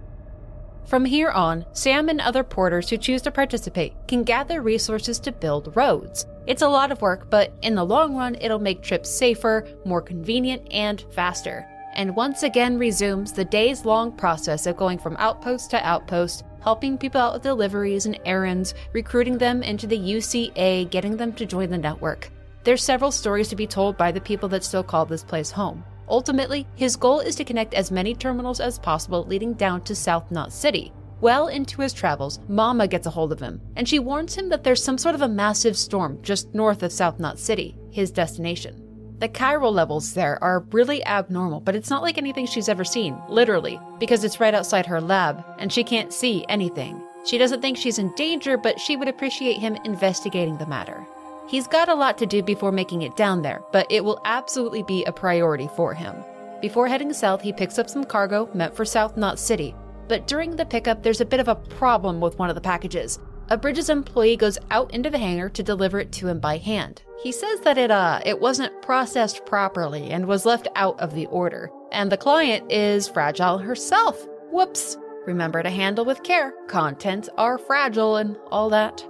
From 0.85 1.03
here 1.03 1.31
on, 1.31 1.65
Sam 1.73 2.09
and 2.09 2.21
other 2.21 2.43
porters 2.43 2.89
who 2.89 2.97
choose 2.97 3.23
to 3.23 3.31
participate 3.31 3.93
can 4.07 4.23
gather 4.23 4.61
resources 4.61 5.19
to 5.21 5.31
build 5.31 5.75
roads. 5.75 6.27
It's 6.45 6.61
a 6.61 6.69
lot 6.69 6.91
of 6.91 7.01
work, 7.01 7.29
but 7.31 7.51
in 7.63 7.73
the 7.73 7.83
long 7.83 8.15
run, 8.15 8.35
it'll 8.39 8.59
make 8.59 8.83
trips 8.83 9.09
safer, 9.09 9.67
more 9.83 10.01
convenient, 10.01 10.67
and 10.71 11.03
faster. 11.11 11.67
And 11.95 12.15
once 12.15 12.43
again 12.43 12.77
resumes 12.77 13.31
the 13.31 13.45
days 13.45 13.85
long 13.85 14.11
process 14.11 14.65
of 14.65 14.75
going 14.75 14.97
from 14.97 15.15
outpost 15.17 15.71
to 15.71 15.87
outpost, 15.87 16.43
helping 16.61 16.97
people 16.97 17.21
out 17.21 17.33
with 17.33 17.43
deliveries 17.43 18.05
and 18.05 18.19
errands, 18.25 18.73
recruiting 18.91 19.37
them 19.37 19.63
into 19.63 19.87
the 19.87 19.97
UCA, 19.97 20.89
getting 20.89 21.15
them 21.15 21.31
to 21.33 21.45
join 21.45 21.69
the 21.69 21.77
network. 21.77 22.31
There's 22.65 22.83
several 22.83 23.11
stories 23.11 23.47
to 23.49 23.55
be 23.55 23.67
told 23.67 23.95
by 23.95 24.11
the 24.11 24.19
people 24.19 24.49
that 24.49 24.63
still 24.63 24.83
call 24.83 25.05
this 25.05 25.23
place 25.23 25.51
home. 25.51 25.85
Ultimately, 26.09 26.67
his 26.75 26.95
goal 26.97 27.21
is 27.21 27.35
to 27.35 27.45
connect 27.45 27.73
as 27.73 27.91
many 27.91 28.13
terminals 28.13 28.59
as 28.59 28.77
possible 28.77 29.25
leading 29.25 29.53
down 29.53 29.81
to 29.83 29.95
South 29.95 30.29
Knot 30.31 30.51
City. 30.51 30.91
Well 31.21 31.47
into 31.47 31.81
his 31.81 31.93
travels, 31.93 32.39
Mama 32.49 32.87
gets 32.87 33.07
a 33.07 33.09
hold 33.09 33.31
of 33.31 33.39
him, 33.39 33.61
and 33.77 33.87
she 33.87 33.99
warns 33.99 34.35
him 34.35 34.49
that 34.49 34.63
there's 34.63 34.83
some 34.83 34.97
sort 34.97 35.15
of 35.15 35.21
a 35.21 35.27
massive 35.27 35.77
storm 35.77 36.19
just 36.21 36.53
north 36.53 36.83
of 36.83 36.91
South 36.91 37.19
Knot 37.19 37.39
City, 37.39 37.77
his 37.89 38.11
destination. 38.11 38.84
The 39.17 39.29
chiral 39.29 39.71
levels 39.71 40.13
there 40.13 40.43
are 40.43 40.65
really 40.71 41.03
abnormal, 41.05 41.61
but 41.61 41.73
it's 41.73 41.89
not 41.89 42.01
like 42.01 42.17
anything 42.17 42.45
she's 42.45 42.67
ever 42.67 42.83
seen, 42.83 43.17
literally, 43.29 43.79
because 43.97 44.25
it's 44.25 44.41
right 44.41 44.53
outside 44.53 44.85
her 44.85 44.99
lab, 44.99 45.41
and 45.57 45.71
she 45.71 45.85
can't 45.85 46.11
see 46.11 46.45
anything. 46.49 47.01
She 47.25 47.37
doesn't 47.37 47.61
think 47.61 47.77
she's 47.77 47.97
in 47.97 48.13
danger, 48.15 48.57
but 48.57 48.77
she 48.77 48.97
would 48.97 49.07
appreciate 49.07 49.57
him 49.57 49.77
investigating 49.85 50.57
the 50.57 50.67
matter. 50.67 51.05
He's 51.47 51.65
got 51.65 51.87
a 51.87 51.95
lot 51.95 52.17
to 52.17 52.25
do 52.25 52.43
before 52.43 52.73
making 52.73 53.03
it 53.03 53.15
down 53.15 53.41
there, 53.41 53.63
but 53.71 53.87
it 53.89 54.03
will 54.03 54.19
absolutely 54.25 54.83
be 54.83 55.05
a 55.05 55.13
priority 55.13 55.69
for 55.77 55.93
him. 55.93 56.13
Before 56.61 56.87
heading 56.87 57.13
south, 57.13 57.41
he 57.41 57.53
picks 57.53 57.79
up 57.79 57.89
some 57.89 58.03
cargo 58.03 58.49
meant 58.53 58.75
for 58.75 58.83
South 58.83 59.15
Knot 59.15 59.39
City, 59.39 59.73
but 60.09 60.27
during 60.27 60.55
the 60.55 60.65
pickup, 60.65 61.03
there's 61.03 61.21
a 61.21 61.25
bit 61.25 61.39
of 61.39 61.47
a 61.47 61.55
problem 61.55 62.19
with 62.19 62.37
one 62.37 62.49
of 62.49 62.55
the 62.55 62.61
packages. 62.61 63.19
A 63.47 63.57
Bridges 63.57 63.89
employee 63.89 64.37
goes 64.37 64.57
out 64.71 64.91
into 64.91 65.11
the 65.11 65.19
hangar 65.19 65.49
to 65.49 65.61
deliver 65.61 65.99
it 65.99 66.11
to 66.13 66.27
him 66.27 66.39
by 66.39 66.57
hand. 66.57 67.03
He 67.21 67.31
says 67.31 67.59
that 67.59 67.77
it 67.77 67.91
uh 67.91 68.19
it 68.25 68.39
wasn't 68.39 68.81
processed 68.81 69.45
properly 69.45 70.09
and 70.09 70.25
was 70.25 70.47
left 70.47 70.67
out 70.75 70.99
of 70.99 71.13
the 71.13 71.27
order, 71.27 71.69
and 71.91 72.11
the 72.11 72.17
client 72.17 72.71
is 72.71 73.07
Fragile 73.07 73.59
herself. 73.59 74.27
Whoops. 74.51 74.97
Remember 75.27 75.61
to 75.61 75.69
handle 75.69 76.05
with 76.05 76.23
care. 76.23 76.53
Contents 76.67 77.29
are 77.37 77.59
fragile 77.59 78.15
and 78.17 78.35
all 78.51 78.69
that. 78.69 79.05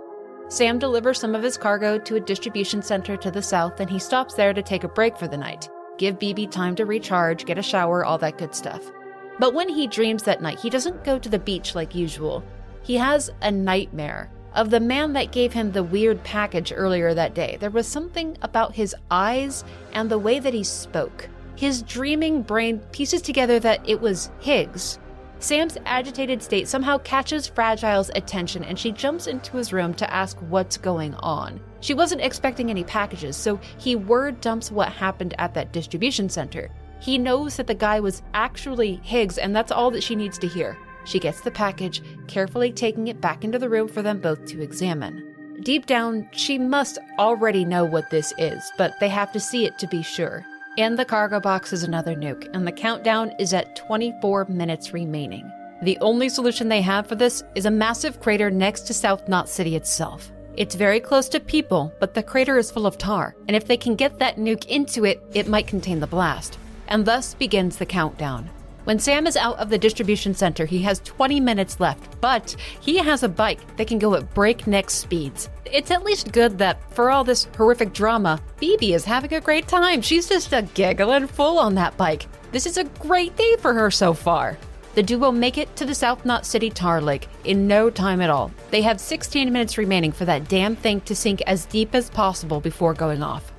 Sam 0.50 0.80
delivers 0.80 1.20
some 1.20 1.34
of 1.34 1.44
his 1.44 1.58
cargo 1.58 1.98
to 1.98 2.16
a 2.16 2.20
distribution 2.22 2.82
center 2.82 3.18
to 3.18 3.32
the 3.32 3.42
south, 3.42 3.80
and 3.80 3.90
he 3.90 4.00
stops 4.00 4.36
there 4.36 4.54
to 4.54 4.62
take 4.62 4.84
a 4.84 4.90
break 4.90 5.18
for 5.18 5.28
the 5.28 5.38
night. 5.38 5.70
Give 5.98 6.20
BB 6.20 6.52
time 6.52 6.76
to 6.76 6.86
recharge, 6.86 7.46
get 7.46 7.58
a 7.58 7.64
shower, 7.64 8.04
all 8.04 8.18
that 8.18 8.38
good 8.38 8.54
stuff. 8.54 8.92
But 9.40 9.54
when 9.54 9.70
he 9.70 9.88
dreams 9.88 10.24
that 10.24 10.42
night, 10.42 10.60
he 10.60 10.70
doesn't 10.70 11.04
go 11.04 11.20
to 11.20 11.30
the 11.30 11.40
beach 11.40 11.74
like 11.74 11.96
usual. 11.96 12.44
He 12.86 12.96
has 12.96 13.30
a 13.42 13.52
nightmare 13.52 14.30
of 14.54 14.70
the 14.70 14.80
man 14.80 15.12
that 15.14 15.34
gave 15.34 15.52
him 15.52 15.72
the 15.72 15.84
weird 15.84 16.24
package 16.24 16.72
earlier 16.74 17.14
that 17.14 17.34
day. 17.34 17.58
There 17.60 17.70
was 17.70 17.88
something 17.88 18.38
about 18.42 18.76
his 18.76 18.96
eyes 19.12 19.66
and 19.92 20.10
the 20.10 20.20
way 20.20 20.40
that 20.40 20.54
he 20.54 20.64
spoke. 20.64 21.28
His 21.58 21.82
dreaming 21.82 22.42
brain 22.42 22.80
pieces 22.94 23.22
together 23.22 23.60
that 23.60 23.82
it 23.90 24.00
was 24.00 24.32
Higgs, 24.40 25.00
Sam's 25.40 25.78
agitated 25.86 26.42
state 26.42 26.68
somehow 26.68 26.98
catches 27.00 27.48
Fragile's 27.48 28.10
attention 28.16 28.64
and 28.64 28.80
she 28.80 28.92
jumps 28.92 29.28
into 29.28 29.58
his 29.58 29.74
room 29.74 29.94
to 29.96 30.12
ask 30.12 30.38
what's 30.50 30.78
going 30.78 31.14
on. 31.16 31.60
She 31.82 31.94
wasn't 31.94 32.22
expecting 32.22 32.70
any 32.70 32.84
packages, 32.84 33.36
so 33.36 33.60
he 33.78 33.96
word 33.96 34.42
dumps 34.42 34.72
what 34.72 34.92
happened 34.92 35.36
at 35.38 35.54
that 35.54 35.72
distribution 35.72 36.30
center. 36.30 36.72
He 37.00 37.18
knows 37.18 37.58
that 37.58 37.68
the 37.68 37.76
guy 37.76 38.00
was 38.00 38.24
actually 38.34 39.00
Higgs, 39.04 39.38
and 39.38 39.56
that's 39.56 39.72
all 39.72 39.92
that 39.92 40.02
she 40.02 40.16
needs 40.16 40.40
to 40.40 40.48
hear. 40.48 40.78
She 41.06 41.20
gets 41.20 41.42
the 41.42 41.52
package, 41.52 42.02
carefully 42.28 42.72
taking 42.72 43.08
it 43.08 43.22
back 43.22 43.44
into 43.44 43.60
the 43.60 43.70
room 43.70 43.88
for 43.88 44.02
them 44.02 44.20
both 44.20 44.46
to 44.48 44.62
examine. 44.62 45.32
Deep 45.64 45.86
down, 45.86 46.28
she 46.32 46.58
must 46.60 46.98
already 47.18 47.64
know 47.64 47.86
what 47.86 48.10
this 48.10 48.34
is, 48.38 48.72
but 48.78 48.94
they 49.00 49.10
have 49.10 49.32
to 49.32 49.40
see 49.40 49.66
it 49.66 49.80
to 49.80 49.88
be 49.88 50.04
sure. 50.04 50.46
And 50.78 51.00
the 51.00 51.06
cargo 51.06 51.40
box 51.40 51.72
is 51.72 51.84
another 51.84 52.16
nuke, 52.16 52.50
and 52.54 52.68
the 52.68 52.72
countdown 52.72 53.32
is 53.40 53.54
at 53.54 53.76
24 53.78 54.46
minutes 54.46 54.94
remaining. 54.94 55.50
The 55.82 55.98
only 56.02 56.28
solution 56.28 56.68
they 56.68 56.82
have 56.82 57.08
for 57.08 57.16
this 57.16 57.44
is 57.54 57.66
a 57.66 57.72
massive 57.72 58.20
crater 58.20 58.52
next 58.52 58.82
to 58.82 58.94
South 58.94 59.28
Knot 59.30 59.48
City 59.48 59.76
itself. 59.76 60.32
It's 60.58 60.76
very 60.76 61.00
close 61.00 61.30
to 61.30 61.40
people, 61.40 61.94
but 62.00 62.14
the 62.14 62.24
crater 62.24 62.58
is 62.58 62.72
full 62.72 62.88
of 62.88 62.98
tar, 62.98 63.36
and 63.48 63.56
if 63.56 63.66
they 63.68 63.78
can 63.78 63.96
get 63.96 64.20
that 64.20 64.38
nuke 64.38 64.66
into 64.68 65.06
it, 65.06 65.22
it 65.34 65.48
might 65.48 65.68
contain 65.68 66.00
the 66.00 66.08
blast. 66.08 66.58
And 66.88 67.06
thus 67.06 67.34
begins 67.34 67.78
the 67.78 67.86
countdown. 67.86 68.50
When 68.86 69.00
Sam 69.00 69.26
is 69.26 69.36
out 69.36 69.58
of 69.58 69.72
the 69.72 69.80
distribution 69.80 70.36
center, 70.36 70.66
he 70.68 70.80
has 70.84 71.00
20 71.00 71.40
minutes 71.40 71.80
left, 71.80 72.22
but 72.22 72.56
he 72.82 72.98
has 73.00 73.24
a 73.24 73.28
bike 73.28 73.60
that 73.78 73.88
can 73.88 73.98
go 73.98 74.14
at 74.14 74.32
breakneck 74.36 74.92
speeds. 74.92 75.50
It's 75.66 75.90
at 75.90 76.04
least 76.04 76.32
good 76.32 76.60
that, 76.60 76.94
for 76.94 77.10
all 77.10 77.24
this 77.24 77.48
horrific 77.58 77.94
drama, 77.94 78.40
Phoebe 78.58 78.94
is 78.94 79.04
having 79.04 79.34
a 79.34 79.42
great 79.42 79.68
time. 79.68 80.04
She's 80.04 80.30
just 80.30 80.54
a 80.54 80.62
giggling 80.76 81.26
fool 81.26 81.58
on 81.58 81.74
that 81.76 81.98
bike. 81.98 82.28
This 82.52 82.68
is 82.68 82.78
a 82.78 82.84
great 82.84 83.36
day 83.36 83.56
for 83.58 83.74
her 83.74 83.90
so 83.90 84.14
far. 84.14 84.56
The 84.94 85.02
duo 85.02 85.32
make 85.32 85.58
it 85.58 85.76
to 85.78 85.86
the 85.86 85.96
South 85.96 86.24
Knot 86.24 86.46
City 86.46 86.70
tar 86.70 87.02
lake 87.02 87.28
in 87.44 87.68
no 87.68 87.90
time 87.90 88.22
at 88.22 88.30
all. 88.30 88.52
They 88.70 88.84
have 88.84 89.02
16 89.02 89.52
minutes 89.52 89.80
remaining 89.80 90.12
for 90.12 90.26
that 90.26 90.48
damn 90.48 90.76
thing 90.76 91.02
to 91.02 91.16
sink 91.16 91.42
as 91.48 91.66
deep 91.66 91.96
as 91.96 92.12
possible 92.12 92.60
before 92.60 92.94
going 92.94 93.24
off. 93.24 93.52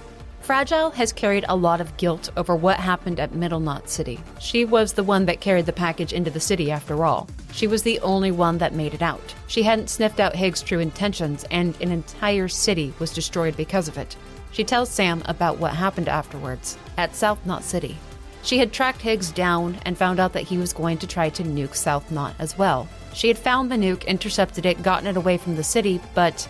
Fragile 0.47 0.91
has 0.93 1.13
carried 1.13 1.45
a 1.49 1.57
lot 1.57 1.81
of 1.81 1.97
guilt 1.97 2.31
over 2.37 2.55
what 2.55 2.79
happened 2.79 3.19
at 3.19 3.35
Middle 3.35 3.59
Knot 3.59 3.91
City. 3.91 4.21
She 4.39 4.65
was 4.65 4.93
the 4.93 5.03
one 5.03 5.27
that 5.27 5.41
carried 5.41 5.67
the 5.67 5.73
package 5.73 6.13
into 6.13 6.31
the 6.31 6.39
city 6.39 6.71
after 6.71 7.05
all. 7.05 7.29
She 7.51 7.67
was 7.67 7.83
the 7.83 7.99
only 7.99 8.31
one 8.31 8.59
that 8.59 8.73
made 8.73 8.95
it 8.95 9.03
out. 9.03 9.35
She 9.49 9.65
hadn't 9.65 9.91
sniffed 9.91 10.21
out 10.21 10.37
Higgs' 10.37 10.63
true 10.63 10.79
intentions, 10.79 11.45
and 11.51 11.75
an 11.83 11.91
entire 11.91 12.47
city 12.47 12.95
was 13.01 13.13
destroyed 13.13 13.57
because 13.57 13.89
of 13.89 13.99
it. 13.99 14.15
She 14.53 14.63
tells 14.63 14.89
Sam 14.89 15.21
about 15.25 15.59
what 15.59 15.75
happened 15.75 16.09
afterwards 16.09 16.79
at 16.97 17.17
South 17.17 17.45
Knot 17.45 17.65
City. 17.65 17.97
She 18.45 18.59
had 18.59 18.73
tracked 18.73 19.03
Higgs 19.03 19.33
down 19.33 19.81
and 19.85 19.99
found 19.99 20.21
out 20.21 20.33
that 20.35 20.45
he 20.45 20.59
was 20.59 20.73
going 20.73 20.99
to 20.99 21.09
try 21.09 21.29
to 21.29 21.43
nuke 21.43 21.75
South 21.75 22.13
Knot 22.13 22.37
as 22.39 22.57
well. 22.57 22.87
She 23.15 23.27
had 23.27 23.37
found 23.37 23.69
the 23.69 23.75
nuke, 23.75 24.07
intercepted 24.07 24.65
it, 24.65 24.85
gotten 24.85 25.09
it 25.09 25.17
away 25.17 25.39
from 25.39 25.57
the 25.57 25.65
city, 25.65 26.01
but 26.15 26.47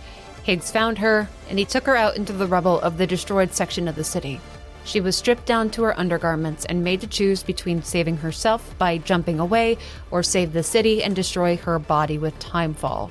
Higgs 0.47 0.71
found 0.71 0.99
her, 0.99 1.27
and 1.49 1.59
he 1.59 1.65
took 1.65 1.85
her 1.87 1.97
out 1.97 2.15
into 2.15 2.31
the 2.31 2.47
rubble 2.47 2.79
of 2.79 2.97
the 2.97 3.05
destroyed 3.05 3.53
section 3.53 3.85
of 3.85 3.97
the 3.97 4.03
city. 4.05 4.39
She 4.85 5.01
was 5.01 5.17
stripped 5.17 5.45
down 5.45 5.69
to 5.71 5.83
her 5.83 5.99
undergarments 5.99 6.63
and 6.63 6.85
made 6.85 7.01
to 7.01 7.07
choose 7.07 7.43
between 7.43 7.83
saving 7.83 8.15
herself 8.15 8.73
by 8.77 8.97
jumping 8.97 9.41
away 9.41 9.77
or 10.09 10.23
save 10.23 10.53
the 10.53 10.63
city 10.63 11.03
and 11.03 11.13
destroy 11.13 11.57
her 11.57 11.77
body 11.79 12.17
with 12.17 12.39
timefall. 12.39 13.09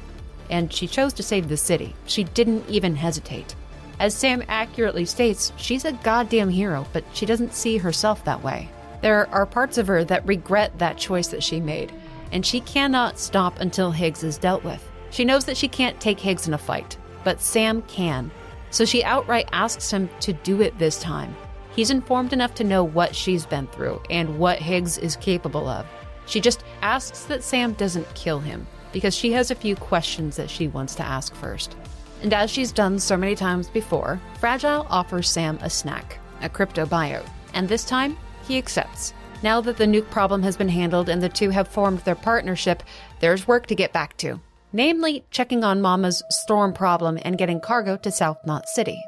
And 0.49 0.73
she 0.73 0.87
chose 0.87 1.13
to 1.13 1.23
save 1.23 1.51
the 1.51 1.59
city. 1.59 1.95
She 2.07 2.25
didn't 2.25 2.71
even 2.71 2.97
hesitate. 2.97 3.55
As 4.01 4.15
Sam 4.15 4.43
accurately 4.49 5.05
states, 5.05 5.53
she's 5.59 5.85
a 5.85 5.93
goddamn 5.93 6.49
hero, 6.49 6.87
but 6.95 7.05
she 7.13 7.27
doesn't 7.27 7.53
see 7.53 7.77
herself 7.77 8.25
that 8.25 8.43
way. 8.43 8.71
There 9.03 9.29
are 9.29 9.45
parts 9.45 9.77
of 9.77 9.89
her 9.89 10.05
that 10.05 10.27
regret 10.27 10.79
that 10.79 10.97
choice 10.97 11.29
that 11.29 11.43
she 11.43 11.61
made, 11.61 11.93
and 12.33 12.47
she 12.47 12.61
cannot 12.61 13.19
stop 13.19 13.61
until 13.61 13.91
Higgs 13.91 14.25
is 14.25 14.39
dealt 14.39 14.65
with. 14.65 14.83
She 15.11 15.27
knows 15.27 15.45
that 15.45 15.59
she 15.59 15.69
can't 15.69 16.01
take 16.01 16.19
Higgs 16.19 16.49
in 16.49 16.55
a 16.55 16.59
fight, 16.59 16.97
but 17.27 17.41
Sam 17.41 17.83
can. 17.83 18.31
So 18.71 18.85
she 18.85 19.03
outright 19.03 19.49
asks 19.51 19.91
him 19.91 20.09
to 20.21 20.33
do 20.33 20.63
it 20.63 20.79
this 20.79 21.01
time. 21.01 21.35
He's 21.75 21.91
informed 21.91 22.33
enough 22.33 22.55
to 22.55 22.63
know 22.63 22.85
what 22.85 23.17
she's 23.17 23.45
been 23.45 23.67
through 23.67 24.01
and 24.11 24.39
what 24.39 24.61
Higgs 24.61 24.97
is 24.97 25.17
capable 25.17 25.67
of. 25.67 25.87
She 26.27 26.41
just 26.41 26.63
asks 26.83 27.25
that 27.25 27.43
Sam 27.43 27.73
doesn't 27.73 28.15
kill 28.15 28.39
him 28.39 28.65
because 28.93 29.13
she 29.13 29.33
has 29.33 29.51
a 29.51 29.57
few 29.57 29.75
questions 29.75 30.37
that 30.37 30.49
she 30.49 30.69
wants 30.69 30.95
to 30.95 31.03
ask 31.03 31.35
first. 31.35 31.77
And 32.23 32.33
as 32.33 32.49
she's 32.49 32.71
done 32.71 32.97
so 32.97 33.17
many 33.17 33.35
times 33.35 33.69
before, 33.69 34.21
Fragile 34.39 34.87
offers 34.89 35.29
Sam 35.29 35.59
a 35.63 35.69
snack, 35.69 36.21
a 36.43 36.49
cryptobiote, 36.49 37.29
and 37.55 37.69
this 37.69 37.85
time 37.85 38.17
he 38.47 38.57
accepts. 38.57 39.15
Now 39.43 39.61
that 39.63 39.79
the 39.79 39.85
nuke 39.85 40.11
problem 40.11 40.45
has 40.45 40.57
been 40.57 40.69
handled 40.69 41.09
and 41.09 41.21
the 41.21 41.29
two 41.29 41.51
have 41.51 41.67
formed 41.67 41.99
their 42.01 42.15
partnership, 42.15 42.85
there's 43.19 43.49
work 43.49 43.67
to 43.67 43.75
get 43.75 43.93
back 43.93 44.17
to 44.19 44.41
namely 44.73 45.25
checking 45.31 45.65
on 45.65 45.81
Mama's 45.81 46.23
storm 46.31 46.73
problem 46.73 47.19
and 47.23 47.39
getting 47.39 47.61
cargo 47.61 47.97
to 47.97 48.11
South 48.11 48.39
Knot 48.45 48.69
City. 48.69 49.03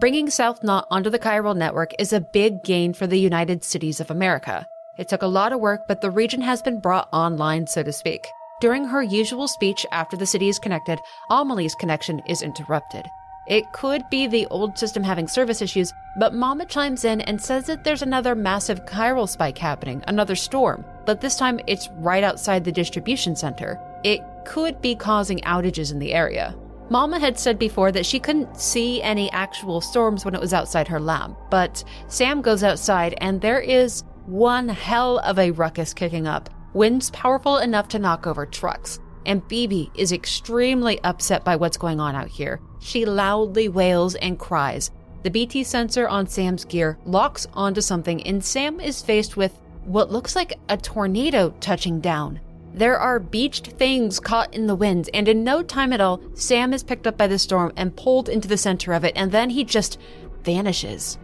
Bringing 0.00 0.30
South 0.30 0.62
Knot 0.62 0.86
onto 0.90 1.10
the 1.10 1.18
chiral 1.18 1.56
network 1.56 1.92
is 1.98 2.12
a 2.12 2.20
big 2.20 2.64
gain 2.64 2.94
for 2.94 3.06
the 3.06 3.18
United 3.18 3.62
Cities 3.62 4.00
of 4.00 4.10
America. 4.10 4.66
It 4.98 5.08
took 5.08 5.22
a 5.22 5.26
lot 5.26 5.52
of 5.52 5.60
work, 5.60 5.82
but 5.88 6.00
the 6.00 6.10
region 6.10 6.40
has 6.40 6.62
been 6.62 6.80
brought 6.80 7.08
online, 7.12 7.66
so 7.66 7.82
to 7.82 7.92
speak. 7.92 8.26
During 8.60 8.84
her 8.84 9.02
usual 9.02 9.48
speech 9.48 9.86
after 9.92 10.16
the 10.16 10.26
city 10.26 10.48
is 10.48 10.58
connected, 10.58 10.98
Amelie's 11.30 11.74
connection 11.74 12.20
is 12.26 12.42
interrupted. 12.42 13.06
It 13.46 13.72
could 13.72 14.08
be 14.10 14.26
the 14.26 14.46
old 14.46 14.78
system 14.78 15.02
having 15.02 15.26
service 15.26 15.60
issues, 15.60 15.92
but 16.18 16.34
Mama 16.34 16.66
chimes 16.66 17.04
in 17.04 17.20
and 17.22 17.40
says 17.40 17.66
that 17.66 17.84
there's 17.84 18.02
another 18.02 18.34
massive 18.34 18.84
chiral 18.84 19.28
spike 19.28 19.58
happening, 19.58 20.04
another 20.06 20.36
storm, 20.36 20.84
but 21.04 21.20
this 21.20 21.36
time 21.36 21.58
it's 21.66 21.88
right 21.96 22.22
outside 22.22 22.64
the 22.64 22.70
distribution 22.70 23.34
center. 23.34 23.80
It 24.04 24.22
could 24.44 24.80
be 24.80 24.94
causing 24.94 25.38
outages 25.40 25.92
in 25.92 25.98
the 25.98 26.12
area. 26.12 26.56
Mama 26.90 27.20
had 27.20 27.38
said 27.38 27.58
before 27.58 27.92
that 27.92 28.04
she 28.04 28.18
couldn't 28.18 28.58
see 28.58 29.00
any 29.00 29.30
actual 29.30 29.80
storms 29.80 30.24
when 30.24 30.34
it 30.34 30.40
was 30.40 30.52
outside 30.52 30.88
her 30.88 30.98
lab, 30.98 31.36
but 31.48 31.84
Sam 32.08 32.42
goes 32.42 32.64
outside 32.64 33.14
and 33.18 33.40
there 33.40 33.60
is 33.60 34.02
one 34.26 34.68
hell 34.68 35.18
of 35.20 35.38
a 35.38 35.52
ruckus 35.52 35.94
kicking 35.94 36.26
up. 36.26 36.50
Winds 36.72 37.10
powerful 37.10 37.58
enough 37.58 37.88
to 37.88 37.98
knock 37.98 38.26
over 38.26 38.46
trucks. 38.46 38.98
And 39.26 39.42
Phoebe 39.48 39.90
is 39.94 40.12
extremely 40.12 41.00
upset 41.04 41.44
by 41.44 41.56
what's 41.56 41.76
going 41.76 42.00
on 42.00 42.14
out 42.14 42.28
here. 42.28 42.60
She 42.80 43.04
loudly 43.04 43.68
wails 43.68 44.14
and 44.16 44.38
cries. 44.38 44.90
The 45.22 45.30
BT 45.30 45.64
sensor 45.64 46.08
on 46.08 46.26
Sam's 46.26 46.64
gear 46.64 46.98
locks 47.04 47.46
onto 47.52 47.82
something, 47.82 48.22
and 48.26 48.42
Sam 48.42 48.80
is 48.80 49.02
faced 49.02 49.36
with 49.36 49.52
what 49.84 50.10
looks 50.10 50.34
like 50.34 50.54
a 50.68 50.76
tornado 50.76 51.50
touching 51.60 52.00
down. 52.00 52.40
There 52.72 52.98
are 52.98 53.18
beached 53.18 53.66
things 53.72 54.20
caught 54.20 54.54
in 54.54 54.66
the 54.66 54.76
winds, 54.76 55.08
and 55.12 55.28
in 55.28 55.42
no 55.42 55.62
time 55.62 55.92
at 55.92 56.00
all, 56.00 56.20
Sam 56.34 56.72
is 56.72 56.82
picked 56.82 57.06
up 57.06 57.16
by 57.16 57.26
the 57.26 57.38
storm 57.38 57.72
and 57.76 57.96
pulled 57.96 58.28
into 58.28 58.48
the 58.48 58.56
center 58.56 58.92
of 58.92 59.04
it, 59.04 59.12
and 59.16 59.32
then 59.32 59.50
he 59.50 59.64
just 59.64 59.98
vanishes. 60.44 61.18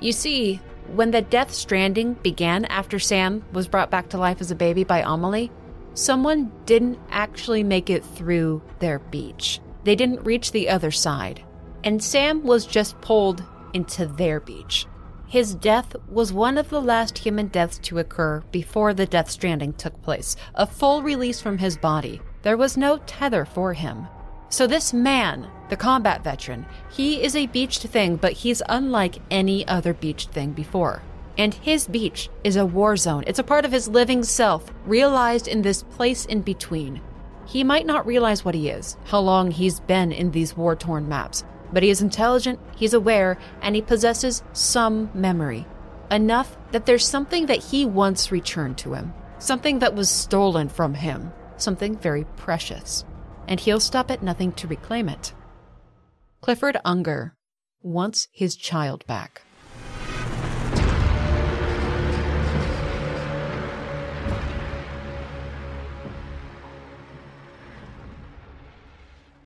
You 0.00 0.12
see, 0.12 0.60
when 0.92 1.10
the 1.10 1.22
Death 1.22 1.52
Stranding 1.52 2.14
began 2.14 2.64
after 2.66 2.98
Sam 2.98 3.44
was 3.52 3.68
brought 3.68 3.90
back 3.90 4.08
to 4.10 4.18
life 4.18 4.40
as 4.40 4.50
a 4.50 4.56
baby 4.56 4.84
by 4.84 5.00
Amelie, 5.00 5.50
someone 5.94 6.50
didn't 6.66 6.98
actually 7.10 7.62
make 7.62 7.90
it 7.90 8.04
through 8.04 8.62
their 8.80 8.98
beach. 8.98 9.60
They 9.84 9.94
didn't 9.94 10.24
reach 10.24 10.52
the 10.52 10.68
other 10.68 10.90
side. 10.90 11.44
And 11.84 12.02
Sam 12.02 12.42
was 12.42 12.66
just 12.66 13.00
pulled 13.00 13.44
into 13.74 14.06
their 14.06 14.40
beach. 14.40 14.86
His 15.34 15.56
death 15.56 15.96
was 16.08 16.32
one 16.32 16.56
of 16.56 16.70
the 16.70 16.80
last 16.80 17.18
human 17.18 17.48
deaths 17.48 17.78
to 17.78 17.98
occur 17.98 18.44
before 18.52 18.94
the 18.94 19.04
Death 19.04 19.28
Stranding 19.28 19.72
took 19.72 20.00
place, 20.00 20.36
a 20.54 20.64
full 20.64 21.02
release 21.02 21.40
from 21.40 21.58
his 21.58 21.76
body. 21.76 22.20
There 22.42 22.56
was 22.56 22.76
no 22.76 22.98
tether 22.98 23.44
for 23.44 23.72
him. 23.72 24.06
So, 24.48 24.68
this 24.68 24.92
man, 24.92 25.50
the 25.70 25.76
combat 25.76 26.22
veteran, 26.22 26.66
he 26.88 27.20
is 27.20 27.34
a 27.34 27.48
beached 27.48 27.82
thing, 27.82 28.14
but 28.14 28.32
he's 28.32 28.62
unlike 28.68 29.18
any 29.28 29.66
other 29.66 29.92
beached 29.92 30.30
thing 30.30 30.52
before. 30.52 31.02
And 31.36 31.52
his 31.52 31.88
beach 31.88 32.30
is 32.44 32.54
a 32.54 32.64
war 32.64 32.96
zone. 32.96 33.24
It's 33.26 33.40
a 33.40 33.42
part 33.42 33.64
of 33.64 33.72
his 33.72 33.88
living 33.88 34.22
self, 34.22 34.72
realized 34.86 35.48
in 35.48 35.62
this 35.62 35.82
place 35.82 36.26
in 36.26 36.42
between. 36.42 37.00
He 37.44 37.64
might 37.64 37.86
not 37.86 38.06
realize 38.06 38.44
what 38.44 38.54
he 38.54 38.68
is, 38.68 38.96
how 39.06 39.18
long 39.18 39.50
he's 39.50 39.80
been 39.80 40.12
in 40.12 40.30
these 40.30 40.56
war 40.56 40.76
torn 40.76 41.08
maps, 41.08 41.42
but 41.72 41.82
he 41.82 41.90
is 41.90 42.02
intelligent, 42.02 42.58
he's 42.76 42.94
aware, 42.94 43.38
and 43.62 43.74
he 43.74 43.82
possesses 43.82 44.42
some 44.52 45.10
memory. 45.14 45.66
Enough 46.10 46.56
that 46.72 46.86
there's 46.86 47.06
something 47.06 47.46
that 47.46 47.62
he 47.64 47.86
once 47.86 48.30
returned 48.30 48.78
to 48.78 48.94
him, 48.94 49.12
something 49.38 49.78
that 49.78 49.94
was 49.94 50.10
stolen 50.10 50.68
from 50.68 50.94
him, 50.94 51.32
something 51.56 51.96
very 51.96 52.24
precious. 52.36 53.04
And 53.48 53.60
he'll 53.60 53.80
stop 53.80 54.10
at 54.10 54.22
nothing 54.22 54.52
to 54.52 54.68
reclaim 54.68 55.08
it. 55.08 55.34
Clifford 56.40 56.78
Unger 56.84 57.36
wants 57.82 58.28
his 58.32 58.56
child 58.56 59.06
back. 59.06 59.42